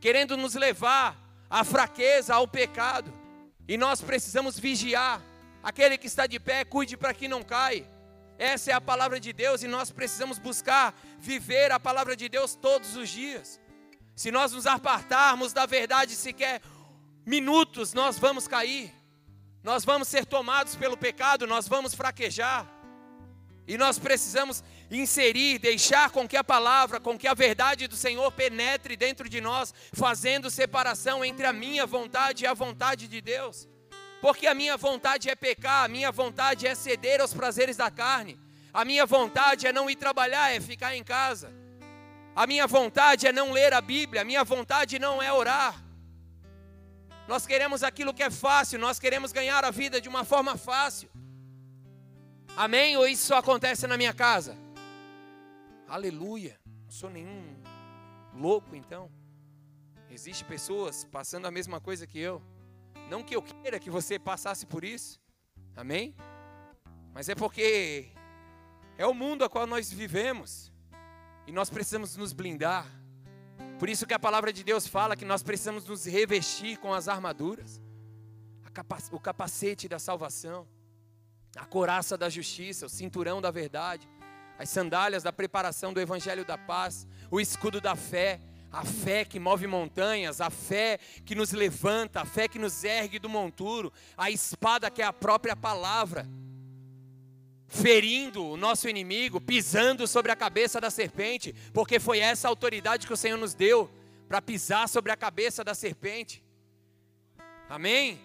querendo 0.00 0.36
nos 0.36 0.54
levar 0.54 1.18
à 1.48 1.64
fraqueza, 1.64 2.34
ao 2.34 2.48
pecado. 2.48 3.23
E 3.66 3.76
nós 3.76 4.00
precisamos 4.00 4.58
vigiar. 4.58 5.20
Aquele 5.62 5.96
que 5.96 6.06
está 6.06 6.26
de 6.26 6.38
pé, 6.38 6.64
cuide 6.64 6.96
para 6.96 7.14
que 7.14 7.26
não 7.26 7.42
caia. 7.42 7.88
Essa 8.38 8.72
é 8.72 8.74
a 8.74 8.80
palavra 8.80 9.18
de 9.18 9.32
Deus 9.32 9.62
e 9.62 9.68
nós 9.68 9.90
precisamos 9.90 10.38
buscar 10.38 10.94
viver 11.18 11.70
a 11.72 11.80
palavra 11.80 12.16
de 12.16 12.28
Deus 12.28 12.54
todos 12.54 12.96
os 12.96 13.08
dias. 13.08 13.60
Se 14.14 14.30
nós 14.30 14.52
nos 14.52 14.66
apartarmos 14.66 15.52
da 15.52 15.66
verdade 15.66 16.14
sequer 16.14 16.60
minutos, 17.24 17.94
nós 17.94 18.18
vamos 18.18 18.46
cair. 18.46 18.92
Nós 19.62 19.84
vamos 19.84 20.08
ser 20.08 20.26
tomados 20.26 20.76
pelo 20.76 20.96
pecado, 20.96 21.46
nós 21.46 21.66
vamos 21.66 21.94
fraquejar. 21.94 22.73
E 23.66 23.78
nós 23.78 23.98
precisamos 23.98 24.62
inserir, 24.90 25.58
deixar 25.58 26.10
com 26.10 26.28
que 26.28 26.36
a 26.36 26.44
palavra, 26.44 27.00
com 27.00 27.18
que 27.18 27.26
a 27.26 27.34
verdade 27.34 27.88
do 27.88 27.96
Senhor 27.96 28.30
penetre 28.32 28.96
dentro 28.96 29.28
de 29.28 29.40
nós, 29.40 29.72
fazendo 29.92 30.50
separação 30.50 31.24
entre 31.24 31.46
a 31.46 31.52
minha 31.52 31.86
vontade 31.86 32.44
e 32.44 32.46
a 32.46 32.52
vontade 32.52 33.08
de 33.08 33.20
Deus. 33.20 33.66
Porque 34.20 34.46
a 34.46 34.54
minha 34.54 34.76
vontade 34.76 35.30
é 35.30 35.34
pecar, 35.34 35.84
a 35.84 35.88
minha 35.88 36.12
vontade 36.12 36.66
é 36.66 36.74
ceder 36.74 37.20
aos 37.20 37.32
prazeres 37.32 37.76
da 37.76 37.90
carne, 37.90 38.38
a 38.72 38.84
minha 38.84 39.06
vontade 39.06 39.66
é 39.66 39.72
não 39.72 39.88
ir 39.88 39.96
trabalhar, 39.96 40.50
é 40.50 40.60
ficar 40.60 40.94
em 40.94 41.04
casa. 41.04 41.52
A 42.36 42.46
minha 42.46 42.66
vontade 42.66 43.26
é 43.26 43.32
não 43.32 43.52
ler 43.52 43.72
a 43.72 43.80
Bíblia, 43.80 44.22
a 44.22 44.24
minha 44.24 44.42
vontade 44.44 44.98
não 44.98 45.22
é 45.22 45.32
orar. 45.32 45.82
Nós 47.26 47.46
queremos 47.46 47.82
aquilo 47.82 48.12
que 48.12 48.22
é 48.22 48.30
fácil, 48.30 48.78
nós 48.78 48.98
queremos 48.98 49.32
ganhar 49.32 49.64
a 49.64 49.70
vida 49.70 50.00
de 50.00 50.08
uma 50.08 50.24
forma 50.24 50.56
fácil. 50.56 51.08
Amém? 52.56 52.96
Ou 52.96 53.06
isso 53.06 53.26
só 53.26 53.38
acontece 53.38 53.86
na 53.86 53.96
minha 53.96 54.14
casa? 54.14 54.56
Aleluia. 55.88 56.58
Não 56.84 56.90
sou 56.90 57.10
nenhum 57.10 57.56
louco 58.32 58.76
então. 58.76 59.10
Existem 60.08 60.46
pessoas 60.46 61.04
passando 61.04 61.46
a 61.46 61.50
mesma 61.50 61.80
coisa 61.80 62.06
que 62.06 62.18
eu. 62.18 62.40
Não 63.10 63.24
que 63.24 63.34
eu 63.34 63.42
queira 63.42 63.80
que 63.80 63.90
você 63.90 64.18
passasse 64.18 64.66
por 64.66 64.84
isso. 64.84 65.20
Amém? 65.76 66.14
Mas 67.12 67.28
é 67.28 67.34
porque 67.34 68.08
é 68.96 69.04
o 69.04 69.12
mundo 69.12 69.44
a 69.44 69.50
qual 69.50 69.66
nós 69.66 69.92
vivemos. 69.92 70.72
E 71.48 71.52
nós 71.52 71.68
precisamos 71.68 72.16
nos 72.16 72.32
blindar. 72.32 72.86
Por 73.80 73.88
isso 73.88 74.06
que 74.06 74.14
a 74.14 74.18
palavra 74.18 74.52
de 74.52 74.62
Deus 74.62 74.86
fala 74.86 75.16
que 75.16 75.24
nós 75.24 75.42
precisamos 75.42 75.84
nos 75.86 76.04
revestir 76.04 76.78
com 76.78 76.94
as 76.94 77.08
armaduras, 77.08 77.82
o 79.10 79.20
capacete 79.20 79.88
da 79.88 79.98
salvação, 79.98 80.66
a 81.56 81.64
coraça 81.64 82.16
da 82.16 82.28
justiça, 82.28 82.86
o 82.86 82.88
cinturão 82.88 83.40
da 83.40 83.50
verdade, 83.50 84.08
as 84.58 84.68
sandálias 84.68 85.22
da 85.22 85.32
preparação 85.32 85.92
do 85.92 86.00
evangelho 86.00 86.44
da 86.44 86.56
paz, 86.56 87.06
o 87.30 87.40
escudo 87.40 87.80
da 87.80 87.96
fé, 87.96 88.40
a 88.70 88.84
fé 88.84 89.24
que 89.24 89.38
move 89.38 89.66
montanhas, 89.66 90.40
a 90.40 90.50
fé 90.50 90.98
que 91.24 91.34
nos 91.34 91.52
levanta, 91.52 92.20
a 92.20 92.24
fé 92.24 92.48
que 92.48 92.58
nos 92.58 92.82
ergue 92.84 93.18
do 93.18 93.28
monturo, 93.28 93.92
a 94.16 94.30
espada 94.30 94.90
que 94.90 95.02
é 95.02 95.04
a 95.04 95.12
própria 95.12 95.54
palavra 95.54 96.26
ferindo 97.74 98.44
o 98.44 98.56
nosso 98.56 98.88
inimigo, 98.88 99.40
pisando 99.40 100.06
sobre 100.06 100.30
a 100.30 100.36
cabeça 100.36 100.80
da 100.80 100.90
serpente, 100.90 101.52
porque 101.72 101.98
foi 101.98 102.20
essa 102.20 102.48
autoridade 102.48 103.06
que 103.06 103.12
o 103.12 103.16
Senhor 103.16 103.36
nos 103.36 103.52
deu 103.52 103.90
para 104.28 104.40
pisar 104.40 104.88
sobre 104.88 105.10
a 105.10 105.16
cabeça 105.16 105.64
da 105.64 105.74
serpente. 105.74 106.42
Amém? 107.68 108.20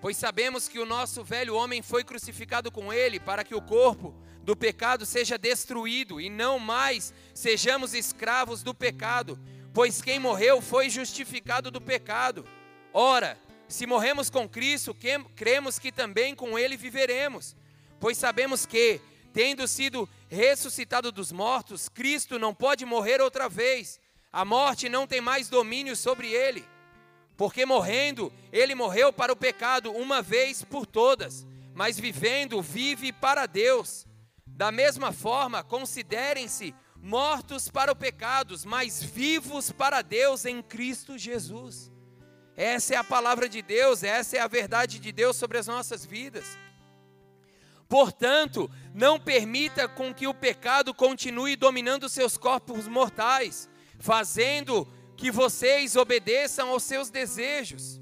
Pois 0.00 0.16
sabemos 0.16 0.66
que 0.66 0.78
o 0.78 0.86
nosso 0.86 1.22
velho 1.22 1.54
homem 1.54 1.82
foi 1.82 2.02
crucificado 2.02 2.72
com 2.72 2.92
ele, 2.92 3.20
para 3.20 3.44
que 3.44 3.54
o 3.54 3.60
corpo 3.60 4.14
do 4.42 4.56
pecado 4.56 5.04
seja 5.04 5.36
destruído 5.36 6.20
e 6.20 6.30
não 6.30 6.58
mais 6.58 7.12
sejamos 7.34 7.92
escravos 7.92 8.62
do 8.62 8.74
pecado, 8.74 9.38
pois 9.74 10.00
quem 10.00 10.18
morreu 10.18 10.62
foi 10.62 10.88
justificado 10.88 11.70
do 11.70 11.80
pecado. 11.80 12.46
Ora, 12.92 13.38
se 13.68 13.86
morremos 13.86 14.30
com 14.30 14.48
Cristo, 14.48 14.96
cremos 15.36 15.78
que 15.78 15.92
também 15.92 16.34
com 16.34 16.58
Ele 16.58 16.76
viveremos, 16.76 17.54
pois 18.00 18.16
sabemos 18.16 18.64
que, 18.64 19.00
tendo 19.32 19.68
sido 19.68 20.08
ressuscitado 20.28 21.12
dos 21.12 21.30
mortos, 21.30 21.88
Cristo 21.88 22.38
não 22.38 22.54
pode 22.54 22.84
morrer 22.86 23.20
outra 23.20 23.48
vez, 23.48 24.00
a 24.32 24.44
morte 24.44 24.88
não 24.88 25.06
tem 25.06 25.20
mais 25.20 25.48
domínio 25.48 25.94
sobre 25.94 26.32
ele, 26.32 26.64
porque 27.40 27.64
morrendo, 27.64 28.30
ele 28.52 28.74
morreu 28.74 29.10
para 29.10 29.32
o 29.32 29.36
pecado 29.36 29.90
uma 29.92 30.20
vez 30.20 30.62
por 30.62 30.84
todas, 30.84 31.46
mas 31.72 31.98
vivendo, 31.98 32.60
vive 32.60 33.14
para 33.14 33.46
Deus. 33.46 34.06
Da 34.44 34.70
mesma 34.70 35.10
forma, 35.10 35.64
considerem-se 35.64 36.74
mortos 36.96 37.66
para 37.66 37.90
o 37.90 37.96
pecado, 37.96 38.54
mas 38.66 39.02
vivos 39.02 39.72
para 39.72 40.02
Deus 40.02 40.44
em 40.44 40.60
Cristo 40.60 41.16
Jesus. 41.16 41.90
Essa 42.54 42.92
é 42.92 42.96
a 42.98 43.04
palavra 43.04 43.48
de 43.48 43.62
Deus, 43.62 44.02
essa 44.02 44.36
é 44.36 44.40
a 44.40 44.46
verdade 44.46 44.98
de 44.98 45.10
Deus 45.10 45.34
sobre 45.34 45.56
as 45.56 45.66
nossas 45.66 46.04
vidas. 46.04 46.44
Portanto, 47.88 48.70
não 48.92 49.18
permita 49.18 49.88
com 49.88 50.12
que 50.12 50.26
o 50.26 50.34
pecado 50.34 50.92
continue 50.92 51.56
dominando 51.56 52.06
seus 52.06 52.36
corpos 52.36 52.86
mortais, 52.86 53.66
fazendo 53.98 54.86
que 55.20 55.30
vocês 55.30 55.96
obedeçam 55.96 56.70
aos 56.70 56.82
seus 56.82 57.10
desejos. 57.10 58.00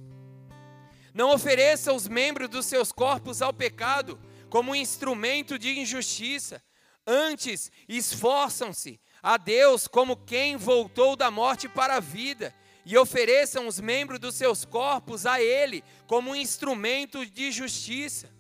Não 1.13 1.35
ofereça 1.35 1.93
os 1.93 2.07
membros 2.07 2.49
dos 2.49 2.65
seus 2.65 2.93
corpos 2.93 3.43
ao 3.43 3.53
pecado 3.53 4.17
como 4.49 4.71
um 4.71 4.75
instrumento 4.75 5.59
de 5.59 5.81
injustiça. 5.81 6.63
Antes, 7.05 7.73
esforçam-se 7.89 9.01
a 9.21 9.37
Deus 9.37 9.89
como 9.89 10.17
quem 10.17 10.57
voltou 10.57 11.17
da 11.17 11.29
morte 11.29 11.69
para 11.69 11.97
a 11.97 12.01
vida 12.01 12.55
e 12.87 12.97
ofereçam 12.97 13.67
os 13.67 13.81
membros 13.81 14.21
dos 14.21 14.37
seus 14.37 14.65
corpos 14.65 15.27
a 15.27 15.43
Ele 15.43 15.83
como 16.07 16.31
um 16.31 16.37
instrumento 16.37 17.27
de 17.27 17.51
justiça. 17.51 18.31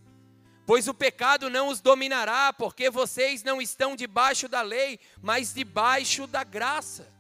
Pois 0.64 0.86
o 0.86 0.94
pecado 0.94 1.50
não 1.50 1.66
os 1.66 1.80
dominará, 1.80 2.52
porque 2.52 2.90
vocês 2.90 3.42
não 3.42 3.60
estão 3.60 3.96
debaixo 3.96 4.48
da 4.48 4.62
lei, 4.62 5.00
mas 5.20 5.52
debaixo 5.52 6.28
da 6.28 6.44
graça. 6.44 7.17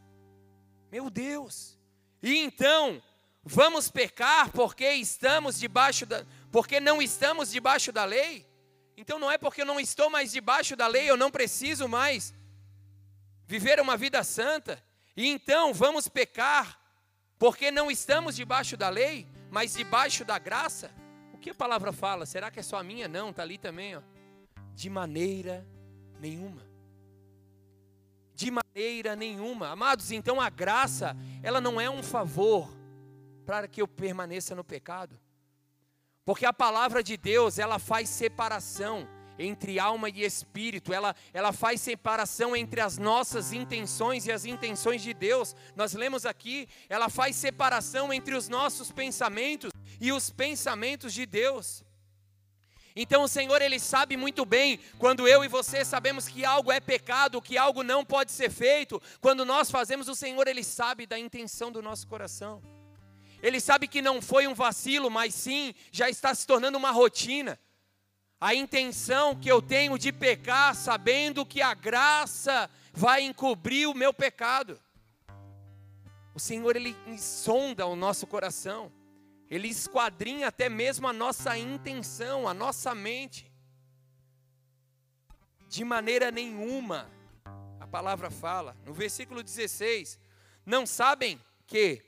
Meu 0.90 1.10
Deus! 1.10 1.78
E 2.22 2.38
então, 2.38 3.02
vamos 3.42 3.90
pecar 3.90 4.50
porque 4.50 4.90
estamos 4.94 5.58
debaixo 5.58 6.04
da 6.06 6.24
porque 6.50 6.80
não 6.80 7.00
estamos 7.02 7.50
debaixo 7.50 7.92
da 7.92 8.04
lei? 8.04 8.46
Então 8.96 9.18
não 9.18 9.30
é 9.30 9.38
porque 9.38 9.62
eu 9.62 9.66
não 9.66 9.78
estou 9.78 10.10
mais 10.10 10.32
debaixo 10.32 10.74
da 10.74 10.86
lei, 10.86 11.08
eu 11.08 11.16
não 11.16 11.30
preciso 11.30 11.86
mais 11.86 12.34
viver 13.46 13.80
uma 13.80 13.96
vida 13.96 14.22
santa. 14.24 14.82
E 15.16 15.26
então 15.26 15.72
vamos 15.72 16.08
pecar 16.08 16.78
porque 17.38 17.70
não 17.70 17.90
estamos 17.90 18.34
debaixo 18.34 18.76
da 18.76 18.88
lei, 18.88 19.26
mas 19.50 19.74
debaixo 19.74 20.24
da 20.24 20.38
graça. 20.38 20.90
O 21.32 21.38
que 21.38 21.50
a 21.50 21.54
palavra 21.54 21.92
fala? 21.92 22.26
Será 22.26 22.50
que 22.50 22.58
é 22.58 22.62
só 22.62 22.76
a 22.76 22.82
minha? 22.82 23.06
Não, 23.06 23.30
está 23.30 23.42
ali 23.42 23.58
também. 23.58 23.96
Ó. 23.96 24.02
De 24.74 24.90
maneira 24.90 25.64
nenhuma. 26.18 26.67
Maneira 28.78 29.16
nenhuma. 29.16 29.70
Amados, 29.70 30.12
então 30.12 30.40
a 30.40 30.48
graça, 30.48 31.16
ela 31.42 31.60
não 31.60 31.80
é 31.80 31.90
um 31.90 32.00
favor 32.00 32.72
para 33.44 33.66
que 33.66 33.82
eu 33.82 33.88
permaneça 33.88 34.54
no 34.54 34.62
pecado. 34.62 35.18
Porque 36.24 36.46
a 36.46 36.52
palavra 36.52 37.02
de 37.02 37.16
Deus, 37.16 37.58
ela 37.58 37.80
faz 37.80 38.08
separação 38.08 39.08
entre 39.36 39.80
alma 39.80 40.08
e 40.08 40.22
espírito, 40.22 40.92
ela, 40.92 41.12
ela 41.32 41.52
faz 41.52 41.80
separação 41.80 42.54
entre 42.54 42.80
as 42.80 42.98
nossas 42.98 43.52
intenções 43.52 44.26
e 44.26 44.30
as 44.30 44.44
intenções 44.44 45.02
de 45.02 45.12
Deus. 45.12 45.56
Nós 45.74 45.92
lemos 45.94 46.24
aqui, 46.24 46.68
ela 46.88 47.08
faz 47.08 47.34
separação 47.34 48.12
entre 48.12 48.36
os 48.36 48.48
nossos 48.48 48.92
pensamentos 48.92 49.72
e 50.00 50.12
os 50.12 50.30
pensamentos 50.30 51.12
de 51.12 51.26
Deus. 51.26 51.82
Então 53.00 53.22
o 53.22 53.28
Senhor 53.28 53.62
ele 53.62 53.78
sabe 53.78 54.16
muito 54.16 54.44
bem 54.44 54.80
quando 54.98 55.28
eu 55.28 55.44
e 55.44 55.48
você 55.48 55.84
sabemos 55.84 56.26
que 56.26 56.44
algo 56.44 56.72
é 56.72 56.80
pecado, 56.80 57.40
que 57.40 57.56
algo 57.56 57.84
não 57.84 58.04
pode 58.04 58.32
ser 58.32 58.50
feito. 58.50 59.00
Quando 59.20 59.44
nós 59.44 59.70
fazemos, 59.70 60.08
o 60.08 60.16
Senhor 60.16 60.48
ele 60.48 60.64
sabe 60.64 61.06
da 61.06 61.16
intenção 61.16 61.70
do 61.70 61.80
nosso 61.80 62.08
coração. 62.08 62.60
Ele 63.40 63.60
sabe 63.60 63.86
que 63.86 64.02
não 64.02 64.20
foi 64.20 64.48
um 64.48 64.54
vacilo, 64.54 65.08
mas 65.08 65.32
sim 65.32 65.76
já 65.92 66.10
está 66.10 66.34
se 66.34 66.44
tornando 66.44 66.76
uma 66.76 66.90
rotina 66.90 67.56
a 68.40 68.52
intenção 68.52 69.34
que 69.34 69.50
eu 69.50 69.62
tenho 69.62 69.96
de 69.96 70.12
pecar, 70.12 70.74
sabendo 70.74 71.46
que 71.46 71.62
a 71.62 71.74
graça 71.74 72.68
vai 72.92 73.22
encobrir 73.22 73.88
o 73.88 73.94
meu 73.94 74.12
pecado. 74.12 74.78
O 76.34 76.40
Senhor, 76.40 76.74
Ele 76.74 76.96
sonda 77.16 77.86
o 77.86 77.96
nosso 77.96 78.26
coração, 78.26 78.92
Ele 79.50 79.68
esquadrinha 79.68 80.48
até 80.48 80.68
mesmo 80.68 81.08
a 81.08 81.12
nossa 81.12 81.56
intenção, 81.56 82.46
a 82.46 82.52
nossa 82.52 82.94
mente. 82.94 83.50
De 85.68 85.84
maneira 85.84 86.30
nenhuma, 86.30 87.10
a 87.80 87.86
palavra 87.86 88.30
fala, 88.30 88.76
no 88.84 88.92
versículo 88.92 89.42
16: 89.42 90.18
Não 90.66 90.86
sabem 90.86 91.40
que, 91.66 92.02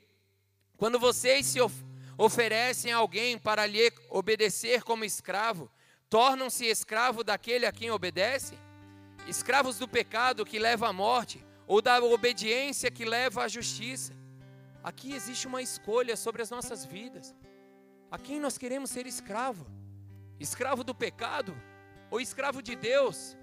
quando 0.77 0.99
vocês 0.99 1.45
se 1.45 1.59
of 1.59 1.73
oferecem 2.17 2.91
a 2.91 2.97
alguém 2.97 3.39
para 3.39 3.65
lhe 3.65 3.91
obedecer 4.09 4.83
como 4.83 5.03
escravo, 5.03 5.71
tornam-se 6.07 6.65
escravos 6.65 7.23
daquele 7.23 7.65
a 7.65 7.71
quem 7.71 7.89
obedece? 7.89 8.55
Escravos 9.27 9.79
do 9.79 9.87
pecado 9.87 10.45
que 10.45 10.59
leva 10.59 10.87
à 10.87 10.93
morte, 10.93 11.43
ou 11.65 11.81
da 11.81 11.99
obediência 12.03 12.91
que 12.91 13.05
leva 13.05 13.43
à 13.43 13.47
justiça? 13.47 14.13
Aqui 14.83 15.13
existe 15.13 15.45
uma 15.45 15.61
escolha 15.61 16.17
sobre 16.17 16.41
as 16.41 16.49
nossas 16.49 16.83
vidas. 16.83 17.35
A 18.09 18.17
quem 18.17 18.39
nós 18.39 18.57
queremos 18.57 18.89
ser 18.89 19.05
escravo? 19.05 19.65
Escravo 20.39 20.83
do 20.83 20.95
pecado 20.95 21.55
ou 22.09 22.19
escravo 22.19 22.63
de 22.63 22.75
Deus? 22.75 23.37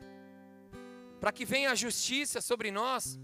Para 1.21 1.31
que 1.31 1.45
venha 1.45 1.71
a 1.71 1.77
justiça 1.77 2.41
sobre 2.41 2.73
nós. 2.73 3.19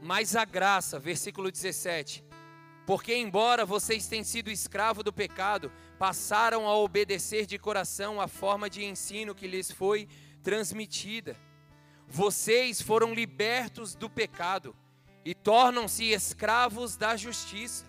Mas 0.00 0.34
a 0.34 0.44
graça, 0.44 0.98
versículo 0.98 1.50
17. 1.50 2.24
Porque, 2.86 3.14
embora 3.14 3.66
vocês 3.66 4.06
tenham 4.06 4.24
sido 4.24 4.50
escravo 4.50 5.02
do 5.02 5.12
pecado, 5.12 5.70
passaram 5.98 6.66
a 6.66 6.76
obedecer 6.76 7.44
de 7.44 7.58
coração 7.58 8.20
a 8.20 8.28
forma 8.28 8.70
de 8.70 8.84
ensino 8.84 9.34
que 9.34 9.46
lhes 9.46 9.70
foi 9.70 10.08
transmitida. 10.42 11.36
Vocês 12.06 12.80
foram 12.80 13.12
libertos 13.12 13.94
do 13.94 14.08
pecado 14.08 14.74
e 15.26 15.34
tornam-se 15.34 16.04
escravos 16.04 16.96
da 16.96 17.16
justiça. 17.16 17.84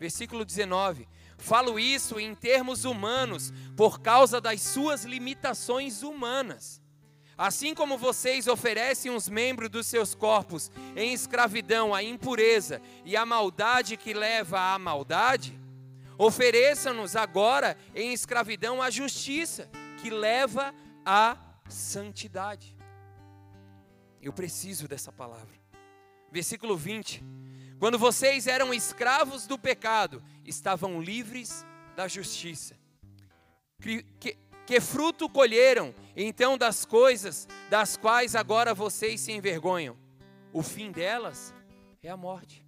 Versículo 0.00 0.46
19. 0.46 1.06
Falo 1.36 1.78
isso 1.78 2.18
em 2.18 2.34
termos 2.34 2.86
humanos, 2.86 3.52
por 3.76 4.00
causa 4.00 4.40
das 4.40 4.62
suas 4.62 5.04
limitações 5.04 6.02
humanas. 6.02 6.80
Assim 7.36 7.74
como 7.74 7.98
vocês 7.98 8.46
oferecem 8.46 9.14
os 9.14 9.28
membros 9.28 9.68
dos 9.68 9.86
seus 9.86 10.14
corpos 10.14 10.70
em 10.96 11.12
escravidão 11.12 11.92
à 11.92 12.02
impureza 12.02 12.80
e 13.04 13.14
à 13.14 13.26
maldade 13.26 13.98
que 13.98 14.14
leva 14.14 14.72
à 14.72 14.78
maldade, 14.78 15.60
ofereçam-nos 16.16 17.14
agora 17.14 17.76
em 17.94 18.14
escravidão 18.14 18.80
à 18.80 18.88
justiça 18.88 19.68
que 20.00 20.08
leva 20.08 20.74
à 21.04 21.36
santidade. 21.68 22.74
Eu 24.22 24.32
preciso 24.32 24.88
dessa 24.88 25.12
palavra. 25.12 25.63
Versículo 26.34 26.76
20. 26.76 27.22
Quando 27.78 27.96
vocês 27.96 28.48
eram 28.48 28.74
escravos 28.74 29.46
do 29.46 29.56
pecado, 29.56 30.20
estavam 30.44 31.00
livres 31.00 31.64
da 31.94 32.08
justiça. 32.08 32.76
Que, 33.80 34.02
que, 34.18 34.36
que 34.66 34.80
fruto 34.80 35.28
colheram 35.28 35.94
então 36.16 36.58
das 36.58 36.84
coisas 36.84 37.46
das 37.70 37.96
quais 37.96 38.34
agora 38.34 38.74
vocês 38.74 39.20
se 39.20 39.30
envergonham? 39.30 39.96
O 40.52 40.60
fim 40.60 40.90
delas 40.90 41.54
é 42.02 42.10
a 42.10 42.16
morte. 42.16 42.66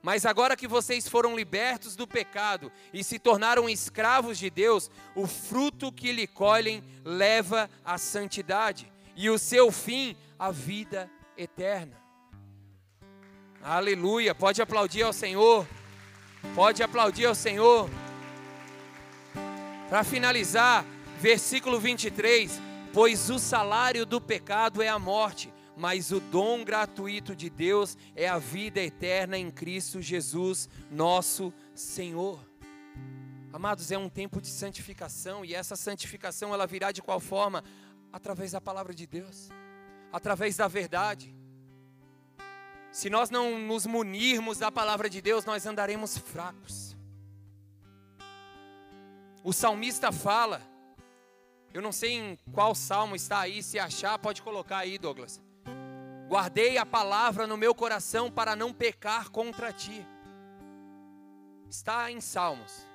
Mas 0.00 0.24
agora 0.24 0.56
que 0.56 0.66
vocês 0.66 1.06
foram 1.06 1.36
libertos 1.36 1.96
do 1.96 2.06
pecado 2.06 2.72
e 2.94 3.04
se 3.04 3.18
tornaram 3.18 3.68
escravos 3.68 4.38
de 4.38 4.48
Deus, 4.48 4.90
o 5.14 5.26
fruto 5.26 5.92
que 5.92 6.12
lhe 6.12 6.26
colhem 6.26 6.82
leva 7.04 7.68
à 7.84 7.98
santidade, 7.98 8.90
e 9.14 9.28
o 9.28 9.38
seu 9.38 9.70
fim, 9.70 10.16
a 10.38 10.50
vida 10.50 11.10
eterna. 11.42 11.96
Aleluia. 13.62 14.34
Pode 14.34 14.60
aplaudir 14.60 15.02
ao 15.02 15.12
Senhor. 15.12 15.66
Pode 16.54 16.82
aplaudir 16.82 17.26
ao 17.26 17.34
Senhor. 17.34 17.88
Para 19.88 20.04
finalizar, 20.04 20.84
versículo 21.18 21.80
23: 21.80 22.60
Pois 22.92 23.30
o 23.30 23.38
salário 23.38 24.06
do 24.06 24.20
pecado 24.20 24.82
é 24.82 24.88
a 24.88 24.98
morte, 24.98 25.52
mas 25.76 26.12
o 26.12 26.20
dom 26.20 26.64
gratuito 26.64 27.34
de 27.34 27.50
Deus 27.50 27.96
é 28.14 28.28
a 28.28 28.38
vida 28.38 28.80
eterna 28.80 29.36
em 29.36 29.50
Cristo 29.50 30.00
Jesus, 30.00 30.68
nosso 30.90 31.52
Senhor. 31.74 32.38
Amados, 33.52 33.90
é 33.90 33.98
um 33.98 34.08
tempo 34.08 34.40
de 34.40 34.48
santificação 34.48 35.44
e 35.44 35.54
essa 35.54 35.74
santificação 35.74 36.54
ela 36.54 36.66
virá 36.66 36.92
de 36.92 37.02
qual 37.02 37.18
forma? 37.18 37.64
Através 38.12 38.52
da 38.52 38.60
palavra 38.60 38.94
de 38.94 39.06
Deus, 39.06 39.50
através 40.12 40.56
da 40.56 40.68
verdade. 40.68 41.34
Se 42.92 43.08
nós 43.08 43.30
não 43.30 43.58
nos 43.58 43.86
munirmos 43.86 44.58
da 44.58 44.70
palavra 44.70 45.08
de 45.08 45.20
Deus, 45.20 45.44
nós 45.44 45.66
andaremos 45.66 46.18
fracos. 46.18 46.96
O 49.44 49.52
salmista 49.52 50.10
fala, 50.12 50.60
eu 51.72 51.80
não 51.80 51.92
sei 51.92 52.12
em 52.12 52.38
qual 52.52 52.74
salmo 52.74 53.14
está 53.14 53.40
aí, 53.40 53.62
se 53.62 53.78
achar, 53.78 54.18
pode 54.18 54.42
colocar 54.42 54.78
aí, 54.78 54.98
Douglas. 54.98 55.40
Guardei 56.28 56.78
a 56.78 56.86
palavra 56.86 57.46
no 57.46 57.56
meu 57.56 57.74
coração 57.74 58.30
para 58.30 58.54
não 58.54 58.72
pecar 58.72 59.30
contra 59.30 59.72
ti. 59.72 60.06
Está 61.68 62.10
em 62.10 62.20
Salmos. 62.20 62.86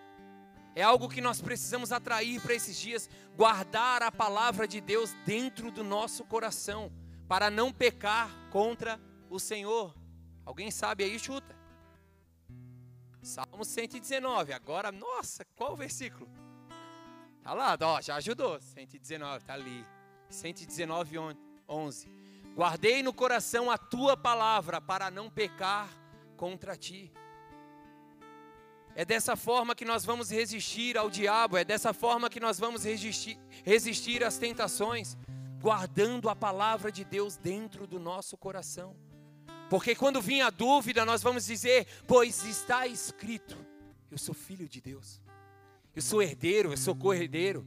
É 0.73 0.83
algo 0.83 1.09
que 1.09 1.21
nós 1.21 1.41
precisamos 1.41 1.91
atrair 1.91 2.41
para 2.41 2.53
esses 2.53 2.77
dias, 2.77 3.09
guardar 3.35 4.03
a 4.03 4.11
palavra 4.11 4.67
de 4.67 4.81
Deus 4.81 5.13
dentro 5.25 5.71
do 5.71 5.83
nosso 5.83 6.25
coração, 6.25 6.91
para 7.27 7.49
não 7.49 7.71
pecar 7.71 8.29
contra 8.49 8.99
o 9.29 9.39
Senhor. 9.39 9.95
Alguém 10.45 10.69
sabe 10.69 11.03
aí, 11.03 11.17
chuta. 11.17 11.55
Salmo 13.21 13.65
119. 13.65 14.53
Agora, 14.53 14.91
nossa, 14.91 15.43
qual 15.55 15.73
o 15.73 15.75
versículo? 15.75 16.29
Tá 17.41 17.53
lá, 17.53 17.77
ó, 17.81 18.01
já 18.01 18.15
ajudou. 18.15 18.59
119, 18.61 19.45
tá 19.45 19.53
ali. 19.53 19.85
119, 20.29 21.17
11. 21.67 22.07
Guardei 22.55 23.03
no 23.03 23.13
coração 23.13 23.69
a 23.69 23.77
tua 23.77 24.15
palavra 24.15 24.79
para 24.79 25.11
não 25.11 25.29
pecar 25.29 25.89
contra 26.37 26.75
ti. 26.75 27.11
É 28.95 29.03
dessa 29.03 29.35
forma 29.35 29.75
que 29.75 29.83
nós 29.83 30.05
vamos 30.05 30.31
resistir 30.31 30.97
ao 30.97 31.09
diabo, 31.09 31.57
é 31.57 31.65
dessa 31.65 31.91
forma 31.91 32.29
que 32.29 32.39
nós 32.39 32.57
vamos 32.57 32.85
resistir, 32.85 33.37
resistir 33.65 34.23
às 34.23 34.37
tentações, 34.37 35.17
guardando 35.65 36.29
a 36.29 36.35
palavra 36.35 36.91
de 36.91 37.03
Deus 37.03 37.37
dentro 37.37 37.87
do 37.87 37.99
nosso 37.99 38.37
coração. 38.37 38.95
Porque 39.67 39.95
quando 39.95 40.21
vir 40.21 40.41
a 40.41 40.51
dúvida, 40.51 41.03
nós 41.03 41.23
vamos 41.23 41.43
dizer: 41.43 41.87
Pois 42.05 42.45
está 42.45 42.85
escrito, 42.85 43.57
eu 44.11 44.17
sou 44.19 44.35
filho 44.35 44.69
de 44.69 44.79
Deus, 44.79 45.19
eu 45.95 46.03
sou 46.03 46.21
herdeiro, 46.21 46.71
eu 46.71 46.77
sou 46.77 46.95
corredeiro, 46.95 47.65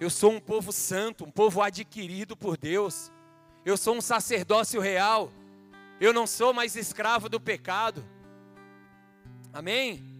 eu 0.00 0.08
sou 0.08 0.32
um 0.32 0.40
povo 0.40 0.72
santo, 0.72 1.26
um 1.26 1.30
povo 1.30 1.60
adquirido 1.60 2.34
por 2.34 2.56
Deus, 2.56 3.12
eu 3.62 3.76
sou 3.76 3.94
um 3.94 4.00
sacerdócio 4.00 4.80
real, 4.80 5.30
eu 6.00 6.14
não 6.14 6.26
sou 6.26 6.54
mais 6.54 6.74
escravo 6.76 7.28
do 7.28 7.38
pecado. 7.38 8.02
Amém? 9.52 10.13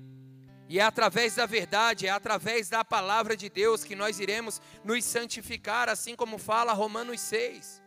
E 0.69 0.79
é 0.79 0.83
através 0.83 1.35
da 1.35 1.47
verdade, 1.47 2.07
é 2.07 2.11
através 2.11 2.69
da 2.69 2.85
palavra 2.85 3.37
de 3.37 3.49
Deus 3.49 3.85
que 3.85 3.95
nós 3.95 4.19
iremos 4.19 4.61
nos 4.83 5.05
santificar, 5.05 5.89
assim 5.89 6.17
como 6.17 6.39
fala 6.39 6.73
Romanos 6.73 7.21
6. 7.21 7.83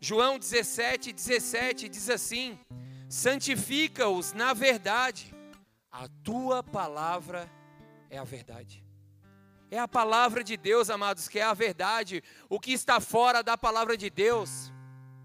João 0.00 0.38
17, 0.38 1.12
17 1.12 1.88
diz 1.88 2.10
assim: 2.10 2.58
santifica-os 3.08 4.32
na 4.32 4.52
verdade, 4.52 5.32
a 5.90 6.08
tua 6.24 6.62
palavra 6.62 7.48
é 8.10 8.18
a 8.18 8.24
verdade. 8.24 8.84
É 9.70 9.78
a 9.78 9.88
palavra 9.88 10.42
de 10.42 10.56
Deus, 10.56 10.90
amados, 10.90 11.28
que 11.28 11.38
é 11.38 11.42
a 11.42 11.54
verdade. 11.54 12.22
O 12.48 12.58
que 12.60 12.72
está 12.72 13.00
fora 13.00 13.42
da 13.42 13.56
palavra 13.56 13.96
de 13.96 14.10
Deus 14.10 14.72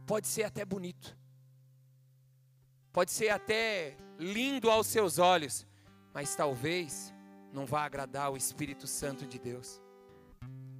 pode 0.06 0.28
ser 0.28 0.44
até 0.44 0.64
bonito, 0.64 1.18
pode 2.94 3.12
ser 3.12 3.30
até 3.30 3.98
lindo 4.18 4.70
aos 4.72 4.88
seus 4.88 5.20
olhos, 5.20 5.68
mas 6.18 6.36
talvez 6.36 7.14
não 7.54 7.64
vá 7.64 7.86
agradar 7.86 8.32
o 8.32 8.38
Espírito 8.38 8.88
Santo 8.88 9.28
de 9.28 9.38
Deus. 9.38 9.80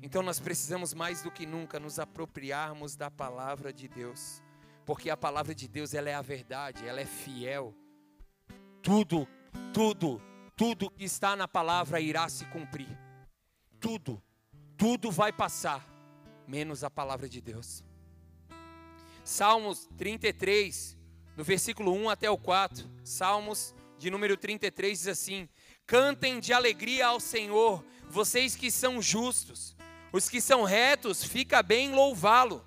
Então 0.02 0.24
nós 0.24 0.40
precisamos 0.40 0.96
mais 0.96 1.22
do 1.22 1.30
que 1.30 1.46
nunca 1.46 1.80
nos 1.80 2.00
apropriarmos 2.00 2.96
da 2.96 3.12
palavra 3.12 3.72
de 3.72 3.88
Deus, 3.88 4.42
porque 4.84 5.12
a 5.12 5.16
palavra 5.16 5.54
de 5.54 5.68
Deus 5.68 5.94
ela 5.94 6.10
é 6.10 6.16
a 6.16 6.24
verdade, 6.24 6.88
ela 6.88 7.00
é 7.00 7.06
fiel. 7.06 7.72
Tudo, 8.82 9.28
tudo, 9.72 10.20
tudo 10.56 10.90
que 10.90 11.06
está 11.06 11.36
na 11.36 11.48
palavra 11.48 12.00
irá 12.00 12.28
se 12.28 12.44
cumprir. 12.46 12.98
Tudo, 13.80 14.20
tudo 14.76 15.12
vai 15.12 15.32
passar, 15.32 15.88
menos 16.48 16.84
a 16.84 16.90
palavra 16.90 17.30
de 17.30 17.42
Deus. 17.42 17.84
Salmos 19.24 19.88
33, 20.00 20.98
no 21.36 21.44
versículo 21.44 21.94
1 21.94 22.10
até 22.10 22.28
o 22.28 22.40
4, 22.40 22.90
Salmos 23.04 23.76
de 23.98 24.10
número 24.10 24.38
33 24.38 24.98
diz 24.98 25.08
assim: 25.08 25.50
Cantem 25.86 26.40
de 26.40 26.54
alegria 26.54 27.08
ao 27.08 27.20
Senhor, 27.20 27.84
vocês 28.10 28.56
que 28.56 28.70
são 28.70 29.02
justos 29.02 29.78
os 30.12 30.30
que 30.30 30.40
são 30.40 30.64
retos, 30.64 31.24
fica 31.24 31.62
bem 31.62 31.92
louvá-lo. 31.92 32.66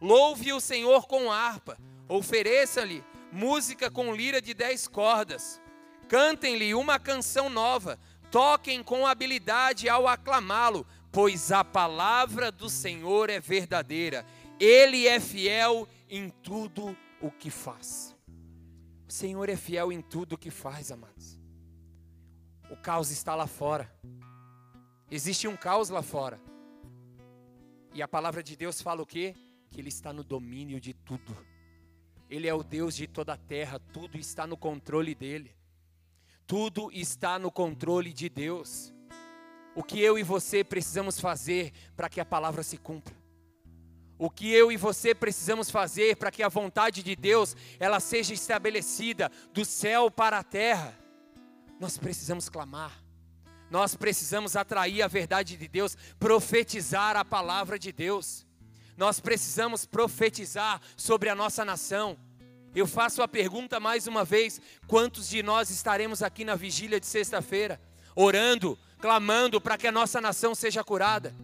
Louve 0.00 0.52
o 0.52 0.60
Senhor 0.60 1.06
com 1.06 1.32
harpa, 1.32 1.78
ofereça-lhe 2.08 3.02
música 3.32 3.90
com 3.90 4.14
lira 4.14 4.40
de 4.40 4.52
dez 4.52 4.86
cordas. 4.86 5.60
Cantem-lhe 6.08 6.74
uma 6.74 6.98
canção 6.98 7.48
nova, 7.48 7.98
toquem 8.30 8.82
com 8.82 9.06
habilidade 9.06 9.88
ao 9.88 10.06
aclamá-lo, 10.06 10.86
pois 11.10 11.50
a 11.50 11.64
palavra 11.64 12.52
do 12.52 12.68
Senhor 12.68 13.30
é 13.30 13.40
verdadeira, 13.40 14.24
ele 14.60 15.08
é 15.08 15.18
fiel 15.18 15.88
em 16.08 16.28
tudo 16.28 16.96
o 17.20 17.30
que 17.30 17.50
faz. 17.50 18.15
Senhor 19.16 19.48
é 19.48 19.56
fiel 19.56 19.90
em 19.90 20.02
tudo 20.02 20.34
o 20.34 20.38
que 20.38 20.50
faz, 20.50 20.92
amados. 20.92 21.40
O 22.70 22.76
caos 22.76 23.10
está 23.10 23.34
lá 23.34 23.46
fora. 23.46 23.90
Existe 25.10 25.48
um 25.48 25.56
caos 25.56 25.88
lá 25.88 26.02
fora. 26.02 26.38
E 27.94 28.02
a 28.02 28.06
palavra 28.06 28.42
de 28.42 28.54
Deus 28.54 28.82
fala 28.82 29.00
o 29.00 29.06
quê? 29.06 29.34
Que 29.70 29.80
Ele 29.80 29.88
está 29.88 30.12
no 30.12 30.22
domínio 30.22 30.78
de 30.78 30.92
tudo. 30.92 31.34
Ele 32.28 32.46
é 32.46 32.52
o 32.52 32.62
Deus 32.62 32.94
de 32.94 33.06
toda 33.06 33.32
a 33.32 33.38
terra, 33.38 33.78
tudo 33.78 34.18
está 34.18 34.46
no 34.46 34.54
controle 34.54 35.14
dele. 35.14 35.56
Tudo 36.46 36.92
está 36.92 37.38
no 37.38 37.50
controle 37.50 38.12
de 38.12 38.28
Deus. 38.28 38.92
O 39.74 39.82
que 39.82 39.98
eu 39.98 40.18
e 40.18 40.22
você 40.22 40.62
precisamos 40.62 41.18
fazer 41.18 41.72
para 41.96 42.10
que 42.10 42.20
a 42.20 42.24
palavra 42.26 42.62
se 42.62 42.76
cumpra? 42.76 43.15
O 44.18 44.30
que 44.30 44.50
eu 44.50 44.72
e 44.72 44.76
você 44.76 45.14
precisamos 45.14 45.70
fazer 45.70 46.16
para 46.16 46.30
que 46.30 46.42
a 46.42 46.48
vontade 46.48 47.02
de 47.02 47.14
Deus 47.14 47.54
ela 47.78 48.00
seja 48.00 48.32
estabelecida 48.32 49.30
do 49.52 49.64
céu 49.64 50.10
para 50.10 50.38
a 50.38 50.42
terra? 50.42 50.96
Nós 51.78 51.98
precisamos 51.98 52.48
clamar. 52.48 53.02
Nós 53.70 53.94
precisamos 53.94 54.56
atrair 54.56 55.02
a 55.02 55.08
verdade 55.08 55.56
de 55.56 55.68
Deus, 55.68 55.96
profetizar 56.18 57.16
a 57.16 57.24
palavra 57.24 57.78
de 57.78 57.92
Deus. 57.92 58.46
Nós 58.96 59.20
precisamos 59.20 59.84
profetizar 59.84 60.80
sobre 60.96 61.28
a 61.28 61.34
nossa 61.34 61.64
nação. 61.64 62.16
Eu 62.74 62.86
faço 62.86 63.22
a 63.22 63.28
pergunta 63.28 63.78
mais 63.78 64.06
uma 64.06 64.24
vez: 64.24 64.60
quantos 64.86 65.28
de 65.28 65.42
nós 65.42 65.68
estaremos 65.68 66.22
aqui 66.22 66.44
na 66.44 66.54
vigília 66.54 67.00
de 67.00 67.06
sexta-feira, 67.06 67.80
orando, 68.14 68.78
clamando 68.98 69.60
para 69.60 69.76
que 69.76 69.86
a 69.86 69.92
nossa 69.92 70.20
nação 70.20 70.54
seja 70.54 70.82
curada? 70.82 71.34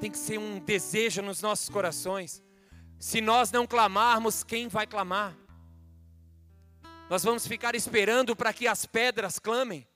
Tem 0.00 0.10
que 0.10 0.18
ser 0.18 0.38
um 0.38 0.58
desejo 0.58 1.22
nos 1.22 1.40
nossos 1.40 1.68
corações. 1.68 2.42
Se 2.98 3.20
nós 3.20 3.50
não 3.50 3.66
clamarmos, 3.66 4.42
quem 4.42 4.68
vai 4.68 4.86
clamar? 4.86 5.36
Nós 7.08 7.22
vamos 7.22 7.46
ficar 7.46 7.74
esperando 7.74 8.34
para 8.34 8.52
que 8.52 8.66
as 8.66 8.84
pedras 8.84 9.38
clamem? 9.38 9.86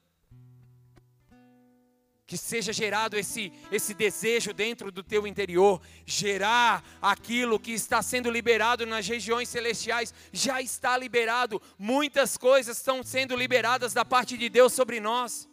que 2.31 2.39
seja 2.39 2.73
gerado 2.73 3.19
esse, 3.19 3.53
esse 3.73 3.93
desejo 3.93 4.55
dentro 4.55 4.93
do 4.93 5.03
teu 5.03 5.27
interior, 5.27 5.83
gerar 6.07 6.81
aquilo 7.03 7.59
que 7.59 7.73
está 7.73 8.01
sendo 8.03 8.31
liberado 8.31 8.87
nas 8.87 9.05
regiões 9.05 9.49
celestiais, 9.49 10.15
já 10.33 10.63
está 10.63 10.97
liberado. 10.97 11.61
Muitas 11.77 12.37
coisas 12.37 12.77
estão 12.77 13.03
sendo 13.03 13.35
liberadas 13.35 13.93
da 13.93 14.05
parte 14.05 14.39
de 14.39 14.49
Deus 14.49 14.73
sobre 14.73 15.01
nós. 15.01 15.50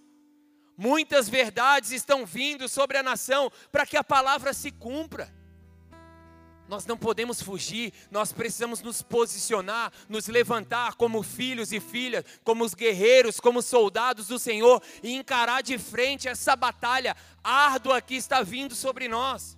Muitas 0.78 1.28
verdades 1.28 1.92
estão 1.92 2.24
vindo 2.24 2.70
sobre 2.70 2.98
a 2.98 3.04
nação 3.04 3.52
para 3.72 3.86
que 3.86 3.98
a 3.98 4.04
palavra 4.04 4.54
se 4.54 4.72
cumpra. 4.72 5.36
Nós 6.68 6.86
não 6.86 6.98
podemos 6.98 7.42
fugir, 7.42 7.94
nós 8.12 8.34
precisamos 8.34 8.82
nos 8.82 9.02
posicionar, 9.02 9.92
nos 10.08 10.28
levantar 10.28 10.96
como 10.96 11.24
filhos 11.24 11.72
e 11.72 11.80
filhas, 11.80 12.26
como 12.44 12.64
os 12.64 12.76
guerreiros, 12.76 13.40
como 13.40 13.62
soldados 13.62 14.28
do 14.28 14.38
Senhor 14.38 14.84
e 15.02 15.14
encarar 15.14 15.64
de 15.64 15.78
frente 15.78 16.28
essa 16.28 16.56
batalha 16.56 17.16
árdua 17.44 18.02
que 18.02 18.16
está 18.16 18.44
vindo 18.44 18.76
sobre 18.76 19.08
nós. 19.08 19.58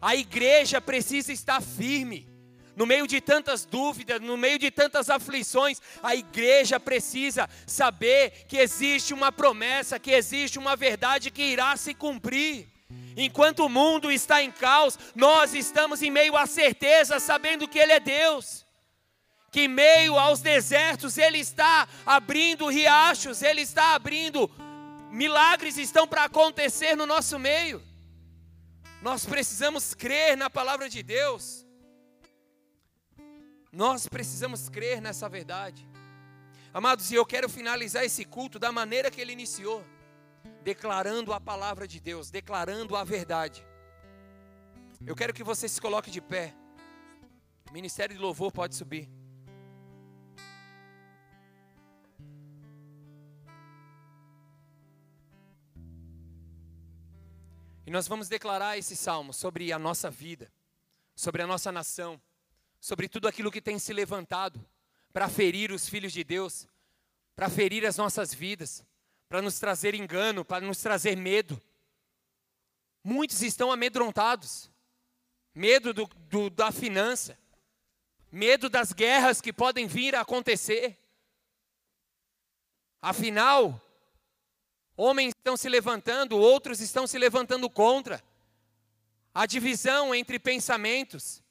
A 0.00 0.14
igreja 0.14 0.80
precisa 0.80 1.32
estar 1.32 1.60
firme. 1.60 2.28
No 2.78 2.86
meio 2.86 3.08
de 3.08 3.20
tantas 3.20 3.64
dúvidas, 3.64 4.20
no 4.20 4.36
meio 4.36 4.56
de 4.56 4.70
tantas 4.70 5.10
aflições, 5.10 5.82
a 6.00 6.14
igreja 6.14 6.78
precisa 6.78 7.50
saber 7.66 8.46
que 8.46 8.56
existe 8.56 9.12
uma 9.12 9.32
promessa, 9.32 9.98
que 9.98 10.12
existe 10.12 10.60
uma 10.60 10.76
verdade 10.76 11.32
que 11.32 11.42
irá 11.42 11.76
se 11.76 11.92
cumprir. 11.92 12.68
Enquanto 13.16 13.64
o 13.64 13.68
mundo 13.68 14.12
está 14.12 14.44
em 14.44 14.52
caos, 14.52 14.96
nós 15.16 15.54
estamos 15.54 16.02
em 16.02 16.10
meio 16.12 16.36
à 16.36 16.46
certeza, 16.46 17.18
sabendo 17.18 17.66
que 17.66 17.80
Ele 17.80 17.94
é 17.94 17.98
Deus. 17.98 18.64
Que 19.50 19.62
em 19.62 19.68
meio 19.68 20.16
aos 20.16 20.40
desertos 20.40 21.18
Ele 21.18 21.38
está 21.38 21.88
abrindo 22.06 22.68
riachos, 22.68 23.42
Ele 23.42 23.62
está 23.62 23.96
abrindo, 23.96 24.48
milagres 25.10 25.78
estão 25.78 26.06
para 26.06 26.22
acontecer 26.22 26.94
no 26.94 27.06
nosso 27.06 27.40
meio. 27.40 27.82
Nós 29.02 29.26
precisamos 29.26 29.94
crer 29.94 30.36
na 30.36 30.48
palavra 30.48 30.88
de 30.88 31.02
Deus. 31.02 31.66
Nós 33.70 34.08
precisamos 34.08 34.68
crer 34.68 35.00
nessa 35.00 35.28
verdade. 35.28 35.88
Amados, 36.72 37.10
e 37.10 37.14
eu 37.14 37.26
quero 37.26 37.48
finalizar 37.48 38.04
esse 38.04 38.24
culto 38.24 38.58
da 38.58 38.70
maneira 38.72 39.10
que 39.10 39.20
ele 39.20 39.32
iniciou 39.32 39.84
declarando 40.62 41.32
a 41.32 41.40
palavra 41.40 41.86
de 41.88 42.00
Deus, 42.00 42.30
declarando 42.30 42.96
a 42.96 43.04
verdade. 43.04 43.66
Eu 45.06 45.14
quero 45.14 45.32
que 45.32 45.42
você 45.42 45.68
se 45.68 45.80
coloque 45.80 46.10
de 46.10 46.20
pé. 46.20 46.54
O 47.70 47.72
ministério 47.72 48.14
de 48.14 48.20
louvor 48.20 48.52
pode 48.52 48.74
subir. 48.74 49.08
E 57.86 57.90
nós 57.90 58.06
vamos 58.06 58.28
declarar 58.28 58.76
esse 58.76 58.94
salmo 58.94 59.32
sobre 59.32 59.72
a 59.72 59.78
nossa 59.78 60.10
vida, 60.10 60.52
sobre 61.16 61.40
a 61.40 61.46
nossa 61.46 61.72
nação, 61.72 62.20
sobre 62.80 63.08
tudo 63.08 63.28
aquilo 63.28 63.50
que 63.50 63.60
tem 63.60 63.78
se 63.78 63.92
levantado 63.92 64.64
para 65.12 65.28
ferir 65.28 65.72
os 65.72 65.88
filhos 65.88 66.12
de 66.12 66.22
Deus, 66.22 66.66
para 67.34 67.48
ferir 67.48 67.86
as 67.86 67.96
nossas 67.96 68.32
vidas 68.32 68.84
para 69.28 69.42
nos 69.42 69.58
trazer 69.58 69.94
engano, 69.94 70.44
para 70.44 70.64
nos 70.64 70.78
trazer 70.78 71.16
medo. 71.16 71.60
Muitos 73.04 73.42
estão 73.42 73.70
amedrontados, 73.70 74.70
medo 75.54 75.92
do, 75.92 76.06
do, 76.06 76.50
da 76.50 76.72
finança, 76.72 77.38
medo 78.32 78.68
das 78.68 78.92
guerras 78.92 79.40
que 79.40 79.52
podem 79.52 79.86
vir 79.86 80.14
a 80.14 80.22
acontecer. 80.22 80.98
Afinal, 83.02 83.80
homens 84.96 85.34
estão 85.36 85.56
se 85.56 85.68
levantando, 85.68 86.38
outros 86.38 86.80
estão 86.80 87.06
se 87.06 87.18
levantando 87.18 87.68
contra. 87.68 88.22
A 89.34 89.46
divisão 89.46 90.14
entre 90.14 90.38
pensamentos, 90.38 91.42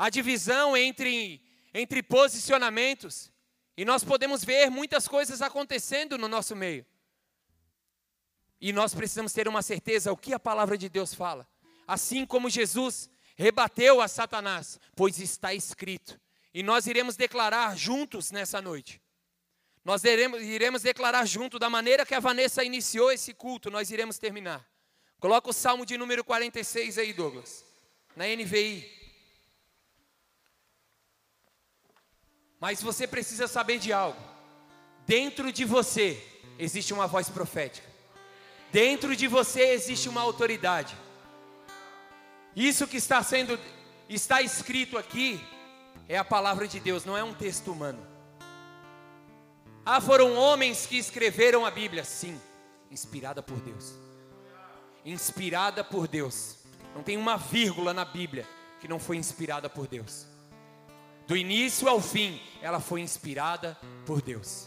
a 0.00 0.08
divisão 0.08 0.74
entre, 0.74 1.42
entre 1.74 2.02
posicionamentos. 2.02 3.30
E 3.76 3.84
nós 3.84 4.02
podemos 4.02 4.42
ver 4.42 4.70
muitas 4.70 5.06
coisas 5.06 5.42
acontecendo 5.42 6.16
no 6.16 6.26
nosso 6.26 6.56
meio. 6.56 6.86
E 8.58 8.72
nós 8.72 8.94
precisamos 8.94 9.34
ter 9.34 9.46
uma 9.46 9.60
certeza 9.60 10.10
o 10.10 10.16
que 10.16 10.32
a 10.32 10.40
palavra 10.40 10.78
de 10.78 10.88
Deus 10.88 11.12
fala. 11.12 11.46
Assim 11.86 12.24
como 12.24 12.48
Jesus 12.48 13.10
rebateu 13.36 14.00
a 14.00 14.08
Satanás, 14.08 14.80
pois 14.96 15.18
está 15.18 15.52
escrito. 15.52 16.18
E 16.54 16.62
nós 16.62 16.86
iremos 16.86 17.14
declarar 17.14 17.76
juntos 17.76 18.30
nessa 18.30 18.62
noite. 18.62 19.02
Nós 19.84 20.02
iremos, 20.02 20.40
iremos 20.40 20.80
declarar 20.80 21.26
junto 21.26 21.58
da 21.58 21.68
maneira 21.68 22.06
que 22.06 22.14
a 22.14 22.20
Vanessa 22.20 22.64
iniciou 22.64 23.12
esse 23.12 23.34
culto, 23.34 23.70
nós 23.70 23.90
iremos 23.90 24.16
terminar. 24.16 24.66
Coloca 25.18 25.50
o 25.50 25.52
Salmo 25.52 25.84
de 25.84 25.98
número 25.98 26.24
46 26.24 26.96
aí, 26.96 27.12
Douglas, 27.12 27.62
na 28.16 28.24
NVI. 28.24 28.99
Mas 32.60 32.82
você 32.82 33.06
precisa 33.06 33.48
saber 33.48 33.78
de 33.78 33.92
algo. 33.92 34.20
Dentro 35.06 35.50
de 35.50 35.64
você 35.64 36.22
existe 36.58 36.92
uma 36.92 37.06
voz 37.06 37.28
profética. 37.30 37.88
Dentro 38.70 39.16
de 39.16 39.26
você 39.26 39.62
existe 39.70 40.08
uma 40.08 40.20
autoridade. 40.20 40.94
Isso 42.54 42.86
que 42.86 42.98
está 42.98 43.22
sendo 43.22 43.58
está 44.08 44.42
escrito 44.42 44.98
aqui 44.98 45.40
é 46.08 46.18
a 46.18 46.24
palavra 46.24 46.68
de 46.68 46.78
Deus, 46.78 47.04
não 47.04 47.16
é 47.16 47.24
um 47.24 47.32
texto 47.32 47.72
humano. 47.72 48.06
Ah, 49.84 50.00
foram 50.00 50.36
homens 50.36 50.84
que 50.86 50.98
escreveram 50.98 51.64
a 51.64 51.70
Bíblia, 51.70 52.04
sim, 52.04 52.38
inspirada 52.90 53.42
por 53.42 53.58
Deus. 53.60 53.94
Inspirada 55.04 55.82
por 55.82 56.06
Deus. 56.06 56.58
Não 56.94 57.02
tem 57.02 57.16
uma 57.16 57.36
vírgula 57.36 57.94
na 57.94 58.04
Bíblia 58.04 58.46
que 58.80 58.88
não 58.88 58.98
foi 58.98 59.16
inspirada 59.16 59.70
por 59.70 59.86
Deus. 59.86 60.26
Do 61.30 61.36
início 61.36 61.88
ao 61.88 62.00
fim, 62.00 62.42
ela 62.60 62.80
foi 62.80 63.02
inspirada 63.02 63.78
por 64.04 64.20
Deus. 64.20 64.66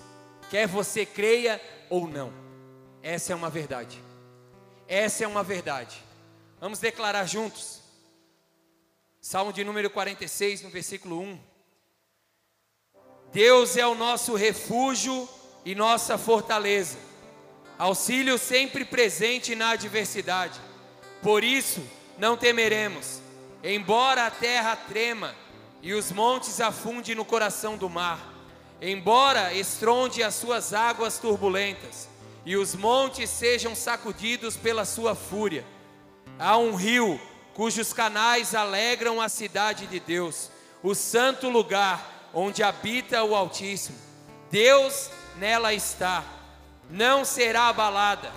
Quer 0.50 0.66
você 0.66 1.06
creia 1.06 1.62
ou 1.90 2.08
não. 2.08 2.32
Essa 3.02 3.34
é 3.34 3.36
uma 3.36 3.50
verdade. 3.50 4.02
Essa 4.88 5.26
é 5.26 5.28
uma 5.28 5.44
verdade. 5.44 6.02
Vamos 6.62 6.80
declarar 6.80 7.26
juntos. 7.26 7.82
Salmo 9.20 9.52
de 9.52 9.62
número 9.62 9.90
46, 9.90 10.62
no 10.62 10.70
versículo 10.70 11.20
1. 11.20 11.40
Deus 13.34 13.76
é 13.76 13.86
o 13.86 13.94
nosso 13.94 14.34
refúgio 14.34 15.28
e 15.66 15.76
nossa 15.76 16.18
fortaleza, 16.18 16.98
auxílio 17.78 18.38
sempre 18.38 18.86
presente 18.86 19.54
na 19.54 19.72
adversidade. 19.72 20.62
Por 21.22 21.44
isso, 21.44 21.86
não 22.18 22.38
temeremos, 22.38 23.20
embora 23.62 24.28
a 24.28 24.32
terra 24.32 24.78
trema 24.78 25.43
e 25.84 25.94
os 25.94 26.14
montes 26.14 26.62
afundem 26.62 27.14
no 27.14 27.26
coração 27.26 27.76
do 27.76 27.90
mar, 27.90 28.34
embora 28.82 29.54
estronde 29.54 30.24
as 30.24 30.34
suas 30.34 30.74
águas 30.74 31.18
turbulentas 31.20 32.08
e 32.46 32.56
os 32.56 32.74
montes 32.74 33.30
sejam 33.30 33.76
sacudidos 33.76 34.56
pela 34.56 34.86
sua 34.86 35.14
fúria. 35.14 35.66
Há 36.40 36.58
um 36.58 36.74
rio 36.74 37.20
cujos 37.54 37.92
canais 37.92 38.56
alegram 38.56 39.20
a 39.20 39.28
cidade 39.28 39.86
de 39.86 40.00
Deus, 40.00 40.50
o 40.82 40.96
santo 40.96 41.50
lugar 41.50 42.30
onde 42.34 42.64
habita 42.64 43.22
o 43.22 43.36
Altíssimo. 43.36 43.98
Deus 44.50 45.10
nela 45.36 45.74
está, 45.74 46.24
não 46.90 47.26
será 47.26 47.68
abalada. 47.68 48.32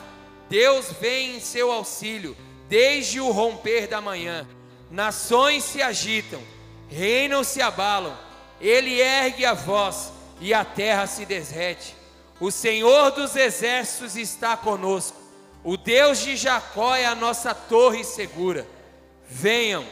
Deus 0.49 0.93
vem 1.01 1.37
em 1.37 1.41
seu 1.41 1.71
auxílio 1.71 2.37
desde 2.69 3.21
o 3.21 3.31
romper 3.31 3.87
da 3.87 4.01
manhã. 4.01 4.47
Nações 4.91 5.63
se 5.63 5.81
agitam, 5.81 6.43
reinos 6.89 7.49
se 7.49 7.61
abalam. 7.61 8.17
Ele 8.61 9.01
ergue 9.01 9.45
a 9.45 9.55
voz 9.55 10.13
e 10.41 10.53
a 10.53 10.65
terra 10.65 11.07
se 11.07 11.25
derrete. 11.25 11.95
O 12.39 12.51
Senhor 12.51 13.11
dos 13.13 13.35
exércitos 13.37 14.17
está 14.17 14.57
conosco. 14.57 15.17
O 15.65 15.77
Deus 15.77 16.19
de 16.19 16.37
Jacó 16.37 16.95
é 16.95 17.07
a 17.07 17.15
nossa 17.15 17.55
torre 17.55 18.05
segura. 18.05 18.67
Venham, 19.29 19.85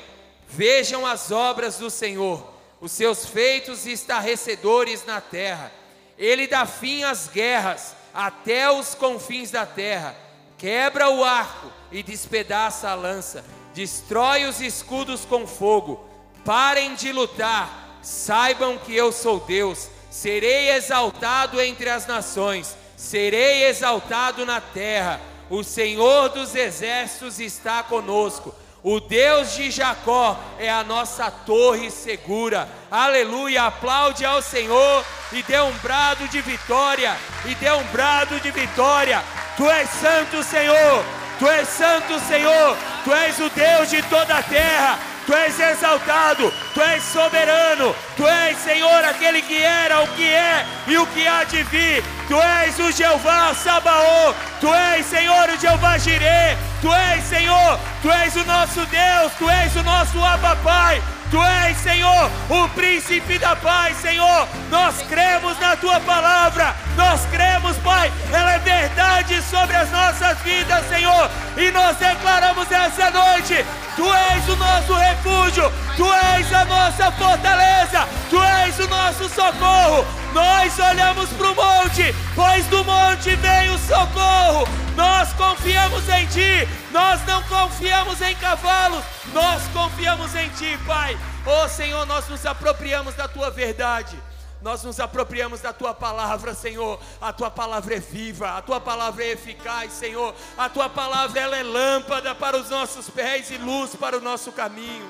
vejam 0.48 1.04
as 1.04 1.32
obras 1.32 1.78
do 1.78 1.90
Senhor, 1.90 2.54
os 2.80 2.92
seus 2.92 3.26
feitos 3.26 3.86
estarrecedores 3.86 5.04
na 5.04 5.20
terra. 5.20 5.72
Ele 6.16 6.46
dá 6.46 6.64
fim 6.64 7.02
às 7.02 7.26
guerras 7.28 7.96
até 8.12 8.70
os 8.70 8.94
confins 8.94 9.50
da 9.50 9.66
terra. 9.66 10.14
Quebra 10.56 11.10
o 11.10 11.24
arco 11.24 11.72
e 11.90 12.02
despedaça 12.02 12.88
a 12.88 12.94
lança. 12.94 13.44
Destrói 13.74 14.44
os 14.44 14.60
escudos 14.60 15.24
com 15.24 15.46
fogo. 15.46 16.08
Parem 16.44 16.94
de 16.94 17.10
lutar. 17.12 17.98
Saibam 18.02 18.76
que 18.78 18.94
eu 18.94 19.10
sou 19.10 19.40
Deus. 19.40 19.88
Serei 20.10 20.70
exaltado 20.70 21.60
entre 21.60 21.88
as 21.88 22.06
nações. 22.06 22.76
Serei 22.96 23.64
exaltado 23.64 24.44
na 24.44 24.60
terra. 24.60 25.20
O 25.48 25.62
Senhor 25.62 26.28
dos 26.28 26.54
exércitos 26.54 27.38
está 27.40 27.82
conosco. 27.82 28.54
O 28.82 29.00
Deus 29.00 29.54
de 29.54 29.70
Jacó 29.70 30.38
é 30.58 30.70
a 30.70 30.84
nossa 30.84 31.30
torre 31.30 31.90
segura. 31.90 32.68
Aleluia! 32.90 33.64
Aplaude 33.64 34.26
ao 34.26 34.42
Senhor 34.42 35.04
e 35.32 35.42
dê 35.42 35.58
um 35.58 35.72
brado 35.78 36.28
de 36.28 36.42
vitória. 36.42 37.16
E 37.46 37.54
dê 37.54 37.72
um 37.72 37.82
brado 37.84 38.38
de 38.40 38.50
vitória. 38.50 39.24
Tu 39.56 39.68
és 39.70 39.88
santo, 39.88 40.42
Senhor. 40.42 41.04
Tu 41.38 41.48
és 41.48 41.66
santo, 41.66 42.20
Senhor. 42.20 42.76
Tu 43.04 43.12
és 43.12 43.38
o 43.40 43.48
Deus 43.48 43.88
de 43.88 44.02
toda 44.02 44.36
a 44.36 44.42
terra. 44.42 45.13
Tu 45.26 45.32
és 45.34 45.58
exaltado, 45.58 46.52
Tu 46.74 46.82
és 46.82 47.02
soberano, 47.02 47.94
Tu 48.16 48.26
és 48.26 48.58
Senhor 48.58 49.04
aquele 49.04 49.40
que 49.42 49.62
era, 49.62 50.02
o 50.02 50.08
que 50.08 50.26
é 50.26 50.66
e 50.86 50.98
o 50.98 51.06
que 51.06 51.26
há 51.26 51.44
de 51.44 51.62
vir. 51.64 52.04
Tu 52.28 52.40
és 52.40 52.78
o 52.78 52.92
Jeová 52.92 53.54
Sabaô, 53.54 54.34
Tu 54.60 54.72
és 54.74 55.06
Senhor 55.06 55.48
o 55.48 55.58
Jeová 55.58 55.96
Jirê, 55.98 56.56
Tu 56.82 56.92
és 56.92 57.24
Senhor, 57.24 57.78
Tu 58.02 58.10
és 58.10 58.36
o 58.36 58.44
nosso 58.44 58.84
Deus, 58.86 59.32
Tu 59.38 59.48
és 59.50 59.76
o 59.76 59.82
nosso 59.82 60.22
Abba 60.22 60.56
Pai. 60.56 61.02
Tu 61.30 61.42
és, 61.42 61.76
Senhor, 61.78 62.30
o 62.48 62.68
príncipe 62.68 63.38
da 63.40 63.56
paz, 63.56 63.96
Senhor. 63.96 64.46
Nós 64.70 65.02
cremos 65.08 65.58
na 65.58 65.74
tua 65.74 65.98
palavra. 66.00 66.76
Nós 66.96 67.26
cremos, 67.26 67.76
Pai. 67.78 68.12
Ela 68.32 68.54
é 68.54 68.58
verdade 68.60 69.42
sobre 69.42 69.74
as 69.74 69.90
nossas 69.90 70.38
vidas, 70.42 70.88
Senhor. 70.88 71.28
E 71.56 71.70
nós 71.70 71.96
declaramos 71.96 72.70
essa 72.70 73.10
noite: 73.10 73.64
Tu 73.96 74.12
és 74.12 74.48
o 74.48 74.56
nosso 74.56 74.94
refúgio. 74.94 75.72
Tu 75.96 76.12
és 76.12 76.52
a 76.52 76.64
nossa 76.64 77.12
fortaleza. 77.12 78.08
Tu 78.28 78.42
és 78.42 78.78
o 78.80 78.88
nosso 78.88 79.28
socorro. 79.28 80.04
Nós 80.32 80.76
olhamos 80.80 81.30
para 81.30 81.50
o 81.52 81.54
monte, 81.54 82.12
pois 82.34 82.66
do 82.66 82.84
monte 82.84 83.36
vem 83.36 83.70
o 83.70 83.78
socorro. 83.78 84.66
Nós 84.96 85.32
confiamos 85.34 86.08
em 86.08 86.26
Ti, 86.26 86.68
nós 86.90 87.24
não 87.26 87.42
confiamos 87.44 88.20
em 88.20 88.34
cavalos, 88.36 89.04
nós 89.32 89.62
confiamos 89.72 90.34
em 90.34 90.48
Ti, 90.50 90.78
Pai. 90.86 91.16
Oh 91.46 91.68
Senhor, 91.68 92.04
nós 92.06 92.28
nos 92.28 92.44
apropriamos 92.46 93.14
da 93.14 93.28
Tua 93.28 93.50
verdade. 93.50 94.16
Nós 94.64 94.82
nos 94.82 94.98
apropriamos 94.98 95.60
da 95.60 95.74
tua 95.74 95.92
palavra, 95.92 96.54
Senhor. 96.54 96.98
A 97.20 97.34
tua 97.34 97.50
palavra 97.50 97.96
é 97.96 98.00
viva, 98.00 98.56
a 98.56 98.62
tua 98.62 98.80
palavra 98.80 99.22
é 99.22 99.32
eficaz, 99.32 99.92
Senhor. 99.92 100.34
A 100.56 100.70
tua 100.70 100.88
palavra 100.88 101.38
ela 101.38 101.54
é 101.54 101.62
lâmpada 101.62 102.34
para 102.34 102.56
os 102.56 102.70
nossos 102.70 103.10
pés 103.10 103.50
e 103.50 103.58
luz 103.58 103.94
para 103.94 104.16
o 104.16 104.22
nosso 104.22 104.50
caminho. 104.52 105.06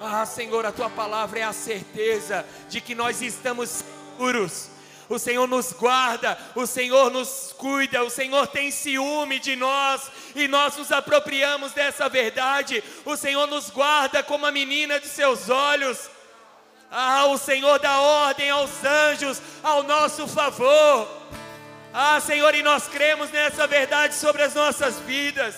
Ah, 0.00 0.26
Senhor, 0.26 0.66
a 0.66 0.72
tua 0.72 0.90
palavra 0.90 1.38
é 1.38 1.42
a 1.44 1.52
certeza 1.52 2.44
de 2.68 2.80
que 2.80 2.92
nós 2.92 3.22
estamos 3.22 3.84
seguros 4.16 4.70
o 5.08 5.18
Senhor 5.18 5.46
nos 5.48 5.72
guarda, 5.72 6.36
o 6.54 6.66
Senhor 6.66 7.10
nos 7.10 7.54
cuida, 7.56 8.02
o 8.02 8.10
Senhor 8.10 8.46
tem 8.46 8.70
ciúme 8.70 9.38
de 9.38 9.56
nós 9.56 10.10
e 10.34 10.46
nós 10.46 10.76
nos 10.76 10.92
apropriamos 10.92 11.72
dessa 11.72 12.08
verdade. 12.10 12.84
O 13.06 13.16
Senhor 13.16 13.46
nos 13.46 13.70
guarda 13.70 14.22
como 14.22 14.44
a 14.44 14.52
menina 14.52 15.00
de 15.00 15.08
seus 15.08 15.48
olhos. 15.48 16.10
Ah, 16.90 17.26
o 17.26 17.38
Senhor 17.38 17.78
dá 17.78 18.00
ordem 18.00 18.50
aos 18.50 18.70
anjos 18.84 19.40
ao 19.62 19.82
nosso 19.82 20.26
favor. 20.26 21.08
Ah, 21.92 22.20
Senhor, 22.20 22.54
e 22.54 22.62
nós 22.62 22.88
cremos 22.88 23.30
nessa 23.30 23.66
verdade 23.66 24.14
sobre 24.14 24.42
as 24.42 24.54
nossas 24.54 24.98
vidas. 25.00 25.54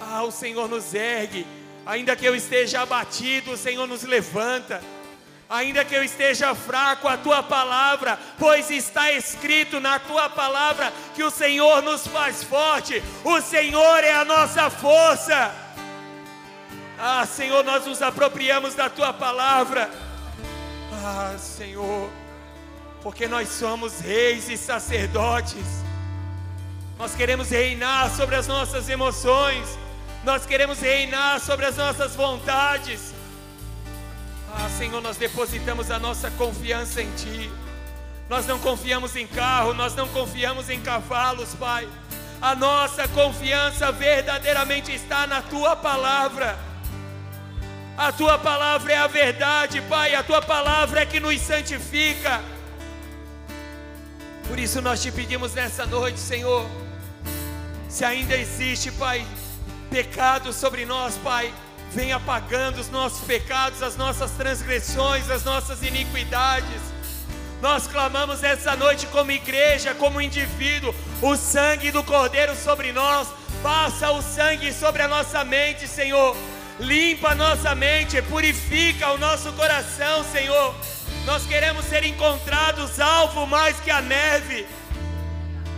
Ah, 0.00 0.22
o 0.22 0.30
Senhor 0.30 0.68
nos 0.68 0.94
ergue, 0.94 1.46
ainda 1.84 2.16
que 2.16 2.24
eu 2.24 2.34
esteja 2.34 2.82
abatido, 2.82 3.52
o 3.52 3.56
Senhor 3.56 3.86
nos 3.86 4.02
levanta 4.02 4.80
ainda 5.50 5.84
que 5.84 5.94
eu 5.94 6.04
esteja 6.04 6.54
fraco, 6.54 7.08
a 7.08 7.16
tua 7.16 7.42
palavra, 7.42 8.16
pois 8.38 8.70
está 8.70 9.10
escrito 9.10 9.80
na 9.80 9.98
tua 9.98 10.30
palavra 10.30 10.92
que 11.16 11.24
o 11.24 11.30
Senhor 11.30 11.82
nos 11.82 12.06
faz 12.06 12.44
forte, 12.44 13.02
o 13.24 13.40
Senhor 13.40 14.04
é 14.04 14.12
a 14.12 14.24
nossa 14.24 14.70
força. 14.70 15.52
Ah, 17.02 17.24
Senhor, 17.24 17.64
nós 17.64 17.86
nos 17.86 18.02
apropriamos 18.02 18.74
da 18.74 18.90
tua 18.90 19.10
palavra. 19.10 19.90
Ah, 21.02 21.34
Senhor, 21.38 22.10
porque 23.02 23.26
nós 23.26 23.48
somos 23.48 24.00
reis 24.00 24.50
e 24.50 24.58
sacerdotes. 24.58 25.64
Nós 26.98 27.14
queremos 27.14 27.48
reinar 27.48 28.10
sobre 28.10 28.36
as 28.36 28.46
nossas 28.46 28.90
emoções. 28.90 29.66
Nós 30.24 30.44
queremos 30.44 30.78
reinar 30.78 31.40
sobre 31.40 31.64
as 31.64 31.78
nossas 31.78 32.14
vontades. 32.14 33.14
Ah, 34.52 34.68
Senhor, 34.76 35.00
nós 35.00 35.16
depositamos 35.16 35.90
a 35.90 35.98
nossa 35.98 36.30
confiança 36.32 37.00
em 37.00 37.10
Ti. 37.12 37.50
Nós 38.28 38.46
não 38.46 38.58
confiamos 38.58 39.16
em 39.16 39.26
carro, 39.26 39.72
nós 39.72 39.94
não 39.94 40.06
confiamos 40.08 40.68
em 40.68 40.82
cavalos, 40.82 41.54
Pai. 41.54 41.88
A 42.42 42.54
nossa 42.54 43.08
confiança 43.08 43.90
verdadeiramente 43.90 44.92
está 44.94 45.26
na 45.26 45.40
Tua 45.40 45.74
palavra. 45.74 46.68
A 48.00 48.10
Tua 48.10 48.38
palavra 48.38 48.94
é 48.94 48.96
a 48.96 49.06
verdade, 49.06 49.82
Pai. 49.82 50.14
A 50.14 50.22
Tua 50.22 50.40
palavra 50.40 51.02
é 51.02 51.04
que 51.04 51.20
nos 51.20 51.38
santifica. 51.38 52.40
Por 54.48 54.58
isso 54.58 54.80
nós 54.80 55.02
te 55.02 55.12
pedimos 55.12 55.52
nessa 55.52 55.84
noite, 55.84 56.18
Senhor. 56.18 56.66
Se 57.90 58.02
ainda 58.02 58.34
existe, 58.34 58.90
Pai, 58.92 59.22
pecado 59.90 60.50
sobre 60.50 60.86
nós, 60.86 61.18
Pai 61.18 61.52
vem 61.92 62.10
apagando 62.10 62.80
os 62.80 62.88
nossos 62.88 63.20
pecados, 63.26 63.82
as 63.82 63.98
nossas 63.98 64.30
transgressões, 64.30 65.30
as 65.30 65.44
nossas 65.44 65.82
iniquidades. 65.82 66.80
Nós 67.60 67.86
clamamos 67.86 68.42
essa 68.42 68.74
noite 68.76 69.06
como 69.08 69.30
igreja, 69.30 69.94
como 69.94 70.22
indivíduo, 70.22 70.94
o 71.20 71.36
sangue 71.36 71.90
do 71.90 72.02
Cordeiro 72.02 72.56
sobre 72.56 72.92
nós. 72.92 73.28
Passa 73.62 74.10
o 74.10 74.22
sangue 74.22 74.72
sobre 74.72 75.02
a 75.02 75.08
nossa 75.08 75.44
mente, 75.44 75.86
Senhor. 75.86 76.34
Limpa 76.80 77.32
a 77.32 77.34
nossa 77.34 77.74
mente, 77.74 78.20
purifica 78.22 79.12
o 79.12 79.18
nosso 79.18 79.52
coração, 79.52 80.24
Senhor. 80.24 80.74
Nós 81.26 81.46
queremos 81.46 81.84
ser 81.84 82.04
encontrados 82.04 82.98
alvo 82.98 83.46
mais 83.46 83.78
que 83.80 83.90
a 83.90 84.00
neve. 84.00 84.66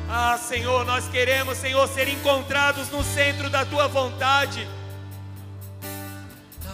Ah, 0.08 0.38
Senhor, 0.38 0.84
nós 0.84 1.08
queremos, 1.08 1.58
Senhor, 1.58 1.88
ser 1.88 2.06
encontrados 2.06 2.88
no 2.90 3.02
centro 3.02 3.50
da 3.50 3.64
tua 3.64 3.88
vontade. 3.88 4.68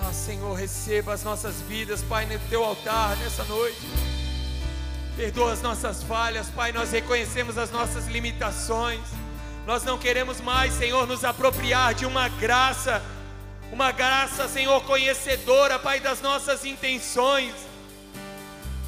Ah, 0.03 0.13
Senhor, 0.13 0.53
receba 0.55 1.15
as 1.15 1.23
nossas 1.23 1.63
vidas, 1.63 2.03
Pai, 2.03 2.27
no 2.27 2.39
teu 2.51 2.63
altar 2.63 3.17
nessa 3.17 3.45
noite. 3.45 3.81
Perdoa 5.17 5.53
as 5.53 5.63
nossas 5.63 6.03
falhas, 6.03 6.49
Pai. 6.49 6.71
Nós 6.71 6.91
reconhecemos 6.91 7.57
as 7.57 7.71
nossas 7.71 8.07
limitações. 8.07 9.01
Nós 9.67 9.85
não 9.85 9.97
queremos 9.97 10.41
mais, 10.41 10.75
Senhor, 10.75 11.07
nos 11.07 11.25
apropriar 11.25 11.95
de 11.95 12.05
uma 12.05 12.29
graça, 12.29 13.03
uma 13.73 13.93
graça, 13.93 14.49
Senhor, 14.49 14.83
conhecedora, 14.85 15.79
Pai, 15.79 16.01
das 16.01 16.21
nossas 16.21 16.65
intenções. 16.65 17.55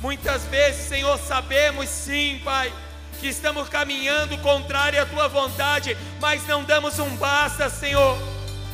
Muitas 0.01 0.45
vezes, 0.45 0.89
Senhor, 0.89 1.19
sabemos 1.19 1.89
sim, 1.89 2.41
Pai, 2.45 2.73
que 3.21 3.29
estamos 3.29 3.69
caminhando 3.69 4.39
contrário 4.39 5.01
à 5.03 5.07
tua 5.07 5.29
vontade, 5.29 5.97
mas 6.21 6.47
não 6.47 6.65
damos 6.65 6.99
um 6.99 7.17
basta, 7.17 7.69
Senhor 7.69 8.19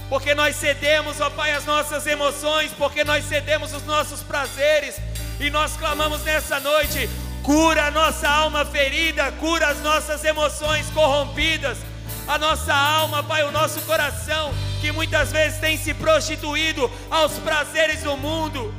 porque 0.08 0.34
nós 0.34 0.56
cedemos, 0.56 1.20
ó 1.20 1.30
Pai, 1.30 1.52
as 1.52 1.64
nossas 1.64 2.06
emoções, 2.06 2.70
porque 2.78 3.02
nós 3.04 3.24
cedemos 3.24 3.72
os 3.72 3.84
nossos 3.84 4.22
prazeres, 4.22 4.96
e 5.40 5.50
nós 5.50 5.76
clamamos 5.76 6.22
nessa 6.22 6.60
noite: 6.60 7.08
cura 7.42 7.86
a 7.86 7.90
nossa 7.90 8.28
alma 8.28 8.64
ferida, 8.64 9.30
cura 9.32 9.68
as 9.68 9.78
nossas 9.80 10.24
emoções 10.24 10.88
corrompidas, 10.90 11.78
a 12.26 12.38
nossa 12.38 12.74
alma, 12.74 13.22
Pai, 13.22 13.44
o 13.44 13.52
nosso 13.52 13.80
coração, 13.82 14.52
que 14.80 14.90
muitas 14.92 15.30
vezes 15.30 15.58
tem 15.60 15.76
se 15.76 15.94
prostituído 15.94 16.90
aos 17.10 17.32
prazeres 17.38 18.02
do 18.02 18.16
mundo. 18.16 18.74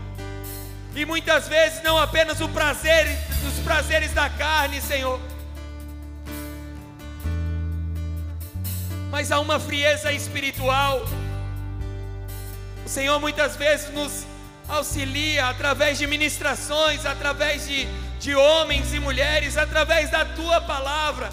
E 0.96 1.06
muitas 1.06 1.48
vezes 1.48 1.82
não 1.84 1.98
apenas 1.98 2.42
o 2.42 2.50
prazer, 2.50 3.08
os 3.48 3.64
prazeres 3.64 4.12
da 4.14 4.30
carne, 4.30 4.82
Senhor, 4.82 5.20
mas 9.10 9.32
há 9.32 9.40
uma 9.40 9.60
frieza 9.60 10.12
espiritual. 10.12 11.06
O 12.86 12.90
Senhor 12.90 13.20
muitas 13.20 13.56
vezes 13.56 13.92
nos 13.92 14.26
auxilia 14.68 15.48
através 15.48 15.98
de 15.98 16.06
ministrações, 16.08 17.06
através 17.06 17.68
de, 17.68 17.88
de 18.20 18.36
homens 18.36 18.94
e 18.94 19.00
mulheres, 19.00 19.58
através 19.58 20.10
da 20.10 20.26
tua 20.26 20.60
palavra, 20.62 21.32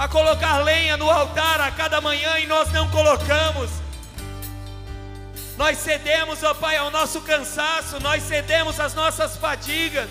a 0.00 0.08
colocar 0.08 0.56
lenha 0.64 0.96
no 0.96 1.10
altar 1.10 1.60
a 1.60 1.70
cada 1.70 2.00
manhã 2.00 2.38
e 2.38 2.46
nós 2.46 2.72
não 2.72 2.88
colocamos. 2.88 3.68
Nós 5.58 5.76
cedemos, 5.76 6.42
ó 6.42 6.54
Pai, 6.54 6.78
ao 6.78 6.90
nosso 6.90 7.20
cansaço, 7.20 8.00
nós 8.00 8.22
cedemos 8.22 8.80
às 8.80 8.94
nossas 8.94 9.36
fadigas. 9.36 10.08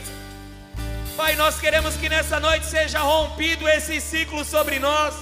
Pai, 1.18 1.36
nós 1.36 1.60
queremos 1.60 1.96
que 1.96 2.08
nessa 2.08 2.40
noite 2.40 2.68
seja 2.68 3.00
rompido 3.00 3.68
esse 3.68 4.00
ciclo 4.00 4.46
sobre 4.46 4.78
nós. 4.78 5.16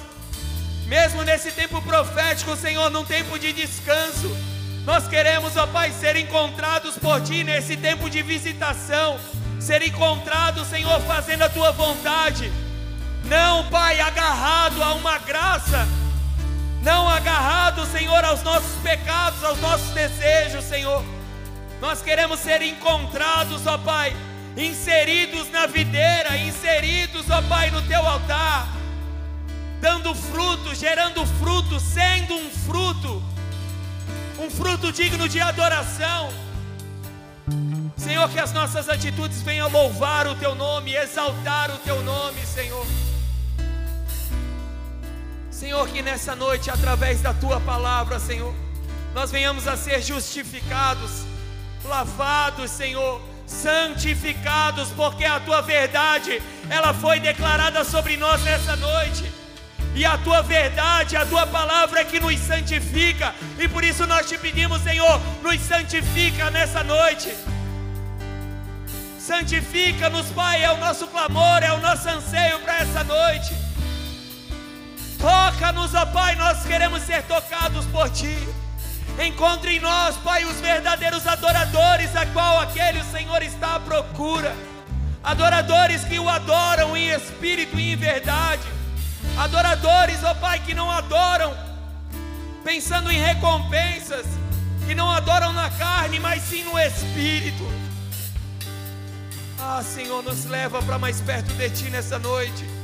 Mesmo 0.86 1.24
nesse 1.24 1.54
tempo 1.54 1.82
profético, 1.82 2.54
Senhor, 2.58 2.90
num 2.90 3.06
tempo 3.06 3.40
de 3.40 3.54
descanso, 3.54 4.30
nós 4.84 5.08
queremos, 5.08 5.56
ó 5.56 5.66
Pai, 5.68 5.94
ser 5.94 6.18
encontrados 6.18 6.98
por 6.98 7.22
Ti 7.22 7.42
nesse 7.46 7.78
tempo 7.78 8.10
de 8.10 8.22
visitação, 8.22 9.18
ser 9.62 9.82
encontrados, 9.82 10.68
Senhor, 10.68 11.00
fazendo 11.04 11.44
a 11.44 11.50
Tua 11.50 11.72
vontade. 11.72 12.67
Não, 13.28 13.68
Pai, 13.70 14.00
agarrado 14.00 14.82
a 14.82 14.94
uma 14.94 15.18
graça, 15.18 15.86
não 16.82 17.10
agarrado, 17.10 17.86
Senhor, 17.86 18.24
aos 18.24 18.42
nossos 18.42 18.82
pecados, 18.82 19.44
aos 19.44 19.60
nossos 19.60 19.90
desejos, 19.90 20.64
Senhor. 20.64 21.04
Nós 21.82 22.02
queremos 22.02 22.40
ser 22.40 22.62
encontrados, 22.62 23.68
ó 23.68 23.78
Pai, 23.78 24.16
inseridos 24.56 25.52
na 25.52 25.66
videira, 25.68 26.38
inseridos, 26.38 27.30
ó 27.30 27.42
Pai, 27.42 27.70
no 27.70 27.82
teu 27.82 28.00
altar, 28.08 28.70
dando 29.82 30.16
fruto, 30.16 30.74
gerando 30.74 31.26
fruto, 31.26 31.82
sendo 31.82 32.34
um 32.34 32.50
fruto, 32.50 33.22
um 34.40 34.50
fruto 34.50 34.90
digno 34.90 35.28
de 35.28 35.42
adoração. 35.42 36.30
Senhor, 37.98 38.30
que 38.30 38.40
as 38.40 38.54
nossas 38.54 38.88
atitudes 38.88 39.42
venham 39.42 39.70
louvar 39.70 40.28
o 40.28 40.36
teu 40.36 40.56
nome, 40.56 40.96
exaltar 40.96 41.70
o 41.72 41.78
teu 41.80 42.02
nome, 42.04 42.46
Senhor. 42.46 42.88
Senhor, 45.58 45.88
que 45.88 46.04
nessa 46.04 46.36
noite, 46.36 46.70
através 46.70 47.20
da 47.20 47.34
tua 47.34 47.60
palavra, 47.60 48.20
Senhor, 48.20 48.54
nós 49.16 49.32
venhamos 49.32 49.68
a 49.68 49.76
ser 49.76 50.04
justificados, 50.04 51.24
lavados, 51.84 52.70
Senhor, 52.70 53.20
santificados, 53.48 54.90
porque 54.90 55.26
a 55.26 55.40
tua 55.40 55.64
verdade, 55.64 56.44
ela 56.70 56.94
foi 56.94 57.20
declarada 57.20 57.84
sobre 57.84 58.18
nós 58.18 58.40
nessa 58.44 58.76
noite. 58.76 59.32
E 59.96 60.06
a 60.06 60.16
tua 60.20 60.44
verdade, 60.44 61.18
a 61.18 61.26
tua 61.26 61.48
palavra 61.48 62.02
é 62.02 62.06
que 62.06 62.20
nos 62.20 62.38
santifica, 62.38 63.34
e 63.58 63.68
por 63.68 63.84
isso 63.84 64.06
nós 64.06 64.30
te 64.30 64.38
pedimos, 64.38 64.84
Senhor, 64.84 65.20
nos 65.42 65.60
santifica 65.62 66.52
nessa 66.52 66.84
noite. 66.84 67.36
Santifica-nos, 69.20 70.28
Pai, 70.28 70.64
é 70.64 70.72
o 70.72 70.78
nosso 70.78 71.08
clamor, 71.08 71.64
é 71.64 71.74
o 71.74 71.80
nosso 71.80 72.08
anseio 72.08 72.60
para 72.60 72.78
essa 72.78 73.04
noite. 73.04 73.67
Toca-nos, 75.20 75.94
ó 75.96 76.06
Pai, 76.06 76.36
nós 76.36 76.64
queremos 76.64 77.04
ser 77.04 77.24
tocados 77.24 77.86
por 77.88 78.10
Ti. 78.10 78.38
Encontre 79.26 79.78
em 79.78 79.80
nós, 79.80 80.16
Pai, 80.18 80.46
os 80.46 80.60
verdadeiros 80.62 81.26
adoradores, 81.26 82.16
a 82.16 82.26
qual 82.28 82.60
aquele 82.60 83.00
o 83.00 83.12
Senhor 83.12 83.42
está 83.42 83.76
à 83.76 83.80
procura. 83.80 84.56
Adoradores 85.24 86.04
que 86.04 86.20
o 86.20 86.30
adoram 86.30 86.96
em 86.96 87.10
espírito 87.10 87.80
e 87.80 87.94
em 87.94 87.96
verdade. 87.96 88.62
Adoradores, 89.38 90.24
ó 90.24 90.34
Pai, 90.36 90.60
que 90.60 90.74
não 90.74 90.90
adoram 90.90 91.56
pensando 92.64 93.12
em 93.12 93.18
recompensas, 93.18 94.26
que 94.86 94.94
não 94.94 95.10
adoram 95.10 95.52
na 95.52 95.70
carne, 95.72 96.20
mas 96.20 96.44
sim 96.44 96.64
no 96.64 96.78
espírito. 96.78 97.66
Ah, 99.60 99.82
Senhor, 99.82 100.22
nos 100.22 100.46
leva 100.46 100.82
para 100.84 101.00
mais 101.00 101.20
perto 101.22 101.52
de 101.54 101.70
Ti 101.72 101.90
nessa 101.90 102.20
noite. 102.20 102.77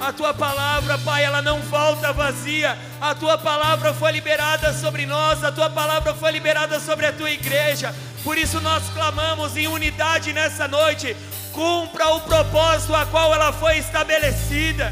A 0.00 0.14
tua 0.14 0.32
palavra, 0.32 0.96
Pai, 0.96 1.24
ela 1.24 1.42
não 1.42 1.60
volta 1.60 2.10
vazia. 2.10 2.76
A 2.98 3.14
tua 3.14 3.36
palavra 3.36 3.92
foi 3.92 4.10
liberada 4.12 4.72
sobre 4.72 5.04
nós, 5.04 5.44
a 5.44 5.52
tua 5.52 5.68
palavra 5.68 6.14
foi 6.14 6.32
liberada 6.32 6.80
sobre 6.80 7.04
a 7.04 7.12
tua 7.12 7.30
igreja. 7.30 7.94
Por 8.24 8.38
isso 8.38 8.62
nós 8.62 8.82
clamamos 8.94 9.58
em 9.58 9.66
unidade 9.66 10.32
nessa 10.32 10.66
noite. 10.66 11.14
Cumpra 11.52 12.08
o 12.08 12.20
propósito 12.20 12.94
a 12.94 13.04
qual 13.04 13.34
ela 13.34 13.52
foi 13.52 13.76
estabelecida. 13.76 14.90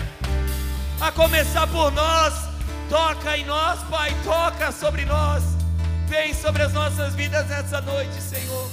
A 1.00 1.10
começar 1.10 1.66
por 1.68 1.90
nós, 1.90 2.34
toca 2.90 3.34
em 3.38 3.46
nós, 3.46 3.80
Pai, 3.84 4.14
toca 4.22 4.70
sobre 4.72 5.06
nós. 5.06 5.42
Vem 6.06 6.34
sobre 6.34 6.62
as 6.62 6.72
nossas 6.74 7.14
vidas 7.14 7.46
nessa 7.48 7.80
noite, 7.80 8.20
Senhor. 8.20 8.70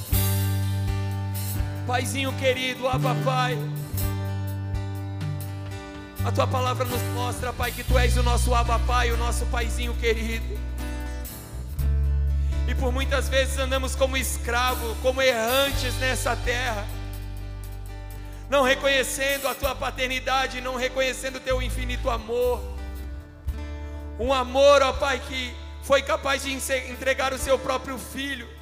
Paizinho 1.88 2.33
querido, 2.33 2.89
Abba 2.89 3.15
Pai. 3.23 3.57
A 6.26 6.32
tua 6.32 6.47
palavra 6.47 6.86
nos 6.86 7.01
mostra, 7.13 7.53
Pai, 7.53 7.71
que 7.71 7.84
tu 7.84 7.99
és 7.99 8.17
o 8.17 8.23
nosso 8.23 8.55
Abba 8.55 8.80
Pai, 8.80 9.11
o 9.11 9.17
nosso 9.17 9.45
Paizinho 9.45 9.93
querido. 9.93 10.59
E 12.67 12.73
por 12.73 12.91
muitas 12.91 13.30
vezes 13.30 13.59
andamos 13.59 13.95
como 13.95 14.17
escravos, 14.17 14.97
como 15.03 15.21
errantes 15.21 15.93
nessa 15.99 16.36
terra, 16.38 16.84
não 18.49 18.63
reconhecendo 18.63 19.47
a 19.47 19.53
tua 19.53 19.76
paternidade, 19.76 20.61
não 20.61 20.76
reconhecendo 20.76 21.36
o 21.36 21.39
teu 21.39 21.61
infinito 21.61 22.09
amor. 22.09 22.59
Um 24.19 24.34
amor, 24.34 24.82
ó 24.82 24.93
Pai, 24.93 25.21
que 25.28 25.55
foi 25.84 26.01
capaz 26.01 26.41
de 26.41 26.51
entregar 26.51 27.34
o 27.34 27.38
seu 27.38 27.59
próprio 27.59 27.99
filho 27.99 28.55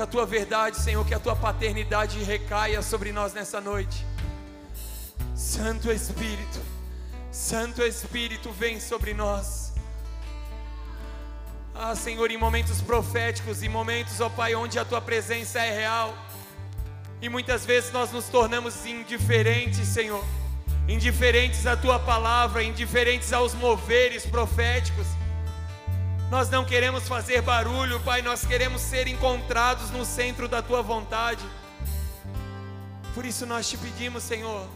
Que 0.00 0.04
a 0.04 0.06
tua 0.06 0.24
verdade, 0.24 0.78
Senhor, 0.78 1.06
que 1.06 1.12
a 1.12 1.20
tua 1.20 1.36
paternidade 1.36 2.24
recaia 2.24 2.80
sobre 2.80 3.12
nós 3.12 3.34
nessa 3.34 3.60
noite. 3.60 4.06
Santo 5.34 5.92
Espírito, 5.92 6.58
Santo 7.30 7.82
Espírito, 7.82 8.50
vem 8.50 8.80
sobre 8.80 9.12
nós. 9.12 9.74
Ah, 11.74 11.94
Senhor, 11.94 12.30
em 12.30 12.38
momentos 12.38 12.80
proféticos, 12.80 13.62
em 13.62 13.68
momentos, 13.68 14.22
ó 14.22 14.30
Pai, 14.30 14.54
onde 14.54 14.78
a 14.78 14.86
tua 14.86 15.02
presença 15.02 15.58
é 15.58 15.80
real. 15.80 16.16
E 17.20 17.28
muitas 17.28 17.66
vezes 17.66 17.92
nós 17.92 18.10
nos 18.10 18.24
tornamos 18.24 18.86
indiferentes, 18.86 19.86
Senhor. 19.86 20.24
Indiferentes 20.88 21.66
à 21.66 21.76
tua 21.76 21.98
palavra, 21.98 22.62
indiferentes 22.62 23.34
aos 23.34 23.52
moveres 23.52 24.24
proféticos. 24.24 25.06
Nós 26.30 26.48
não 26.48 26.64
queremos 26.64 27.08
fazer 27.08 27.42
barulho, 27.42 27.98
Pai, 28.04 28.22
nós 28.22 28.46
queremos 28.46 28.80
ser 28.80 29.08
encontrados 29.08 29.90
no 29.90 30.04
centro 30.04 30.46
da 30.48 30.62
tua 30.62 30.80
vontade. 30.80 31.44
Por 33.12 33.26
isso 33.26 33.44
nós 33.44 33.68
te 33.68 33.76
pedimos, 33.76 34.22
Senhor, 34.22 34.68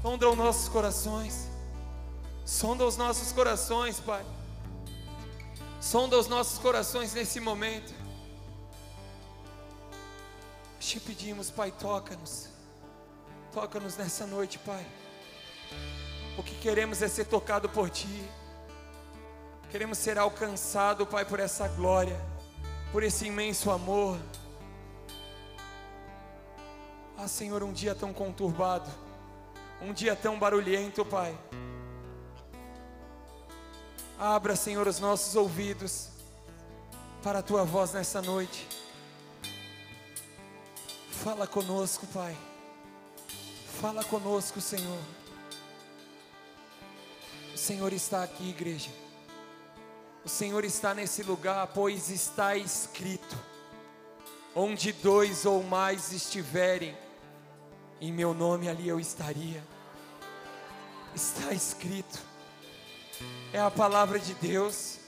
sonda 0.00 0.30
os 0.30 0.36
nossos 0.36 0.68
corações, 0.68 1.48
sonda 2.44 2.84
os 2.84 2.96
nossos 2.96 3.32
corações, 3.32 3.98
Pai, 3.98 4.24
sonda 5.80 6.16
os 6.16 6.28
nossos 6.28 6.56
corações 6.60 7.12
nesse 7.14 7.40
momento. 7.40 7.92
Te 10.78 11.00
pedimos, 11.00 11.50
Pai, 11.50 11.72
toca-nos, 11.72 12.48
toca-nos 13.52 13.96
nessa 13.96 14.24
noite, 14.24 14.56
Pai. 14.60 14.86
O 16.38 16.44
que 16.44 16.54
queremos 16.54 17.02
é 17.02 17.08
ser 17.08 17.24
tocado 17.24 17.68
por 17.68 17.90
Ti. 17.90 18.37
Queremos 19.70 19.98
ser 19.98 20.18
alcançados, 20.18 21.06
Pai, 21.06 21.26
por 21.26 21.38
essa 21.38 21.68
glória, 21.68 22.18
por 22.90 23.02
esse 23.02 23.26
imenso 23.26 23.70
amor. 23.70 24.18
Ah, 27.18 27.28
Senhor, 27.28 27.62
um 27.62 27.72
dia 27.72 27.94
tão 27.94 28.12
conturbado, 28.12 28.88
um 29.82 29.92
dia 29.92 30.16
tão 30.16 30.38
barulhento, 30.38 31.04
Pai. 31.04 31.36
Abra, 34.18 34.56
Senhor, 34.56 34.88
os 34.88 34.98
nossos 34.98 35.36
ouvidos 35.36 36.08
para 37.22 37.40
a 37.40 37.42
tua 37.42 37.62
voz 37.62 37.92
nessa 37.92 38.22
noite. 38.22 38.66
Fala 41.10 41.46
conosco, 41.46 42.06
Pai. 42.06 42.34
Fala 43.80 44.02
conosco, 44.02 44.62
Senhor. 44.62 44.98
O 47.52 47.58
Senhor 47.58 47.92
está 47.92 48.22
aqui, 48.22 48.48
igreja. 48.48 48.90
O 50.28 50.30
Senhor 50.30 50.62
está 50.62 50.92
nesse 50.92 51.22
lugar, 51.22 51.68
pois 51.68 52.10
está 52.10 52.54
escrito: 52.54 53.34
onde 54.54 54.92
dois 54.92 55.46
ou 55.46 55.62
mais 55.62 56.12
estiverem, 56.12 56.94
em 57.98 58.12
meu 58.12 58.34
nome 58.34 58.68
ali 58.68 58.90
eu 58.90 59.00
estaria. 59.00 59.64
Está 61.14 61.54
escrito, 61.54 62.18
é 63.54 63.58
a 63.58 63.70
palavra 63.70 64.18
de 64.18 64.34
Deus, 64.34 64.98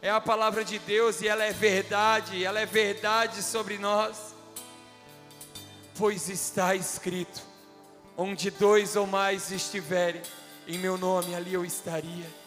é 0.00 0.08
a 0.08 0.20
palavra 0.20 0.64
de 0.64 0.78
Deus 0.78 1.20
e 1.22 1.26
ela 1.26 1.42
é 1.42 1.52
verdade, 1.52 2.44
ela 2.44 2.60
é 2.60 2.66
verdade 2.66 3.42
sobre 3.42 3.78
nós, 3.78 4.32
pois 5.98 6.28
está 6.28 6.72
escrito: 6.76 7.42
onde 8.16 8.48
dois 8.48 8.94
ou 8.94 9.08
mais 9.08 9.50
estiverem, 9.50 10.22
em 10.68 10.78
meu 10.78 10.96
nome 10.96 11.34
ali 11.34 11.52
eu 11.52 11.64
estaria. 11.64 12.41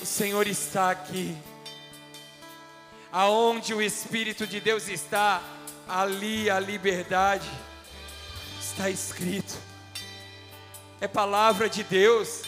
O 0.00 0.06
Senhor 0.06 0.46
está 0.46 0.90
aqui. 0.90 1.36
Aonde 3.10 3.74
o 3.74 3.82
Espírito 3.82 4.46
de 4.46 4.60
Deus 4.60 4.88
está, 4.88 5.42
ali 5.88 6.48
a 6.48 6.58
liberdade. 6.58 7.48
Está 8.60 8.88
escrito. 8.88 9.54
É 11.00 11.06
palavra 11.06 11.68
de 11.68 11.82
Deus. 11.82 12.42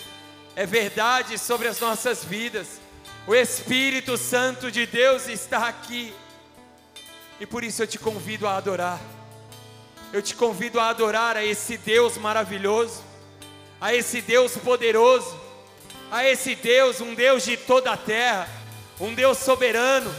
É 0.56 0.64
verdade 0.64 1.38
sobre 1.38 1.68
as 1.68 1.80
nossas 1.80 2.24
vidas. 2.24 2.80
O 3.26 3.34
Espírito 3.34 4.16
Santo 4.16 4.70
de 4.70 4.86
Deus 4.86 5.28
está 5.28 5.68
aqui. 5.68 6.14
E 7.40 7.46
por 7.46 7.64
isso 7.64 7.82
eu 7.82 7.86
te 7.86 7.98
convido 7.98 8.46
a 8.46 8.56
adorar. 8.56 9.00
Eu 10.12 10.22
te 10.22 10.34
convido 10.34 10.78
a 10.78 10.88
adorar 10.88 11.36
a 11.36 11.44
esse 11.44 11.76
Deus 11.76 12.16
maravilhoso, 12.16 13.02
a 13.80 13.92
esse 13.92 14.20
Deus 14.20 14.56
poderoso, 14.56 15.36
a 16.14 16.24
esse 16.24 16.54
Deus, 16.54 17.00
um 17.00 17.12
Deus 17.12 17.42
de 17.42 17.56
toda 17.56 17.90
a 17.90 17.96
terra, 17.96 18.48
um 19.00 19.12
Deus 19.12 19.36
soberano, 19.38 20.14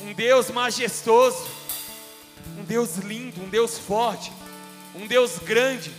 um 0.00 0.12
Deus 0.12 0.48
majestoso, 0.48 1.44
um 2.56 2.62
Deus 2.62 2.98
lindo, 2.98 3.42
um 3.42 3.48
Deus 3.48 3.76
forte, 3.76 4.32
um 4.94 5.08
Deus 5.08 5.40
grande. 5.40 5.92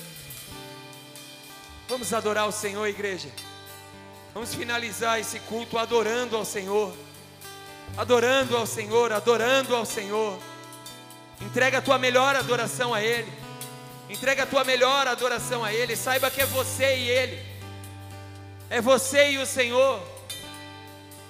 Vamos 1.90 2.14
adorar 2.14 2.48
o 2.48 2.52
Senhor, 2.54 2.88
igreja. 2.88 3.28
Vamos 4.34 4.56
finalizar 4.56 5.20
esse 5.20 5.38
culto 5.40 5.78
adorando 5.78 6.38
ao 6.38 6.46
Senhor, 6.46 6.96
adorando 7.98 8.56
ao 8.56 8.66
Senhor, 8.66 9.12
adorando 9.12 9.76
ao 9.76 9.86
Senhor. 9.86 10.40
Entrega 11.42 11.80
a 11.80 11.82
tua 11.82 11.98
melhor 11.98 12.38
adoração 12.38 12.94
a 12.94 13.04
Ele. 13.04 13.34
Entrega 14.10 14.44
a 14.44 14.48
tua 14.48 14.64
melhor 14.64 15.08
adoração 15.08 15.62
a 15.62 15.74
Ele. 15.74 15.94
Saiba 15.98 16.32
que 16.32 16.42
é 16.42 16.46
você 16.46 16.96
e 16.96 17.10
Ele. 17.10 17.55
É 18.70 18.82
você 18.82 19.32
e 19.32 19.38
o 19.38 19.46
Senhor. 19.46 20.02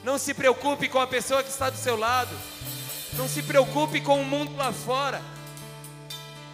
Não 0.04 0.18
se 0.18 0.34
preocupe 0.34 0.88
com 0.88 1.00
a 1.00 1.08
pessoa 1.08 1.44
que 1.44 1.50
está 1.50 1.70
do 1.70 1.78
seu 1.78 1.96
lado. 1.96 2.36
Não 3.14 3.28
se 3.28 3.42
preocupe 3.44 4.02
com 4.02 4.22
o 4.22 4.26
mundo 4.26 4.56
lá 4.56 4.72
fora. 4.72 5.22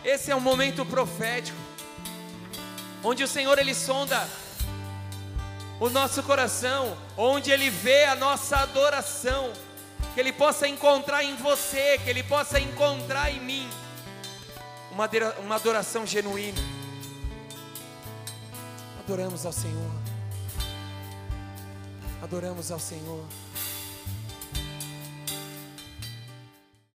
Esse 0.03 0.31
é 0.31 0.35
um 0.35 0.39
momento 0.39 0.85
profético, 0.85 1.57
onde 3.03 3.23
o 3.23 3.27
Senhor 3.27 3.59
ele 3.59 3.75
sonda 3.75 4.27
o 5.79 5.89
nosso 5.89 6.23
coração, 6.23 6.97
onde 7.15 7.51
ele 7.51 7.69
vê 7.69 8.05
a 8.05 8.15
nossa 8.15 8.57
adoração 8.57 9.53
que 10.13 10.19
Ele 10.19 10.33
possa 10.33 10.67
encontrar 10.67 11.23
em 11.23 11.35
você, 11.35 11.97
que 12.03 12.09
Ele 12.09 12.23
possa 12.23 12.59
encontrar 12.59 13.31
em 13.31 13.39
mim 13.39 13.69
uma, 14.91 15.09
uma 15.39 15.55
adoração 15.55 16.05
genuína. 16.05 16.59
Adoramos 18.99 19.45
ao 19.45 19.51
Senhor, 19.51 19.91
adoramos 22.31 22.71
ao 22.71 22.79
Senhor. 22.79 23.25